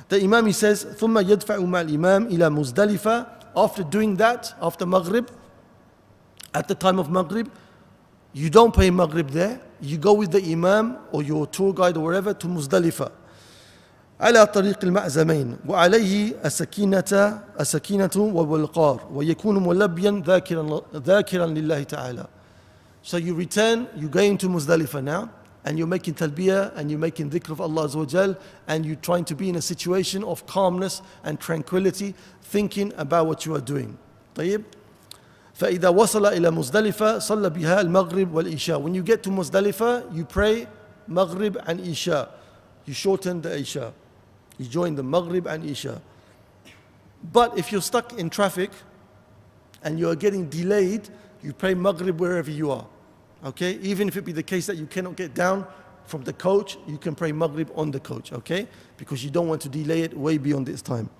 The 0.08 0.22
Imam 0.22 0.46
he 0.46 0.52
says, 0.52 0.84
ثم 0.84 1.18
يدفع 1.18 1.58
مع 1.58 1.80
الإمام 1.80 2.26
إلى 2.28 2.50
مزدلفة. 2.50 3.26
After 3.56 3.82
doing 3.82 4.16
that, 4.16 4.54
after 4.60 4.86
Maghrib, 4.86 5.28
at 6.54 6.68
the 6.68 6.74
time 6.74 6.98
of 6.98 7.10
Maghrib, 7.10 7.50
you 8.32 8.50
don't 8.50 8.74
pay 8.74 8.90
Maghrib 8.90 9.30
there. 9.30 9.60
You 9.80 9.98
go 9.98 10.12
with 10.12 10.30
the 10.30 10.42
Imam 10.52 10.98
or 11.10 11.22
your 11.22 11.46
tour 11.46 11.72
guide 11.72 11.96
or 11.96 12.04
wherever 12.04 12.32
to 12.32 12.46
Muzdalifah. 12.46 13.10
على 14.20 14.46
طريق 14.46 14.78
المأزمين 14.84 15.56
وعليه 15.68 16.34
السكينة 16.44 17.40
السكينة 17.60 18.10
والوقار 18.16 19.08
ويكون 19.14 19.66
ملبيا 19.68 20.22
ذاكرا 20.26 20.80
ذاكرا 20.96 21.46
لله 21.46 21.82
تعالى. 21.82 22.26
So 23.02 23.18
you 23.18 23.34
return, 23.34 23.86
you 23.94 24.08
go 24.08 24.20
into 24.20 24.48
Muzdalifah 24.48 25.04
now 25.04 25.30
and 25.64 25.78
you're 25.78 25.86
making 25.86 26.14
talbiyah 26.14 26.76
and 26.76 26.90
you're 26.90 26.98
making 26.98 27.30
dhikr 27.30 27.50
of 27.50 27.60
Allah 27.60 27.88
Azza 27.88 28.36
and 28.68 28.86
you're 28.86 28.96
trying 28.96 29.24
to 29.26 29.34
be 29.34 29.48
in 29.48 29.56
a 29.56 29.62
situation 29.62 30.24
of 30.24 30.46
calmness 30.46 31.02
and 31.22 31.38
tranquility, 31.38 32.14
thinking 32.42 32.92
about 32.96 33.26
what 33.26 33.44
you 33.44 33.54
are 33.54 33.60
doing. 33.60 33.98
طيب 34.34 34.62
فإذا 35.54 35.88
وصل 35.88 36.26
إلى 36.26 36.50
مزدلفة 36.50 37.18
صلى 37.18 37.50
بها 37.50 37.80
المغرب 37.80 38.34
والإشاء 38.34 38.82
When 38.82 38.94
you 38.94 39.02
get 39.02 39.22
to 39.22 39.30
Muzdalifah, 39.30 40.14
you 40.14 40.24
pray 40.24 40.66
Maghrib 41.06 41.58
and 41.66 41.80
Isha. 41.80 42.28
You 42.86 42.94
shorten 42.94 43.40
the 43.42 43.58
Isha. 43.58 43.92
You 44.60 44.66
join 44.66 44.94
the 44.94 45.02
Maghrib 45.02 45.46
and 45.46 45.64
Isha. 45.64 46.00
But 47.32 47.58
if 47.58 47.72
you're 47.72 47.82
stuck 47.82 48.18
in 48.18 48.30
traffic 48.30 48.70
and 49.82 49.98
you 49.98 50.08
are 50.08 50.16
getting 50.16 50.48
delayed, 50.48 51.08
you 51.42 51.52
pray 51.52 51.74
Maghrib 51.74 52.18
wherever 52.20 52.50
you 52.50 52.70
are. 52.70 52.86
Okay? 53.44 53.78
Even 53.82 54.08
if 54.08 54.16
it 54.16 54.24
be 54.24 54.32
the 54.32 54.42
case 54.42 54.66
that 54.66 54.76
you 54.76 54.86
cannot 54.86 55.16
get 55.16 55.34
down 55.34 55.66
from 56.06 56.22
the 56.22 56.32
coach, 56.32 56.78
you 56.86 56.98
can 56.98 57.14
pray 57.14 57.32
Maghrib 57.32 57.70
on 57.74 57.90
the 57.90 58.00
coach, 58.00 58.32
okay? 58.32 58.68
Because 58.96 59.24
you 59.24 59.30
don't 59.30 59.48
want 59.48 59.60
to 59.62 59.68
delay 59.68 60.02
it 60.02 60.16
way 60.16 60.38
beyond 60.38 60.68
its 60.68 60.80
time. 60.80 61.10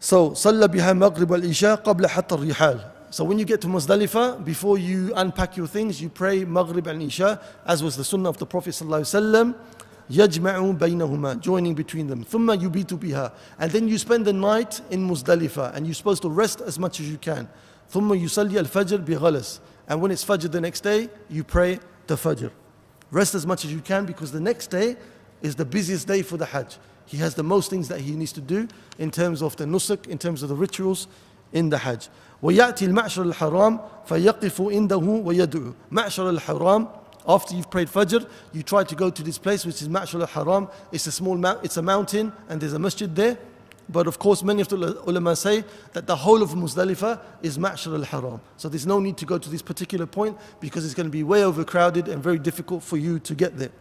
So, 0.00 0.30
صلى 0.30 0.68
بها 0.68 0.92
مغرب 0.92 1.30
والإشاء 1.30 1.84
قبل 1.84 2.06
حتى 2.06 2.34
الرحال. 2.34 2.90
So 3.10 3.24
when 3.24 3.38
you 3.38 3.44
get 3.44 3.60
to 3.62 3.66
Muzdalifah, 3.66 4.44
before 4.44 4.78
you 4.78 5.12
unpack 5.16 5.56
your 5.56 5.66
things, 5.66 6.00
you 6.00 6.08
pray 6.08 6.44
Maghrib 6.44 6.86
and 6.86 7.02
Isha, 7.02 7.40
as 7.66 7.82
was 7.82 7.96
the 7.96 8.04
sunnah 8.04 8.28
of 8.28 8.38
the 8.38 8.46
Prophet 8.46 8.70
ﷺ, 8.70 9.54
يجمع 10.10 10.78
بينهما, 10.78 11.40
joining 11.40 11.74
between 11.74 12.06
them. 12.08 12.24
ثم 12.24 12.50
يبيت 12.50 12.94
بها. 12.94 13.32
And 13.58 13.70
then 13.70 13.88
you 13.88 13.98
spend 13.98 14.24
the 14.24 14.32
night 14.32 14.80
in 14.90 15.08
Muzdalifah, 15.08 15.74
and 15.74 15.86
you're 15.86 15.94
supposed 15.94 16.22
to 16.22 16.28
rest 16.28 16.60
as 16.60 16.78
much 16.78 17.00
as 17.00 17.10
you 17.10 17.18
can. 17.18 17.48
ثم 17.92 18.12
يصلي 18.12 18.60
الفجر 18.60 19.04
بغلس. 19.04 19.60
And 19.88 20.00
when 20.00 20.10
it's 20.10 20.24
Fajr 20.24 20.50
the 20.50 20.60
next 20.60 20.82
day, 20.82 21.08
you 21.28 21.44
pray 21.44 21.80
the 22.06 22.16
Fajr. 22.16 22.50
Rest 23.10 23.34
as 23.34 23.46
much 23.46 23.64
as 23.64 23.72
you 23.72 23.80
can 23.80 24.06
because 24.06 24.30
the 24.30 24.40
next 24.40 24.68
day 24.68 24.96
is 25.42 25.56
the 25.56 25.64
busiest 25.64 26.06
day 26.06 26.22
for 26.22 26.36
the 26.36 26.46
Hajj. 26.46 26.78
He 27.06 27.16
has 27.16 27.34
the 27.34 27.42
most 27.42 27.70
things 27.70 27.88
that 27.88 28.00
he 28.00 28.12
needs 28.12 28.32
to 28.32 28.40
do 28.40 28.68
in 28.98 29.10
terms 29.10 29.42
of 29.42 29.56
the 29.56 29.64
nusuk, 29.64 30.06
in 30.06 30.16
terms 30.16 30.44
of 30.44 30.48
the 30.48 30.54
rituals 30.54 31.08
in 31.52 31.70
the 31.70 31.78
Hajj. 31.78 32.08
ويأتي 32.42 32.84
المعشر 32.86 33.22
الحرام 33.22 33.80
فيقف 34.06 34.60
عنده 34.60 34.96
ويدعو 34.96 35.72
معشر 35.90 36.30
الحرام 36.30 36.88
after 37.27 37.55
you've 37.55 37.69
prayed 37.69 37.87
Fajr, 37.87 38.27
you 38.53 38.63
try 38.63 38.83
to 38.83 38.95
go 38.95 39.09
to 39.09 39.23
this 39.23 39.37
place 39.37 39.65
which 39.65 39.81
is 39.81 39.89
Ma'shar 39.89 40.21
al-Haram. 40.21 40.69
It's 40.91 41.07
a 41.07 41.11
small 41.11 41.35
mount, 41.35 41.63
it's 41.63 41.77
a 41.77 41.81
mountain 41.81 42.31
and 42.49 42.61
there's 42.61 42.73
a 42.73 42.79
masjid 42.79 43.13
there. 43.15 43.37
But 43.87 44.07
of 44.07 44.17
course, 44.17 44.41
many 44.43 44.61
of 44.61 44.67
the 44.67 44.77
ulama 45.05 45.35
say 45.35 45.63
that 45.93 46.07
the 46.07 46.15
whole 46.15 46.41
of 46.41 46.51
Muzdalifah 46.51 47.19
is 47.41 47.57
Ma'shar 47.57 47.95
al-Haram. 47.95 48.41
So 48.57 48.67
there's 48.69 48.87
no 48.87 48.99
need 48.99 49.17
to 49.17 49.25
go 49.25 49.37
to 49.37 49.49
this 49.49 49.61
particular 49.61 50.05
point 50.05 50.37
because 50.59 50.85
it's 50.85 50.95
going 50.95 51.07
to 51.07 51.11
be 51.11 51.23
way 51.23 51.43
overcrowded 51.43 52.07
and 52.07 52.21
very 52.21 52.39
difficult 52.39 52.83
for 52.83 52.97
you 52.97 53.19
to 53.19 53.35
get 53.35 53.57
there. 53.57 53.71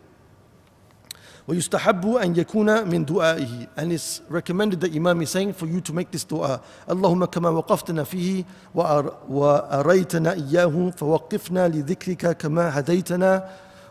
ويستحب 1.48 2.07
أن 2.07 2.37
يكون 2.37 2.88
من 2.88 3.04
دعائه. 3.04 3.68
And 3.76 3.92
it's 3.92 4.22
recommended 4.28 4.80
that 4.80 4.94
Imam 4.94 5.20
is 5.22 5.30
saying 5.30 5.52
for 5.52 5.66
you 5.66 5.80
to 5.80 5.92
make 5.92 6.11
this 6.11 6.24
dua. 6.24 6.61
اللهم 6.90 7.24
كما 7.24 7.48
وقفتنا 7.48 8.04
فيه 8.04 8.44
وأريتنا 9.28 10.33
إياه 10.33 10.90
فوقفنا 10.96 11.68
لذكرك 11.68 12.37
كما 12.37 12.78
هديتنا 12.78 13.48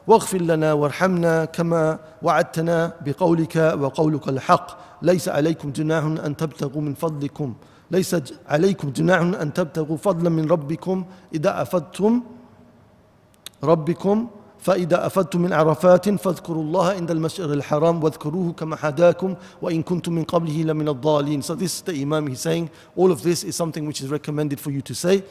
واغفر 0.08 0.42
لنا 0.42 0.74
وارحمنا 0.74 1.46
كما 1.46 2.00
وعدتنا 2.22 2.94
بقولك 3.06 3.56
وقولك 3.56 4.28
الحق 4.30 4.78
ليس 5.02 5.30
عليكم 5.30 5.72
جناح 5.72 6.04
أن 6.04 6.38
تبتغوا 6.38 6.82
من 6.82 6.94
فضلكم 6.94 7.54
ليس 7.92 8.16
عليكم 8.48 8.90
جناح 8.90 9.20
أن 9.20 9.54
تبتغوا 9.54 9.98
فضلا 9.98 10.30
من 10.30 10.46
ربكم 10.50 11.06
إذا 11.34 11.62
أفدتم 11.62 12.22
ربكم 13.64 14.28
فإذا 14.63 15.07
أفدتم 15.07 15.41
من 15.41 15.53
عرفات 15.53 16.09
فاذكروا 16.09 16.63
الله 16.63 16.89
عند 16.89 17.11
المشعر 17.11 17.53
الحرام 17.53 18.05
واذكروه 18.05 18.53
كما 18.53 18.77
حداكم 18.77 19.35
وإن 19.63 19.83
كنتم 19.83 20.13
من 20.13 20.25
قبله 20.25 20.63
لمن 20.63 20.89
الضالين 20.89 21.43
So 21.43 21.55
this 21.55 21.77
is 21.77 21.83
the 21.83 22.03
Imam 22.03 22.27
he's 22.27 22.41
saying 22.41 22.71
all 22.97 23.13
of 23.13 23.23
this 23.23 23.45
is 23.45 23.57
something 23.57 23.87
which 23.87 24.01
is 24.01 24.09
recommended 24.09 24.59
for 24.61 24.71
you 24.71 24.83
to 24.83 24.95
say 24.95 25.23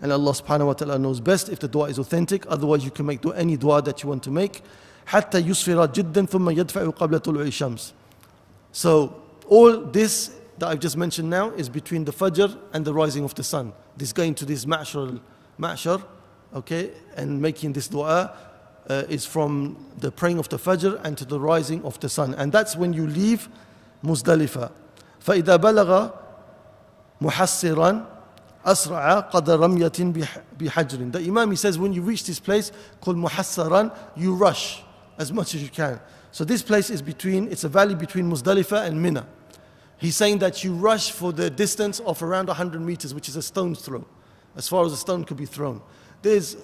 and 0.00 0.12
Allah 0.12 0.32
subhanahu 0.32 0.66
wa 0.66 0.72
ta'ala 0.72 0.98
knows 0.98 1.20
best 1.20 1.48
if 1.48 1.60
the 1.60 1.68
dua 1.68 1.84
is 1.84 1.98
authentic 1.98 2.44
otherwise 2.48 2.84
you 2.84 2.90
can 2.90 3.06
make 3.06 3.20
any 3.36 3.56
dua 3.56 3.82
that 3.82 4.02
you 4.02 4.08
want 4.08 4.22
to 4.24 4.30
make 4.30 4.62
حتى 5.06 5.38
يسفر 5.38 5.86
جدا 5.86 6.26
ثم 6.26 6.50
يدفع 6.50 6.90
قبل 6.90 7.20
طلوع 7.20 7.42
الشمس 7.42 7.92
So 8.72 9.14
all 9.48 9.80
this 9.80 10.30
that 10.58 10.68
I've 10.68 10.80
just 10.80 10.96
mentioned 10.96 11.28
now 11.28 11.50
is 11.50 11.68
between 11.68 12.04
the 12.04 12.12
Fajr 12.12 12.56
and 12.72 12.84
the 12.84 12.94
rising 12.94 13.24
of 13.24 13.34
the 13.34 13.42
sun. 13.42 13.72
this 13.96 14.12
going 14.12 14.34
to 14.34 14.44
this 14.44 14.64
ma'shar, 14.64 15.20
ma'shar 15.58 16.02
okay, 16.54 16.90
and 17.16 17.40
making 17.40 17.72
this 17.72 17.88
dua 17.88 18.32
uh, 18.88 19.04
is 19.08 19.24
from 19.24 19.76
the 19.98 20.10
praying 20.10 20.38
of 20.38 20.48
the 20.48 20.58
Fajr 20.58 21.02
and 21.04 21.16
to 21.18 21.24
the 21.24 21.38
rising 21.38 21.84
of 21.84 21.98
the 22.00 22.08
sun. 22.08 22.34
And 22.34 22.52
that's 22.52 22.76
when 22.76 22.92
you 22.92 23.06
leave 23.06 23.48
Muzdalifah. 24.04 24.70
فإذا 25.24 25.56
بلغ 25.56 26.10
محسرا 27.20 28.06
أسرع 28.64 29.30
قدر 29.30 29.58
رمية 29.60 30.12
بحجر. 30.58 31.12
The 31.12 31.20
Imam 31.20 31.50
he 31.50 31.56
says 31.56 31.78
when 31.78 31.92
you 31.92 32.02
reach 32.02 32.24
this 32.24 32.40
place 32.40 32.72
called 33.00 33.16
Muhassaran, 33.16 33.96
you 34.16 34.34
rush 34.34 34.82
as 35.18 35.32
much 35.32 35.54
as 35.54 35.62
you 35.62 35.68
can. 35.68 36.00
So 36.32 36.44
this 36.44 36.62
place 36.62 36.90
is 36.90 37.02
between, 37.02 37.50
it's 37.52 37.64
a 37.64 37.68
valley 37.68 37.94
between 37.94 38.30
Muzdalifah 38.30 38.86
and 38.86 39.00
Mina. 39.00 39.26
He's 39.98 40.16
saying 40.16 40.38
that 40.38 40.64
you 40.64 40.74
rush 40.74 41.12
for 41.12 41.32
the 41.32 41.50
distance 41.50 42.00
of 42.00 42.22
around 42.22 42.48
100 42.48 42.80
meters, 42.80 43.14
which 43.14 43.28
is 43.28 43.36
a 43.36 43.42
stone's 43.42 43.80
throw, 43.82 44.04
as 44.56 44.68
far 44.68 44.84
as 44.84 44.92
a 44.92 44.96
stone 44.96 45.24
could 45.24 45.36
be 45.36 45.46
thrown. 45.46 45.80
There's 46.22 46.56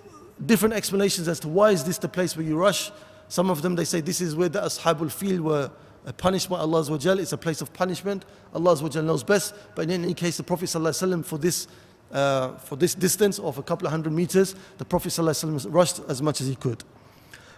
different 0.44 0.74
explanations 0.74 1.28
as 1.28 1.40
to 1.40 1.48
why 1.48 1.70
is 1.70 1.84
this 1.84 1.98
the 1.98 2.09
place 2.09 2.36
where 2.36 2.46
you 2.46 2.56
rush. 2.56 2.90
Some 3.28 3.50
of 3.50 3.62
them, 3.62 3.74
they 3.74 3.84
say 3.84 4.00
this 4.00 4.20
is 4.20 4.34
where 4.34 4.48
the 4.48 4.61
Ashabul 4.61 5.11
Fil 5.11 5.42
were 5.42 5.70
uh, 6.06 6.12
punished 6.12 6.48
by 6.48 6.59
Allah 6.59 6.82
It's 6.90 7.32
a 7.32 7.38
place 7.38 7.61
of 7.61 7.72
punishment. 7.72 8.24
Allah 8.54 9.02
knows 9.02 9.22
best. 9.22 9.54
But 9.74 9.90
in 9.90 10.04
any 10.04 10.14
case, 10.14 10.36
the 10.36 10.42
Prophet 10.42 10.66
ﷺ 10.66 11.24
for 11.24 11.38
this 11.38 11.68
uh, 12.11 12.56
for 12.56 12.76
this 12.76 12.94
distance 12.94 13.38
of 13.38 13.59
a 13.59 13.62
couple 13.62 13.86
of 13.86 13.90
hundred 13.90 14.14
meters, 14.14 14.54
the 14.78 14.84
Prophet 14.84 15.11
ﷺ 15.11 15.66
rushed 15.68 16.00
as 16.09 16.22
much 16.22 16.40
as 16.40 16.46
he 16.46 16.54
could. 16.56 16.82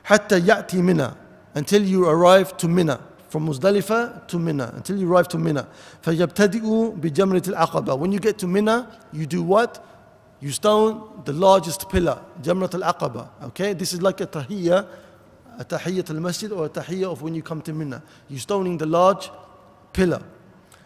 حتى 0.05 0.41
يأتي 0.41 0.83
منى 0.83 1.15
until 1.55 1.83
you 1.83 2.09
arrive 2.09 2.57
to 2.57 2.67
Mina 2.69 3.01
from 3.29 3.47
Muzdalifah 3.47 4.27
to 4.29 4.39
Mina 4.39 4.73
until 4.75 4.97
you 4.97 5.11
arrive 5.13 5.29
to 5.29 5.39
Mina 5.39 5.69
فيبتدئ 6.03 6.97
بجمرة 7.01 7.49
العقبة 7.49 7.99
when 7.99 8.11
you 8.13 8.19
get 8.19 8.39
to 8.39 8.47
Mina 8.49 8.89
you 9.13 9.27
do 9.27 9.43
what 9.43 9.94
you 10.46 10.52
stone 10.52 11.24
the 11.26 11.34
largest 11.34 11.90
pillar, 11.90 12.22
Jamrat 12.40 12.76
al 12.80 12.94
Aqaba. 12.94 13.30
Okay, 13.46 13.74
this 13.74 13.94
is 13.94 14.04
like 14.04 14.22
a 14.22 14.28
tahiyya, 14.28 14.88
a 15.58 15.66
tahiyyat 15.66 16.12
al 16.12 16.20
masjid 16.20 16.52
or 16.52 16.68
a 16.68 16.70
tahiyya 16.70 17.12
of 17.12 17.24
when 17.24 17.34
you 17.34 17.42
come 17.42 17.64
to 17.64 17.74
Mina. 17.74 18.04
You're 18.30 18.40
stoning 18.40 18.78
the 18.78 18.86
large 18.86 19.32
pillar. 19.92 20.22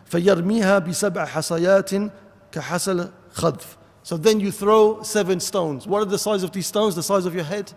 فَيَرْمِيهَا 0.09 0.87
بِسَبْعَ 0.87 1.27
حَصَيَاتٍ 1.27 2.11
كَحَصَلْ 2.53 3.11
خَذْفٍ 3.33 3.75
So 4.03 4.15
then 4.15 4.39
you 4.39 4.49
throw 4.49 5.03
seven 5.03 5.41
stones. 5.41 5.85
What 5.85 6.03
are 6.03 6.05
the 6.05 6.17
size 6.17 6.43
of 6.43 6.53
these 6.53 6.67
stones? 6.67 6.95
The 6.95 7.03
size 7.03 7.25
of 7.25 7.35
your 7.35 7.43
head? 7.43 7.73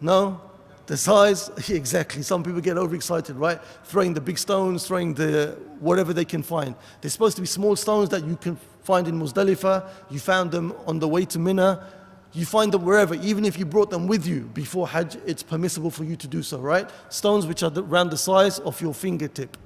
No? 0.00 0.40
the 0.87 0.97
size, 0.97 1.49
exactly. 1.69 2.21
Some 2.21 2.43
people 2.43 2.59
get 2.59 2.77
overexcited, 2.77 3.35
right? 3.35 3.59
Throwing 3.85 4.13
the 4.13 4.21
big 4.21 4.37
stones, 4.37 4.85
throwing 4.85 5.13
the 5.13 5.57
whatever 5.79 6.11
they 6.11 6.25
can 6.25 6.43
find. 6.43 6.75
They're 6.99 7.11
supposed 7.11 7.35
to 7.37 7.41
be 7.41 7.47
small 7.47 7.75
stones 7.75 8.09
that 8.09 8.25
you 8.25 8.35
can 8.35 8.57
find 8.83 9.07
in 9.07 9.19
Muzdalifah. 9.19 9.87
You 10.09 10.19
found 10.19 10.51
them 10.51 10.73
on 10.85 10.99
the 10.99 11.07
way 11.07 11.25
to 11.25 11.39
Mina. 11.39 11.87
You 12.33 12.45
find 12.45 12.71
them 12.71 12.85
wherever, 12.85 13.13
even 13.15 13.45
if 13.45 13.59
you 13.59 13.65
brought 13.65 13.89
them 13.89 14.07
with 14.07 14.25
you 14.25 14.41
before 14.53 14.87
Hajj, 14.87 15.17
it's 15.25 15.43
permissible 15.43 15.91
for 15.91 16.05
you 16.05 16.15
to 16.15 16.27
do 16.27 16.41
so, 16.41 16.59
right? 16.59 16.89
Stones 17.09 17.45
which 17.45 17.61
are 17.61 17.71
around 17.75 18.09
the 18.09 18.17
size 18.17 18.59
of 18.59 18.81
your 18.81 18.93
fingertip. 18.93 19.57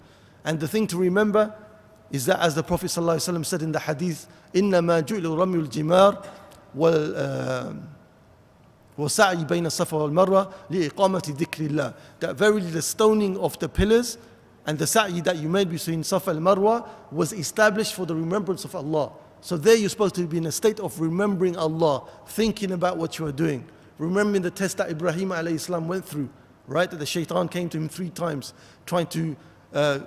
And 0.43 0.60
the 0.60 0.68
thing 0.68 0.88
to 0.88 0.98
remember 0.98 1.54
is 2.12 2.26
that, 2.26 2.39
as 2.39 2.56
the 2.56 2.64
Prophet 2.64 2.88
ﷺ 2.88 3.46
said 3.46 3.62
in 3.62 3.72
the 3.72 3.80
hadith, 3.80 4.28
إِنَّمَا 4.54 5.04
جُعْلُ 5.04 5.22
رَمْيُ 5.22 5.68
الْجِمَارِ 5.68 6.26
وَال 6.76 7.82
وَسَعْيِ 9.00 9.46
بَيْنَ 9.46 9.66
الصَّفَا 9.66 10.10
وَالْمَرْوَةِ 10.10 10.54
لِإِقَامَةِ 10.72 11.36
ذِكْرِ 11.38 11.70
اللَّهِ 11.70 11.93
That 12.22 12.36
verily 12.36 12.70
the 12.70 12.82
stoning 12.82 13.38
of 13.38 13.60
the 13.60 13.68
pillars 13.68 14.18
and 14.66 14.80
the 14.80 14.88
sa'i 14.88 15.22
that 15.22 15.38
you 15.38 15.50
made 15.50 15.70
between 15.70 16.04
Safa 16.04 16.32
and 16.32 16.39
Marwa 16.39 16.88
was 17.12 17.34
established 17.34 17.93
for 17.93 18.06
the 18.06 18.16
remembrance 18.16 18.64
of 18.64 18.74
Allah. 18.76 19.12
So 19.41 19.58
there 19.58 19.76
you're 19.76 19.89
supposed 19.89 20.16
to 20.16 20.26
be 20.26 20.38
in 20.38 20.46
a 20.46 20.52
state 20.52 20.80
of 20.80 21.00
remembering 21.00 21.58
Allah, 21.58 22.04
thinking 22.28 22.72
about 22.72 22.98
what 22.98 23.20
you 23.20 23.28
are 23.28 23.32
doing, 23.32 23.66
remembering 24.00 24.41
the 24.41 24.50
test 24.50 24.78
that 24.78 24.89
Ibrahim 24.89 25.30
alayhi 25.30 25.86
went 25.86 26.06
through, 26.06 26.30
right? 26.66 26.89
That 26.89 26.98
the 26.98 27.06
shaitan 27.06 27.48
came 27.50 27.70
to 27.70 27.78
him 27.78 27.89
three 27.89 28.10
times, 28.10 28.54
trying 28.86 29.08
to 29.08 29.36
uh, 29.74 30.00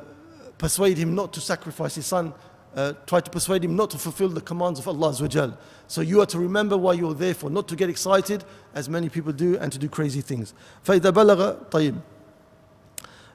persuade 0.57 0.97
him 0.99 1.14
not 1.14 1.32
to 1.34 1.41
sacrifice 1.41 1.95
his 1.95 2.07
son 2.07 2.32
uh, 2.74 2.93
try 3.07 3.20
to 3.20 3.30
persuade 3.30 3.64
him 3.64 3.74
not 3.76 3.91
to 3.91 3.99
fulfill 3.99 4.28
the 4.28 4.41
commands 4.41 4.78
of 4.78 4.86
Allah 4.86 5.11
Azawajal. 5.11 5.57
So 5.86 6.01
you 6.01 6.20
are 6.20 6.26
to 6.26 6.39
remember 6.39 6.76
why 6.76 6.93
you're 6.93 7.14
there 7.14 7.34
for, 7.34 7.51
not 7.51 7.66
to 7.68 7.76
get 7.76 7.89
excited 7.89 8.45
as 8.74 8.89
many 8.89 9.09
people 9.09 9.32
do 9.32 9.57
and 9.59 9.72
to 9.72 9.78
do 9.78 9.89
crazy 9.89 10.20
things. 10.20 10.55
فإذا 10.84 11.11
بلغ 11.11 11.70
طيب 11.70 12.01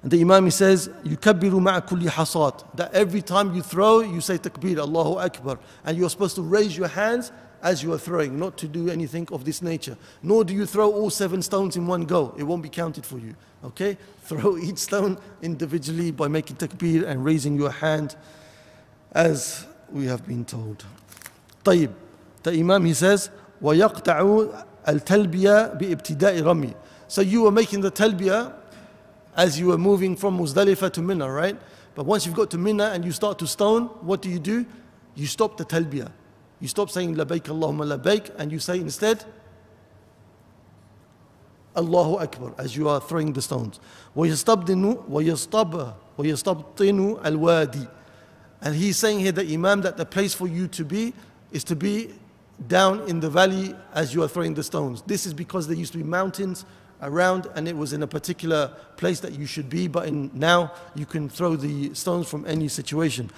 and 0.04 0.12
the 0.12 0.20
Imam 0.20 0.44
he 0.44 0.52
says, 0.52 0.90
يكبر 1.06 1.60
مع 1.60 1.80
كل 1.80 2.10
حصات 2.10 2.76
That 2.76 2.94
every 2.94 3.22
time 3.22 3.56
you 3.56 3.62
throw, 3.62 4.02
you 4.02 4.20
say 4.20 4.38
takbir, 4.38 4.78
Allahu 4.78 5.18
Akbar. 5.18 5.58
And 5.86 5.98
you're 5.98 6.10
supposed 6.10 6.36
to 6.36 6.42
raise 6.42 6.78
your 6.78 6.90
hands 6.90 7.32
as 7.62 7.82
you 7.82 7.94
are 7.94 7.98
throwing, 7.98 8.38
not 8.38 8.58
to 8.58 8.68
do 8.68 8.90
anything 8.90 9.26
of 9.32 9.46
this 9.46 9.62
nature. 9.62 9.98
Nor 10.22 10.44
do 10.44 10.54
you 10.54 10.66
throw 10.66 10.92
all 10.92 11.10
seven 11.10 11.42
stones 11.42 11.78
in 11.78 11.88
one 11.88 12.04
go. 12.04 12.36
It 12.38 12.44
won't 12.44 12.62
be 12.62 12.68
counted 12.68 13.06
for 13.06 13.18
you. 13.18 13.34
Okay? 13.64 13.98
Throw 14.24 14.58
each 14.58 14.80
stone 14.80 15.18
individually 15.42 16.12
by 16.12 16.28
making 16.28 16.58
takbir 16.58 17.08
and 17.08 17.24
raising 17.24 17.56
your 17.56 17.72
hand 17.72 18.18
as 19.14 19.66
we 19.92 20.06
have 20.06 20.26
been 20.28 20.46
told. 20.46 20.86
طيب 21.64 21.90
the 22.44 22.52
Imam 22.52 22.86
he 22.86 22.94
says 22.94 23.30
ويقطع 23.62 24.48
التلبية 24.88 25.74
بابتداء 25.74 26.42
رمي 26.42 26.74
So 27.08 27.22
you 27.22 27.44
were 27.44 27.52
making 27.52 27.82
the 27.82 27.92
talbiyah 27.92 28.54
as 29.36 29.60
you 29.60 29.68
were 29.68 29.78
moving 29.78 30.16
from 30.16 30.38
Muzdalifah 30.40 30.92
to 30.94 31.02
Mina, 31.02 31.30
right? 31.32 31.58
But 31.96 32.06
once 32.06 32.26
you've 32.26 32.36
got 32.36 32.50
to 32.52 32.58
Mina 32.58 32.86
and 32.86 33.06
you 33.06 33.12
start 33.12 33.38
to 33.40 33.48
stone, 33.48 33.86
what 34.02 34.22
do 34.22 34.30
you 34.30 34.40
do? 34.40 34.66
You 35.16 35.28
stop 35.28 35.58
the 35.58 35.66
talbiyah. 35.66 36.12
You 36.60 36.68
stop 36.68 36.90
saying 36.90 37.16
labaik 37.16 37.44
Allahumma 37.44 37.98
labaik 37.98 38.32
and 38.38 38.52
you 38.52 38.60
say 38.60 38.80
instead 38.80 39.24
Allahu 41.76 42.18
Akbar 42.18 42.54
as 42.58 42.76
you 42.76 42.88
are 42.90 43.00
throwing 43.02 43.34
the 43.34 43.42
stones. 43.42 43.80
ويستبطن 44.16 44.98
ويستب 45.10 45.94
ويستبطن 46.18 47.18
الوادي 47.26 47.88
and 48.61 48.75
he's 48.75 48.97
saying 48.97 49.21
here, 49.21 49.33
the 49.33 49.47
Imam, 49.53 49.83
that 49.83 49.97
the 49.97 50.07
place 50.07 50.35
for 50.35 50.49
you 50.49 50.69
to 50.69 50.85
be 50.85 51.15
is 51.53 51.65
to 51.65 51.77
be 51.77 52.11
down 52.67 53.09
in 53.09 53.21
the 53.21 53.31
valley 53.31 53.75
as 53.95 54.13
you 54.13 54.23
are 54.23 54.29
throwing 54.29 54.55
the 54.55 54.63
stones. 54.63 55.03
This 55.03 55.27
is 55.27 55.35
because 55.35 55.69
there 55.69 55.77
used 55.77 55.93
to 55.93 55.99
be 55.99 56.05
mountains 56.05 56.65
around 57.01 57.47
and 57.55 57.69
it 57.69 57.77
was 57.77 57.93
in 57.93 58.03
a 58.03 58.07
particular 58.07 58.73
place 58.97 59.21
that 59.21 59.39
you 59.39 59.47
should 59.47 59.71
be, 59.71 59.87
but 59.87 60.09
in, 60.09 60.31
now 60.35 60.73
you 60.97 61.07
can 61.07 61.29
throw 61.29 61.55
the 61.55 61.95
stones 61.95 62.29
from 62.29 62.45
any 62.47 62.67
situation. 62.67 63.31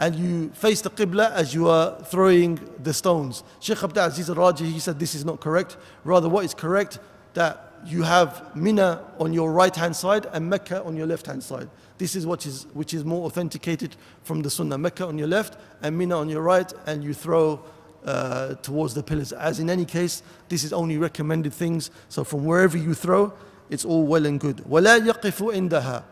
and 0.00 0.16
you 0.16 0.48
face 0.54 0.80
the 0.80 0.90
Qibla 0.90 1.30
as 1.32 1.54
you 1.54 1.68
are 1.68 2.02
throwing 2.04 2.58
the 2.82 2.92
stones. 2.92 3.44
Sheikh 3.60 3.84
Abdul 3.84 4.04
Aziz 4.04 4.28
al-Rajihi, 4.28 4.72
he 4.72 4.80
said 4.80 4.98
this 4.98 5.14
is 5.14 5.24
not 5.24 5.40
correct. 5.40 5.76
Rather, 6.02 6.28
what 6.28 6.44
is 6.44 6.54
correct, 6.54 6.98
that 7.34 7.72
you 7.86 8.02
have 8.02 8.54
Mina 8.56 9.04
on 9.20 9.32
your 9.32 9.52
right 9.52 9.74
hand 9.74 9.94
side 9.94 10.26
and 10.32 10.50
Mecca 10.50 10.82
on 10.82 10.96
your 10.96 11.06
left 11.06 11.26
hand 11.26 11.42
side. 11.42 11.68
This 12.01 12.15
is 12.15 12.25
what 12.25 12.45
is 12.45 12.67
which 12.73 12.93
is 12.93 13.03
more 13.03 13.25
authenticated 13.25 13.95
from 14.23 14.41
the 14.41 14.49
Sunnah. 14.49 14.77
Mecca 14.77 15.05
on 15.05 15.17
your 15.17 15.27
left 15.27 15.57
and 15.81 15.97
Mina 15.97 16.17
on 16.17 16.29
your 16.29 16.41
right, 16.41 16.71
and 16.85 17.03
you 17.03 17.13
throw 17.13 17.63
uh, 18.05 18.55
towards 18.55 18.93
the 18.93 19.03
pillars. 19.03 19.33
As 19.33 19.59
in 19.59 19.69
any 19.69 19.85
case, 19.85 20.23
this 20.49 20.63
is 20.63 20.73
only 20.73 20.97
recommended 20.97 21.53
things. 21.53 21.91
So 22.09 22.23
from 22.23 22.45
wherever 22.45 22.77
you 22.77 22.93
throw, 22.93 23.33
it's 23.69 23.85
all 23.85 24.05
well 24.05 24.25
and 24.25 24.39
good. 24.39 24.57
وَلَا 24.57 24.99
يَقِفُ 24.99 25.53
إِنْدَهَا 25.53 26.03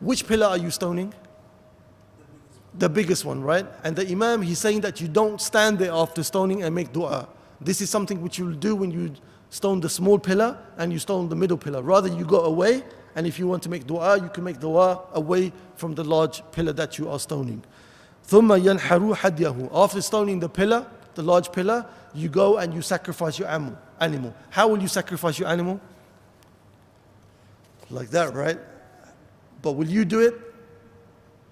Which 0.00 0.26
pillar 0.26 0.46
are 0.48 0.58
you 0.58 0.70
stoning? 0.70 1.14
The 2.76 2.88
biggest 2.88 3.24
one, 3.24 3.40
right? 3.40 3.66
And 3.84 3.94
the 3.94 4.10
Imam, 4.10 4.42
he's 4.42 4.58
saying 4.58 4.80
that 4.80 5.00
you 5.00 5.08
don't 5.08 5.40
stand 5.40 5.78
there 5.78 5.92
after 5.92 6.22
stoning 6.22 6.64
and 6.64 6.74
make 6.74 6.92
dua. 6.92 7.28
This 7.60 7.80
is 7.80 7.88
something 7.88 8.20
which 8.20 8.38
you'll 8.38 8.52
do 8.52 8.74
when 8.74 8.90
you 8.90 9.14
stone 9.48 9.80
the 9.80 9.88
small 9.88 10.18
pillar 10.18 10.58
and 10.76 10.92
you 10.92 10.98
stone 10.98 11.28
the 11.28 11.36
middle 11.36 11.56
pillar. 11.56 11.82
Rather, 11.82 12.08
you 12.08 12.24
go 12.24 12.40
away, 12.40 12.82
and 13.18 13.26
if 13.26 13.38
you 13.38 13.46
want 13.46 13.62
to 13.62 13.68
make 13.68 13.86
dua, 13.86 14.20
you 14.20 14.28
can 14.28 14.44
make 14.44 14.58
dua 14.58 15.00
away 15.12 15.52
from 15.76 15.94
the 15.94 16.04
large 16.04 16.42
pillar 16.52 16.72
that 16.72 16.98
you 16.98 17.08
are 17.08 17.18
stoning. 17.18 17.62
ثم 18.28 18.48
ينحروا 18.52 19.16
حديه. 19.16 19.70
After 19.72 20.00
stoning 20.00 20.40
the 20.40 20.48
pillar, 20.48 20.86
the 21.14 21.22
large 21.22 21.52
pillar, 21.52 21.86
you 22.14 22.28
go 22.28 22.58
and 22.58 22.74
you 22.74 22.82
sacrifice 22.82 23.38
your 23.38 23.48
animal. 23.48 24.34
How 24.50 24.68
will 24.68 24.80
you 24.80 24.88
sacrifice 24.88 25.38
your 25.38 25.48
animal? 25.48 25.80
Like 27.90 28.10
that, 28.10 28.34
right? 28.34 28.58
But 29.62 29.72
will 29.72 29.88
you 29.88 30.04
do 30.04 30.20
it? 30.20 30.34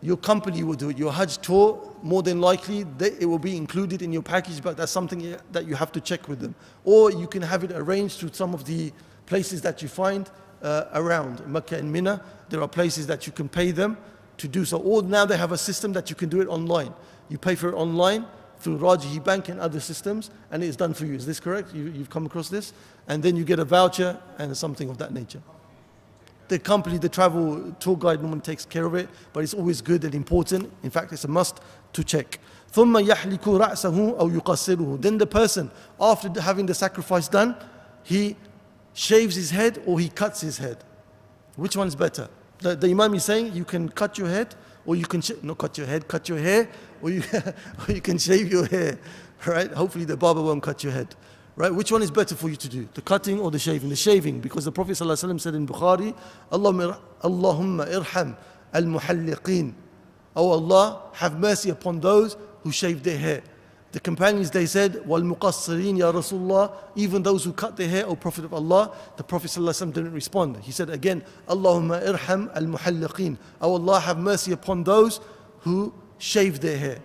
Your 0.01 0.17
company 0.17 0.65
will 0.65 0.75
do 0.75 0.91
it. 0.91 0.99
Your 0.99 1.13
Hajj 1.13 1.39
tour, 1.39 1.95
more 2.03 2.23
than 2.23 2.41
likely, 2.41 2.83
they, 2.99 3.13
it 3.21 3.27
will 3.27 3.39
be 3.39 3.57
included 3.57 4.03
in 4.03 4.13
your 4.13 4.23
package, 4.23 4.61
but 4.61 4.77
that's 4.77 4.91
something 4.91 5.37
that 5.53 5.67
you 5.67 5.77
have 5.77 5.93
to 5.93 6.01
check 6.01 6.27
with 6.29 6.41
them. 6.41 6.57
Or 6.85 7.13
you 7.13 7.29
can 7.29 7.43
have 7.43 7.63
it 7.63 7.71
arranged 7.71 8.19
through 8.19 8.33
some 8.33 8.53
of 8.53 8.65
the 8.65 8.93
places 9.27 9.63
that 9.63 9.81
you 9.81 9.89
find 9.89 10.29
uh, 10.62 10.86
around. 10.94 11.46
Mecca 11.48 11.78
and 11.78 11.92
Mina, 11.92 12.22
there 12.50 12.62
are 12.62 12.68
places 12.68 13.08
that 13.08 13.28
you 13.28 13.34
can 13.34 13.50
pay 13.50 13.72
them 13.72 13.98
to 14.38 14.48
do 14.48 14.66
so. 14.66 14.78
Or 14.78 15.02
now 15.02 15.26
they 15.26 15.38
have 15.38 15.52
a 15.52 15.58
system 15.58 15.94
that 15.94 16.10
you 16.10 16.16
can 16.16 16.30
do 16.30 16.42
it 16.42 16.48
online. 16.48 16.94
You 17.30 17.38
pay 17.38 17.56
for 17.56 17.70
it 17.70 17.76
online 17.76 18.26
through 18.60 18.80
Rajihi 18.80 19.24
Bank 19.24 19.50
and 19.50 19.60
other 19.60 19.80
systems, 19.80 20.32
and 20.52 20.64
it 20.64 20.68
is 20.68 20.76
done 20.76 20.94
for 20.94 21.06
you. 21.06 21.14
Is 21.14 21.26
this 21.26 21.40
correct? 21.40 21.74
You, 21.74 21.92
have 21.92 22.10
come 22.10 22.26
across 22.26 22.50
this? 22.50 22.74
And 23.08 23.22
then 23.22 23.36
you 23.36 23.44
get 23.44 23.60
a 23.60 23.66
voucher 23.66 24.20
and 24.38 24.56
something 24.58 24.90
of 24.90 24.98
that 24.98 25.14
nature. 25.14 25.42
The 26.48 26.60
company, 26.60 26.98
the 26.98 27.10
travel 27.10 27.76
tour 27.80 27.98
guide 27.98 28.22
normally 28.22 28.42
takes 28.42 28.66
care 28.66 28.86
of 28.86 28.96
it, 28.96 29.10
but 29.34 29.44
it's 29.44 29.54
always 29.54 29.82
good 29.82 30.06
and 30.06 30.16
important. 30.16 30.72
In 30.82 30.90
fact, 30.90 31.12
it's 31.12 31.26
a 31.26 31.28
must 31.28 31.60
to 31.94 32.04
check. 32.04 32.40
Then 32.72 32.94
the 32.94 35.28
person, 35.30 35.72
after 36.00 36.42
having 36.42 36.66
the 36.66 36.74
sacrifice 36.74 37.28
done, 37.28 37.56
he 38.04 38.38
shaves 38.98 39.36
his 39.36 39.52
head 39.52 39.80
or 39.86 40.00
he 40.00 40.10
cuts 40.10 40.42
his 40.42 40.58
head. 40.58 40.84
Which 41.56 41.78
one's 41.78 41.96
better? 41.96 42.28
The, 42.60 42.76
the 42.76 42.90
Imam 42.90 43.14
is 43.14 43.26
saying 43.26 43.54
you 43.54 43.64
can 43.64 43.90
cut 43.90 44.18
your 44.18 44.28
head 44.28 44.56
or 44.88 44.96
you 44.96 45.06
can, 45.06 45.22
sh- 45.22 45.44
not 45.44 45.60
cut 45.60 45.78
your 45.78 45.86
head, 45.86 46.08
cut 46.08 46.28
your 46.28 46.40
hair, 46.40 46.68
or 47.04 47.12
you, 47.12 47.22
or 47.88 47.94
you 47.94 48.02
can 48.02 48.18
shave 48.18 48.52
your 48.52 48.66
hair, 48.66 48.98
right? 49.46 49.72
Hopefully 49.72 50.04
the 50.04 50.18
barber 50.18 50.42
won't 50.42 50.64
cut 50.64 50.84
your 50.84 50.94
head. 50.94 51.16
Right? 51.56 51.74
Which 51.74 51.92
one 51.92 52.02
is 52.02 52.10
better 52.10 52.36
for 52.36 52.50
you 52.50 52.56
to 52.56 52.70
do? 52.70 52.90
The 52.94 53.02
cutting 53.02 53.40
or 53.40 53.52
the 53.52 53.60
shaving? 53.60 53.90
The 53.90 53.96
shaving, 53.96 54.40
because 54.40 54.66
the 54.66 54.72
Prophet 54.72 54.94
ﷺ 54.94 55.42
said 55.42 55.54
in 55.54 55.68
Bukhari, 55.68 56.16
Allahumma, 56.52 57.00
Allahumma 57.22 57.92
irham 57.92 58.36
al-muhalliqeen. 58.74 59.74
Oh 60.36 60.52
Allah, 60.52 61.04
have 61.14 61.40
mercy 61.40 61.70
upon 61.70 62.00
those 62.00 62.36
who 62.64 62.72
shave 62.72 63.04
their 63.04 63.18
hair. 63.18 63.44
The 63.97 64.01
companions, 64.01 64.51
they 64.51 64.65
said, 64.65 65.07
wal 65.07 65.21
muqassirin 65.21 65.99
ya 65.99 66.11
Rasulullah, 66.13 66.73
even 66.97 67.23
those 67.23 67.45
who 67.45 67.53
cut 67.53 67.77
their 67.77 67.89
hair, 67.89 68.07
O 68.07 68.17
Prophet 68.17 68.47
of 68.47 68.55
Allah, 68.55 68.91
the 69.19 69.23
Prophet 69.23 69.51
ﷺ 69.51 69.93
didn't 69.93 70.15
respond. 70.15 70.57
He 70.63 70.73
said 70.73 70.89
again, 70.89 71.23
Allahumma 71.47 72.03
irham 72.03 72.51
al-muhalliqeen. 72.57 73.37
Oh 73.61 73.75
Allah, 73.75 74.01
have 74.01 74.19
mercy 74.19 74.53
upon 74.53 74.85
those 74.85 75.21
who 75.61 75.93
shave 76.17 76.61
their 76.61 76.79
hair. 76.79 76.99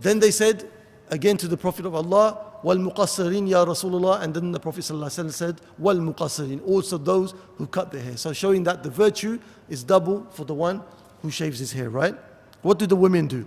Then 0.00 0.18
they 0.18 0.32
said 0.32 0.68
again 1.10 1.36
to 1.36 1.46
the 1.46 1.56
Prophet 1.56 1.86
of 1.86 1.94
Allah, 1.94 2.44
وَالْمُقَصِّرِينَ 2.64 3.48
Ya 3.48 3.64
Rasulullah 3.64 4.22
and 4.22 4.34
then 4.34 4.50
the 4.50 4.58
Prophet 4.58 4.80
ﷺ 4.80 5.30
said 5.30 5.60
وَالْمُقَصِّرِينَ 5.80 6.66
also 6.66 6.96
those 6.96 7.34
who 7.56 7.66
cut 7.66 7.92
their 7.92 8.00
hair 8.00 8.16
so 8.16 8.32
showing 8.32 8.64
that 8.64 8.82
the 8.82 8.88
virtue 8.88 9.38
is 9.68 9.84
double 9.84 10.26
for 10.30 10.44
the 10.44 10.54
one 10.54 10.82
who 11.20 11.30
shaves 11.30 11.58
his 11.58 11.72
hair 11.72 11.90
right 11.90 12.14
what 12.62 12.78
do 12.78 12.86
the 12.86 12.96
women 12.96 13.26
do 13.26 13.46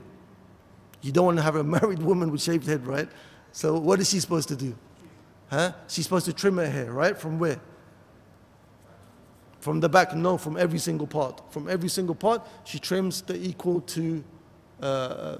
you 1.03 1.13
don't 1.13 1.27
want 1.27 1.39
to 1.39 1.43
have 1.43 1.57
a 1.57 1.65
married 1.77 2.03
woman 2.03 2.31
with 2.31 2.43
shaved 2.43 2.67
head 2.67 2.87
right? 2.87 3.09
So 3.53 3.79
what 3.79 4.01
is 4.01 4.11
she 4.11 4.21
supposed 4.21 4.49
to 4.49 4.57
do? 4.57 4.75
Huh? 5.51 5.73
She's 5.89 6.05
supposed 6.05 6.25
to 6.27 6.33
trim 6.33 6.57
her 6.57 6.69
hair 6.69 6.93
right? 6.93 7.17
From 7.17 7.39
where? 7.39 7.61
From 9.61 9.81
the 9.81 9.89
back? 9.89 10.15
No 10.15 10.39
from 10.39 10.57
every 10.57 10.79
single 10.79 11.07
part. 11.07 11.43
From 11.53 11.69
every 11.69 11.89
single 11.89 12.15
part 12.15 12.47
she 12.65 12.79
trims 12.79 13.23
the 13.23 13.37
equal 13.37 13.81
to 13.83 14.25
uh, 14.81 15.37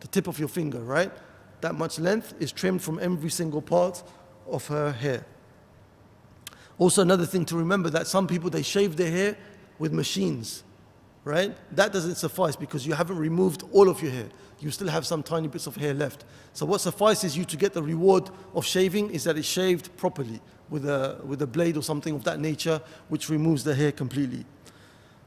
the 0.00 0.08
tip 0.08 0.26
of 0.26 0.38
your 0.38 0.48
finger 0.48 0.80
right? 0.80 1.12
That 1.60 1.74
much 1.74 1.98
length 1.98 2.34
is 2.40 2.52
trimmed 2.52 2.82
from 2.82 2.98
every 2.98 3.30
single 3.30 3.62
part 3.62 4.02
of 4.46 4.66
her 4.66 4.92
hair. 4.92 5.24
Also, 6.78 7.02
another 7.02 7.24
thing 7.24 7.44
to 7.46 7.56
remember 7.56 7.88
that 7.90 8.06
some 8.06 8.26
people 8.26 8.50
they 8.50 8.62
shave 8.62 8.96
their 8.96 9.10
hair 9.10 9.36
with 9.78 9.92
machines, 9.92 10.64
right? 11.23 11.55
That 11.75 11.93
doesn't 11.93 12.15
suffice 12.15 12.55
because 12.55 12.85
you 12.85 12.93
haven't 12.93 13.17
removed 13.17 13.63
all 13.71 13.89
of 13.89 14.01
your 14.01 14.11
hair. 14.11 14.29
You 14.59 14.71
still 14.71 14.87
have 14.87 15.05
some 15.05 15.23
tiny 15.23 15.47
bits 15.47 15.67
of 15.67 15.75
hair 15.75 15.93
left. 15.93 16.25
So, 16.53 16.65
what 16.65 16.81
suffices 16.81 17.37
you 17.37 17.45
to 17.45 17.57
get 17.57 17.73
the 17.73 17.83
reward 17.83 18.29
of 18.53 18.65
shaving 18.65 19.11
is 19.11 19.23
that 19.23 19.37
it's 19.37 19.47
shaved 19.47 19.95
properly 19.97 20.41
with 20.69 20.85
a, 20.85 21.19
with 21.23 21.41
a 21.41 21.47
blade 21.47 21.77
or 21.77 21.83
something 21.83 22.15
of 22.15 22.23
that 22.25 22.39
nature, 22.39 22.81
which 23.07 23.29
removes 23.29 23.63
the 23.63 23.75
hair 23.75 23.91
completely. 23.91 24.45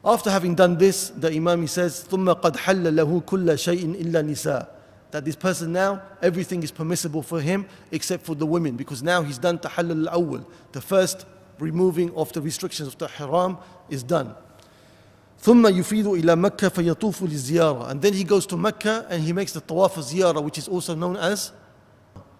After 0.05 0.29
having 0.29 0.53
done 0.53 0.77
this, 0.77 1.09
the 1.09 1.31
Imam 1.31 1.65
says, 1.67 2.05
ثم 2.09 2.33
قد 2.41 2.57
حل 2.57 2.95
له 2.95 3.21
كل 3.21 3.57
شيء 3.57 4.01
إلا 4.01 4.21
نساء 4.21 4.73
that 5.13 5.23
this 5.25 5.35
person 5.35 5.71
now, 5.71 6.01
everything 6.23 6.63
is 6.63 6.71
permissible 6.71 7.21
for 7.21 7.39
him 7.39 7.67
except 7.91 8.25
for 8.25 8.33
the 8.33 8.47
women 8.47 8.75
because 8.75 9.03
now 9.03 9.21
he's 9.21 9.37
done 9.37 9.59
tahallul 9.59 10.07
al-awwal. 10.07 10.43
The 10.71 10.81
first 10.81 11.27
removing 11.59 12.11
of 12.15 12.33
the 12.33 12.41
restrictions 12.41 12.87
of 12.87 12.97
the 12.97 13.07
haram 13.07 13.59
is 13.91 14.01
done. 14.01 14.33
ثم 15.39 15.67
يفيد 15.67 16.07
إلى 16.07 16.35
مكة 16.35 16.69
فيطوف 16.69 17.23
للزيارة 17.23 17.91
and 17.91 18.01
then 18.01 18.13
he 18.13 18.23
goes 18.23 18.45
to 18.45 18.57
Mecca 18.57 19.05
and 19.09 19.23
he 19.23 19.33
makes 19.33 19.51
the 19.51 19.61
tawaf 19.61 19.97
al-ziyarah 19.97 20.43
which 20.43 20.57
is 20.57 20.67
also 20.67 20.95
known 20.95 21.17
as 21.17 21.51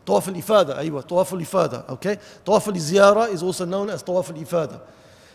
طواف 0.05 0.29
الإفادة 0.29 0.77
أيوة 0.77 1.01
طواف 1.01 1.33
الإفادة 1.33 1.85
okay 1.89 2.17
طواف 2.45 2.69
الزيارة 2.69 3.33
is 3.33 3.43
also 3.43 3.65
known 3.65 3.89
as 3.89 4.03
طواف 4.03 4.31
الإفادة 4.31 4.79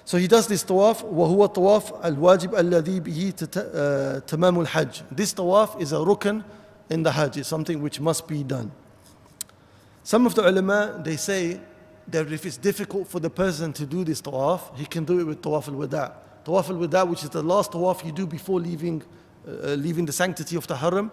so 0.05 0.17
he 0.17 0.27
does 0.27 0.47
this 0.47 0.65
tawaf 0.65 1.05
وهو 1.05 1.47
طواف 1.47 1.93
الواجب 2.05 2.55
الذي 2.55 3.01
به 3.01 3.33
تمام 4.27 4.61
الحج 4.61 5.03
this 5.11 5.33
tawaf 5.35 5.81
is 5.81 5.93
a 5.93 5.97
rukn 5.97 6.43
in 6.91 7.03
the 7.03 7.13
Hajj. 7.13 7.39
It's 7.39 7.49
something 7.49 7.83
which 7.83 8.01
must 8.01 8.27
be 8.27 8.43
done. 8.43 8.73
Some 10.03 10.27
of 10.27 10.35
the 10.35 10.49
ulama, 10.49 11.01
they 11.05 11.17
say 11.17 11.61
that 12.09 12.33
if 12.33 12.47
it's 12.47 12.57
difficult 12.57 13.09
for 13.09 13.21
the 13.21 13.31
person 13.31 13.73
to 13.75 13.85
do 13.85 14.05
this 14.05 14.23
tawaf, 14.23 14.77
he 14.77 14.87
can 14.87 15.05
do 15.05 15.21
it 15.21 15.25
with 15.25 15.43
tawaf 15.43 15.69
al-wada. 15.69 16.13
Tawaf 16.46 16.70
al-wada, 16.70 17.06
which 17.06 17.24
is 17.24 17.30
the 17.30 17.42
last 17.42 17.72
tawaf 17.72 18.06
you 18.06 18.12
do 18.12 18.28
before 18.28 18.60
leaving, 18.60 19.02
uh, 19.48 19.76
leaving 19.76 20.06
the 20.06 20.12
sanctity 20.12 20.56
of 20.56 20.68
the 20.68 20.76
haram, 20.76 21.10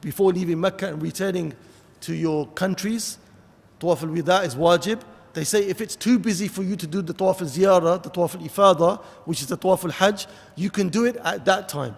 before 0.00 0.32
leaving 0.32 0.60
Mecca 0.60 0.88
and 0.88 1.02
returning 1.02 1.54
to 2.00 2.14
your 2.14 2.46
countries. 2.48 3.18
Tawaf 3.80 4.02
al-wada 4.02 4.42
is 4.42 4.54
wajib. 4.54 5.00
They 5.32 5.44
say 5.44 5.64
if 5.64 5.80
it's 5.80 5.96
too 5.96 6.18
busy 6.18 6.48
for 6.48 6.62
you 6.62 6.76
to 6.76 6.86
do 6.86 7.02
the 7.02 7.12
tawaf 7.12 7.40
al-ziyarah, 7.42 8.02
the 8.02 8.10
tawaf 8.10 8.34
al-ifada, 8.34 9.02
which 9.24 9.40
is 9.42 9.48
the 9.48 9.56
tawaf 9.56 9.84
al-hajj, 9.84 10.26
you 10.56 10.70
can 10.70 10.88
do 10.88 11.04
it 11.04 11.16
at 11.16 11.44
that 11.44 11.68
time. 11.68 11.96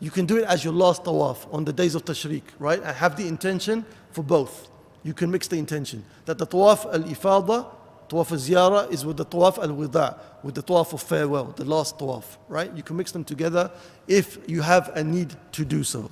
You 0.00 0.10
can 0.10 0.26
do 0.26 0.38
it 0.38 0.44
as 0.44 0.64
your 0.64 0.72
last 0.72 1.04
tawaf 1.04 1.52
on 1.52 1.64
the 1.64 1.72
days 1.72 1.94
of 1.94 2.04
tashriq, 2.04 2.42
right? 2.58 2.82
I 2.82 2.92
have 2.92 3.16
the 3.16 3.26
intention 3.26 3.84
for 4.12 4.22
both. 4.22 4.70
You 5.02 5.12
can 5.12 5.30
mix 5.30 5.48
the 5.48 5.56
intention. 5.56 6.04
That 6.26 6.38
the 6.38 6.46
tawaf 6.46 6.92
al-ifada, 6.92 7.66
tawaf 8.09 8.31
al-ziyara 8.31 8.91
is 8.91 9.05
with 9.05 9.17
the 9.17 9.25
tawaf 9.25 9.57
al-wida, 9.57 10.17
with 10.43 10.55
the 10.55 10.63
tawaf 10.63 10.93
of 10.93 11.01
farewell, 11.01 11.45
the 11.55 11.65
last 11.65 11.97
tawaf, 11.97 12.37
right? 12.47 12.71
You 12.75 12.83
can 12.83 12.97
mix 12.97 13.11
them 13.11 13.23
together 13.23 13.71
if 14.07 14.37
you 14.47 14.61
have 14.61 14.91
a 14.95 15.03
need 15.03 15.35
to 15.53 15.65
do 15.65 15.83
so. 15.83 16.09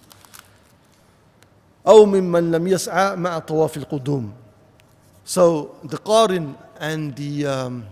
أو 1.85 2.05
ممن 2.05 2.51
لم 2.51 2.67
يسعى 2.67 3.15
مع 3.15 3.39
طواف 3.39 3.77
القدوم. 3.77 4.31
So 5.23 5.75
the 5.83 5.97
qarin 5.97 6.55
and 6.79 7.15
the 7.15 7.45
um, 7.45 7.85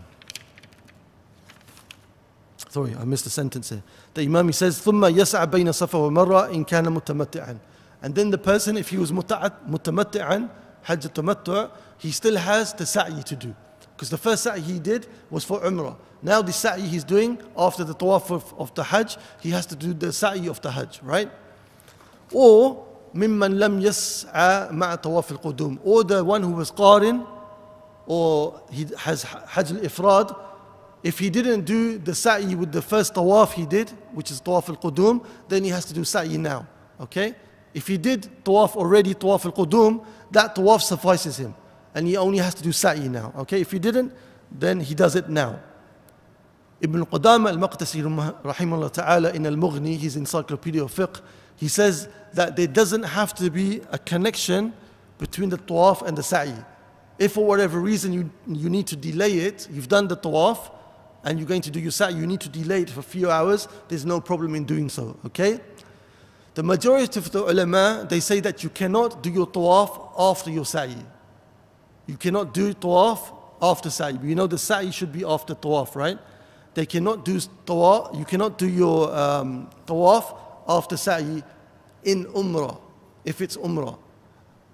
sorry, 2.69 2.95
I 2.99 3.03
missed 3.03 3.25
a 3.25 3.29
sentence 3.29 3.69
here. 3.69 3.83
The 4.13 4.21
Imam 4.21 4.51
says, 4.51 4.79
ثم 4.79 5.05
يسعى 5.05 5.47
بين 5.47 5.71
صفا 5.71 5.97
ومروة 5.97 6.53
إن 6.53 6.65
كان 6.65 6.85
متمتعا. 6.85 7.59
And 8.01 8.15
then 8.15 8.29
the 8.29 8.37
person, 8.37 8.77
if 8.77 8.89
he 8.89 8.97
was 8.97 9.11
متمتعا, 9.11 10.49
Hajj 10.83 11.07
tamattu', 11.07 11.69
he 11.97 12.11
still 12.11 12.37
has 12.37 12.73
the 12.73 12.85
sa'i 12.85 13.21
to 13.23 13.35
do. 13.35 13.55
Because 13.95 14.09
the 14.09 14.17
first 14.17 14.43
sa'i 14.43 14.61
he 14.61 14.79
did 14.79 15.07
was 15.29 15.43
for 15.43 15.59
Umrah. 15.59 15.97
Now 16.21 16.41
the 16.41 16.53
sa'i 16.53 16.81
he's 16.81 17.03
doing 17.03 17.41
after 17.57 17.83
the 17.83 17.93
tawaf 17.93 18.31
of, 18.31 18.53
of 18.57 18.73
the 18.73 18.83
Hajj, 18.83 19.17
he 19.41 19.49
has 19.51 19.65
to 19.67 19.75
do 19.75 19.93
the 19.93 20.13
sa'i 20.13 20.47
of 20.47 20.61
the 20.61 20.71
Hajj, 20.71 21.01
right? 21.03 21.29
Or 22.31 22.85
ممن 23.13 23.59
لم 23.59 23.81
يسعى 23.81 24.71
مع 24.71 24.95
طواف 24.95 25.37
القدوم. 25.37 25.79
Or 25.83 26.03
the 26.03 26.23
one 26.23 26.43
who 26.43 26.51
was 26.51 26.71
qarin, 26.71 27.27
or 28.05 28.61
he 28.71 28.87
has 28.97 29.23
Hajj 29.23 29.71
al-Ifrad, 29.71 30.35
if 31.03 31.19
he 31.19 31.29
didn't 31.29 31.65
do 31.65 31.97
the 31.97 32.13
sa'i 32.13 32.55
with 32.55 32.71
the 32.71 32.81
first 32.81 33.13
tawaf 33.13 33.53
he 33.53 33.65
did, 33.65 33.89
which 34.13 34.31
is 34.31 34.41
tawaf 34.41 34.69
al-qudum, 34.69 35.25
then 35.47 35.63
he 35.63 35.69
has 35.69 35.85
to 35.85 35.93
do 35.93 36.03
sa'i 36.03 36.37
now. 36.37 36.67
Okay? 36.99 37.35
If 37.73 37.87
he 37.87 37.97
did 37.97 38.29
tawaf 38.43 38.75
already, 38.75 39.13
tawaf 39.13 39.45
al-qudum, 39.45 40.05
that 40.31 40.55
tawaf 40.55 40.81
suffices 40.81 41.37
him. 41.37 41.55
and 41.94 42.06
he 42.06 42.16
only 42.16 42.38
has 42.38 42.54
to 42.54 42.62
do 42.62 42.72
sa'i 42.72 43.08
now. 43.08 43.32
Okay? 43.38 43.60
If 43.60 43.70
he 43.70 43.78
didn't, 43.78 44.12
then 44.50 44.80
he 44.80 44.94
does 44.94 45.14
it 45.16 45.28
now. 45.28 45.60
Ibn 46.80 47.06
Qudama 47.06 47.48
al-Maqdisi 47.48 48.02
rahimahullah 48.42 48.92
ta'ala 48.92 49.32
in 49.32 49.46
al-Mughni, 49.46 49.96
his 49.96 50.16
encyclopedia 50.16 50.82
of 50.82 50.92
fiqh, 50.92 51.20
he 51.56 51.68
says 51.68 52.08
that 52.34 52.56
there 52.56 52.66
doesn't 52.66 53.04
have 53.04 53.32
to 53.34 53.50
be 53.50 53.80
a 53.90 53.98
connection 53.98 54.72
between 55.18 55.48
the 55.48 55.56
tawaf 55.56 56.02
and 56.02 56.18
the 56.18 56.22
sa'i. 56.22 56.54
If 57.18 57.34
for 57.34 57.46
whatever 57.46 57.78
reason 57.78 58.12
you, 58.12 58.30
you 58.48 58.68
need 58.68 58.88
to 58.88 58.96
delay 58.96 59.38
it, 59.38 59.68
you've 59.70 59.88
done 59.88 60.08
the 60.08 60.16
tawaf, 60.16 60.72
and 61.22 61.38
you're 61.38 61.48
going 61.48 61.62
to 61.62 61.70
do 61.70 61.80
your 61.80 61.92
sa'i, 61.92 62.12
you 62.12 62.26
need 62.26 62.40
to 62.40 62.48
delay 62.48 62.82
it 62.82 62.90
for 62.90 63.00
a 63.00 63.04
few 63.04 63.30
hours, 63.30 63.68
there's 63.88 64.04
no 64.04 64.20
problem 64.20 64.54
in 64.54 64.64
doing 64.64 64.88
so, 64.88 65.16
okay? 65.24 65.60
The 66.54 66.62
majority 66.62 67.18
of 67.18 67.30
the 67.30 67.44
ulama, 67.44 68.06
they 68.10 68.20
say 68.20 68.40
that 68.40 68.62
you 68.62 68.68
cannot 68.70 69.22
do 69.22 69.30
your 69.30 69.46
tawaf 69.46 70.12
after 70.18 70.50
your 70.50 70.66
sa'i. 70.66 70.96
You 72.06 72.16
cannot 72.16 72.52
do 72.52 72.74
tawaf 72.74 73.34
after 73.62 73.90
sa'i. 73.90 74.18
You 74.22 74.34
know 74.34 74.46
the 74.46 74.58
sa'i 74.58 74.90
should 74.90 75.12
be 75.12 75.24
after 75.24 75.54
tawaf, 75.54 75.94
right? 75.94 76.18
They 76.74 76.86
cannot 76.86 77.24
do 77.24 77.38
tawaf, 77.66 78.18
you 78.18 78.24
cannot 78.24 78.58
do 78.58 78.68
your 78.68 79.14
um, 79.14 79.70
tawaf 79.86 80.36
after 80.68 80.96
sa'i 80.96 81.42
in 82.02 82.24
umrah, 82.26 82.78
if 83.24 83.40
it's 83.40 83.56
umrah. 83.56 83.98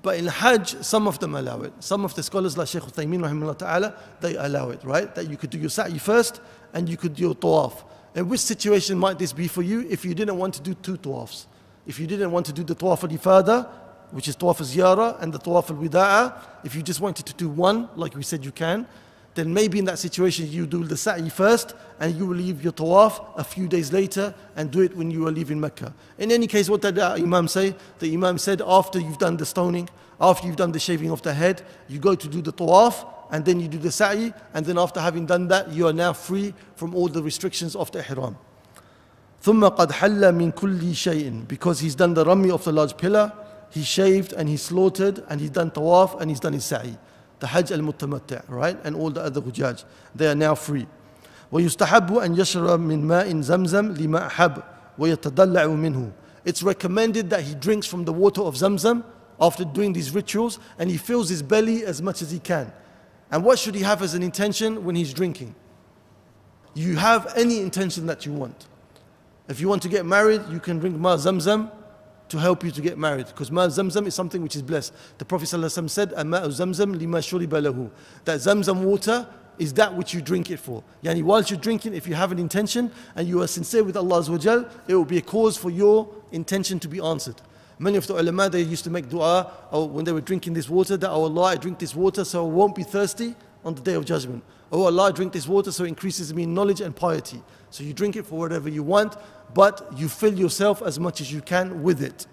But 0.02 0.16
in 0.16 0.26
Hajj, 0.26 0.82
some 0.82 1.06
of 1.06 1.18
them 1.18 1.34
allow 1.34 1.60
it. 1.60 1.74
Some 1.80 2.06
of 2.06 2.14
the 2.14 2.22
scholars 2.22 2.56
like 2.56 2.68
Shaykh 2.68 2.82
Uthaymeen 2.84 3.58
ta'ala, 3.58 3.94
they 4.20 4.34
allow 4.34 4.70
it, 4.70 4.82
right? 4.82 5.14
That 5.14 5.28
you 5.28 5.36
could 5.36 5.50
do 5.50 5.58
your 5.58 5.68
sa'i 5.68 5.98
first 5.98 6.40
and 6.72 6.88
you 6.88 6.96
could 6.96 7.14
do 7.14 7.22
your 7.22 7.34
tawaf. 7.34 7.84
In 8.14 8.28
which 8.28 8.40
situation 8.40 8.98
might 8.98 9.18
this 9.18 9.32
be 9.32 9.46
for 9.46 9.62
you 9.62 9.86
if 9.88 10.04
you 10.04 10.14
didn't 10.14 10.36
want 10.36 10.54
to 10.54 10.62
do 10.62 10.74
two 10.74 10.96
tawafs? 10.96 11.46
If 11.86 12.00
you 12.00 12.06
didn't 12.06 12.30
want 12.32 12.46
to 12.46 12.52
do 12.52 12.64
the 12.64 12.74
tawaf 12.74 13.02
al-ifada, 13.04 13.68
which 14.11 14.27
is 14.27 14.35
tawaf 14.35 14.59
al-ziyara, 14.59 15.21
and 15.21 15.33
the 15.33 15.39
tawaf 15.39 15.69
al-wida'a, 15.69 16.33
if 16.63 16.75
you 16.75 16.81
just 16.81 17.01
wanted 17.01 17.25
to 17.25 17.33
do 17.33 17.49
one, 17.49 17.89
like 17.95 18.15
we 18.15 18.23
said 18.23 18.45
you 18.45 18.51
can, 18.51 18.87
then 19.35 19.53
maybe 19.53 19.79
in 19.79 19.85
that 19.85 19.99
situation 19.99 20.49
you 20.49 20.65
do 20.65 20.83
the 20.85 20.95
sa'i 20.95 21.29
first 21.29 21.75
and 21.99 22.15
you 22.15 22.25
will 22.25 22.37
leave 22.37 22.63
your 22.63 22.71
tawaf 22.71 23.37
a 23.37 23.43
few 23.43 23.67
days 23.67 23.91
later 23.91 24.33
and 24.55 24.71
do 24.71 24.81
it 24.81 24.95
when 24.95 25.11
you 25.11 25.27
are 25.27 25.31
leaving 25.31 25.59
Mecca. 25.59 25.93
In 26.17 26.31
any 26.31 26.47
case, 26.47 26.69
what 26.69 26.81
did 26.81 26.95
the 26.95 27.05
Imam 27.05 27.49
say? 27.49 27.75
The 27.99 28.13
Imam 28.13 28.37
said 28.37 28.61
after 28.65 28.97
you've 28.97 29.17
done 29.17 29.35
the 29.35 29.45
stoning, 29.45 29.89
after 30.21 30.47
you've 30.47 30.55
done 30.55 30.71
the 30.71 30.79
shaving 30.79 31.11
of 31.11 31.21
the 31.21 31.33
head, 31.33 31.61
you 31.89 31.99
go 31.99 32.15
to 32.15 32.27
do 32.29 32.41
the 32.41 32.53
tawaf 32.53 33.05
and 33.29 33.43
then 33.43 33.59
you 33.59 33.67
do 33.67 33.77
the 33.77 33.91
sa'i 33.91 34.33
and 34.53 34.65
then 34.65 34.79
after 34.79 35.01
having 35.01 35.25
done 35.25 35.49
that, 35.49 35.69
you 35.69 35.85
are 35.85 35.93
now 35.93 36.13
free 36.13 36.53
from 36.77 36.95
all 36.95 37.09
the 37.09 37.21
restrictions 37.21 37.75
of 37.75 37.91
the 37.91 37.99
ihram. 37.99 38.37
ثم 39.43 39.67
قد 39.67 39.91
حل 39.91 40.33
من 40.33 40.51
كل 40.53 40.95
شيء 40.95 41.45
because 41.47 41.79
he's 41.79 41.93
done 41.93 42.13
the 42.13 42.23
rami 42.25 42.49
of 42.49 42.63
the 42.63 42.71
large 42.71 42.95
pillar, 42.97 43.31
he 43.69 43.83
shaved 43.83 44.33
and 44.33 44.47
he 44.47 44.57
slaughtered 44.57 45.23
and 45.29 45.41
he's 45.41 45.49
done 45.49 45.71
tawaf 45.71 46.19
and 46.21 46.29
he's 46.29 46.39
done 46.39 46.53
his 46.53 46.65
sa'i. 46.65 46.97
The 47.39 47.47
hajj 47.47 47.71
al-mutamatta, 47.71 48.43
right? 48.47 48.77
And 48.83 48.95
all 48.95 49.09
the 49.09 49.21
other 49.21 49.41
hujjaj, 49.41 49.83
they 50.15 50.27
are 50.27 50.35
now 50.35 50.55
free. 50.55 50.87
ويستحب 51.51 52.17
أن 52.17 52.35
يشرب 52.35 52.79
من 52.79 53.07
ماء 53.07 53.41
زمزم 53.41 53.91
لما 53.97 54.27
أحب 54.27 54.63
ويتدلع 54.97 55.67
منه. 55.67 56.11
It's 56.45 56.63
recommended 56.63 57.29
that 57.29 57.41
he 57.41 57.55
drinks 57.55 57.87
from 57.87 58.05
the 58.05 58.13
water 58.13 58.41
of 58.41 58.55
Zamzam 58.55 59.03
after 59.39 59.65
doing 59.65 59.93
these 59.93 60.11
rituals 60.11 60.59
and 60.79 60.89
he 60.89 60.97
fills 60.97 61.29
his 61.29 61.41
belly 61.41 61.83
as 61.83 62.01
much 62.01 62.21
as 62.21 62.31
he 62.31 62.39
can. 62.39 62.71
And 63.31 63.43
what 63.43 63.59
should 63.59 63.75
he 63.75 63.81
have 63.81 64.01
as 64.01 64.13
an 64.13 64.23
intention 64.23 64.85
when 64.85 64.95
he's 64.95 65.13
drinking? 65.13 65.55
You 66.75 66.97
have 66.97 67.33
any 67.35 67.59
intention 67.59 68.05
that 68.05 68.25
you 68.25 68.33
want. 68.33 68.67
If 69.47 69.59
you 69.59 69.67
want 69.67 69.81
to 69.83 69.89
get 69.89 70.05
married, 70.05 70.41
you 70.49 70.59
can 70.59 70.79
drink 70.79 70.97
ma 70.97 71.15
zamzam 71.15 71.71
to 72.30 72.38
help 72.38 72.64
you 72.64 72.70
to 72.70 72.80
get 72.80 72.96
married. 72.96 73.26
Because 73.26 73.50
ma 73.50 73.66
zamzam 73.66 74.06
is 74.06 74.14
something 74.14 74.42
which 74.42 74.56
is 74.56 74.62
blessed. 74.62 74.92
The 75.18 75.24
Prophet 75.24 75.46
ﷺ 75.46 75.90
said, 75.90 76.10
zamzam 76.12 76.98
lima. 76.98 77.90
That 78.24 78.38
zamzam 78.38 78.82
water 78.82 79.28
is 79.58 79.74
that 79.74 79.94
which 79.94 80.14
you 80.14 80.22
drink 80.22 80.50
it 80.50 80.58
for. 80.58 80.82
Yani 81.04 81.22
whilst 81.22 81.50
you're 81.50 81.60
drinking, 81.60 81.92
if 81.94 82.08
you 82.08 82.14
have 82.14 82.32
an 82.32 82.38
intention 82.38 82.90
and 83.14 83.28
you 83.28 83.42
are 83.42 83.46
sincere 83.46 83.84
with 83.84 83.96
Allah 83.96 84.20
Azawajal, 84.20 84.70
it 84.88 84.94
will 84.94 85.04
be 85.04 85.18
a 85.18 85.22
cause 85.22 85.56
for 85.58 85.70
your 85.70 86.08
intention 86.32 86.80
to 86.80 86.88
be 86.88 86.98
answered. 86.98 87.36
Many 87.78 87.98
of 87.98 88.06
the 88.06 88.18
ulama, 88.18 88.48
they 88.48 88.62
used 88.62 88.84
to 88.84 88.90
make 88.90 89.08
dua 89.08 89.52
or 89.70 89.88
when 89.88 90.04
they 90.04 90.12
were 90.12 90.20
drinking 90.20 90.54
this 90.54 90.68
water, 90.68 90.96
that, 90.96 91.10
oh 91.10 91.24
Allah, 91.24 91.42
I 91.42 91.56
drink 91.56 91.78
this 91.78 91.94
water 91.94 92.24
so 92.24 92.46
I 92.46 92.48
won't 92.48 92.74
be 92.74 92.84
thirsty 92.84 93.34
on 93.64 93.74
the 93.74 93.82
day 93.82 93.94
of 93.94 94.04
judgment. 94.04 94.42
Oh 94.72 94.84
Allah, 94.84 95.08
I 95.08 95.12
drink 95.12 95.32
this 95.32 95.48
water 95.48 95.72
so 95.72 95.84
it 95.84 95.88
increases 95.88 96.32
me 96.32 96.44
in 96.44 96.54
knowledge 96.54 96.80
and 96.80 96.96
piety. 96.96 97.42
So 97.70 97.84
you 97.84 97.92
drink 97.92 98.16
it 98.16 98.24
for 98.24 98.38
whatever 98.38 98.68
you 98.68 98.82
want, 98.82 99.16
but 99.54 99.86
you 99.96 100.08
fill 100.08 100.34
yourself 100.34 100.82
as 100.82 100.98
much 100.98 101.20
as 101.20 101.32
you 101.32 101.40
can 101.40 101.82
with 101.82 102.02
it. 102.02 102.26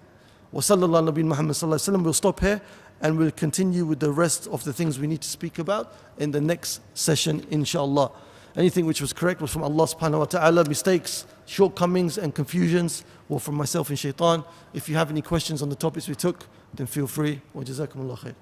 Muhammad 0.52 0.64
sallallahu 0.64 1.24
alaihi 1.52 2.02
We'll 2.04 2.12
stop 2.12 2.40
here 2.40 2.60
and 3.00 3.18
we'll 3.18 3.30
continue 3.30 3.84
with 3.84 4.00
the 4.00 4.10
rest 4.10 4.48
of 4.48 4.64
the 4.64 4.72
things 4.72 4.98
we 4.98 5.06
need 5.06 5.20
to 5.20 5.28
speak 5.28 5.58
about 5.58 5.92
in 6.18 6.30
the 6.30 6.40
next 6.40 6.80
session, 6.94 7.46
inshallah. 7.50 8.10
Anything 8.56 8.86
which 8.86 9.00
was 9.00 9.12
correct 9.12 9.40
was 9.40 9.52
from 9.52 9.62
Allah 9.62 9.84
subhanahu 9.86 10.18
wa 10.18 10.24
ta'ala. 10.24 10.64
Mistakes, 10.64 11.26
shortcomings, 11.46 12.18
and 12.18 12.34
confusions 12.34 13.04
were 13.28 13.38
from 13.38 13.54
myself 13.54 13.90
and 13.90 13.98
shaitan. 13.98 14.42
If 14.74 14.88
you 14.88 14.96
have 14.96 15.10
any 15.10 15.22
questions 15.22 15.62
on 15.62 15.68
the 15.68 15.76
topics 15.76 16.08
we 16.08 16.16
took, 16.16 16.44
then 16.74 16.86
feel 16.86 17.06
free. 17.06 17.40
Wa 17.54 17.62
jazakumullah 17.62 18.18
khair. 18.18 18.34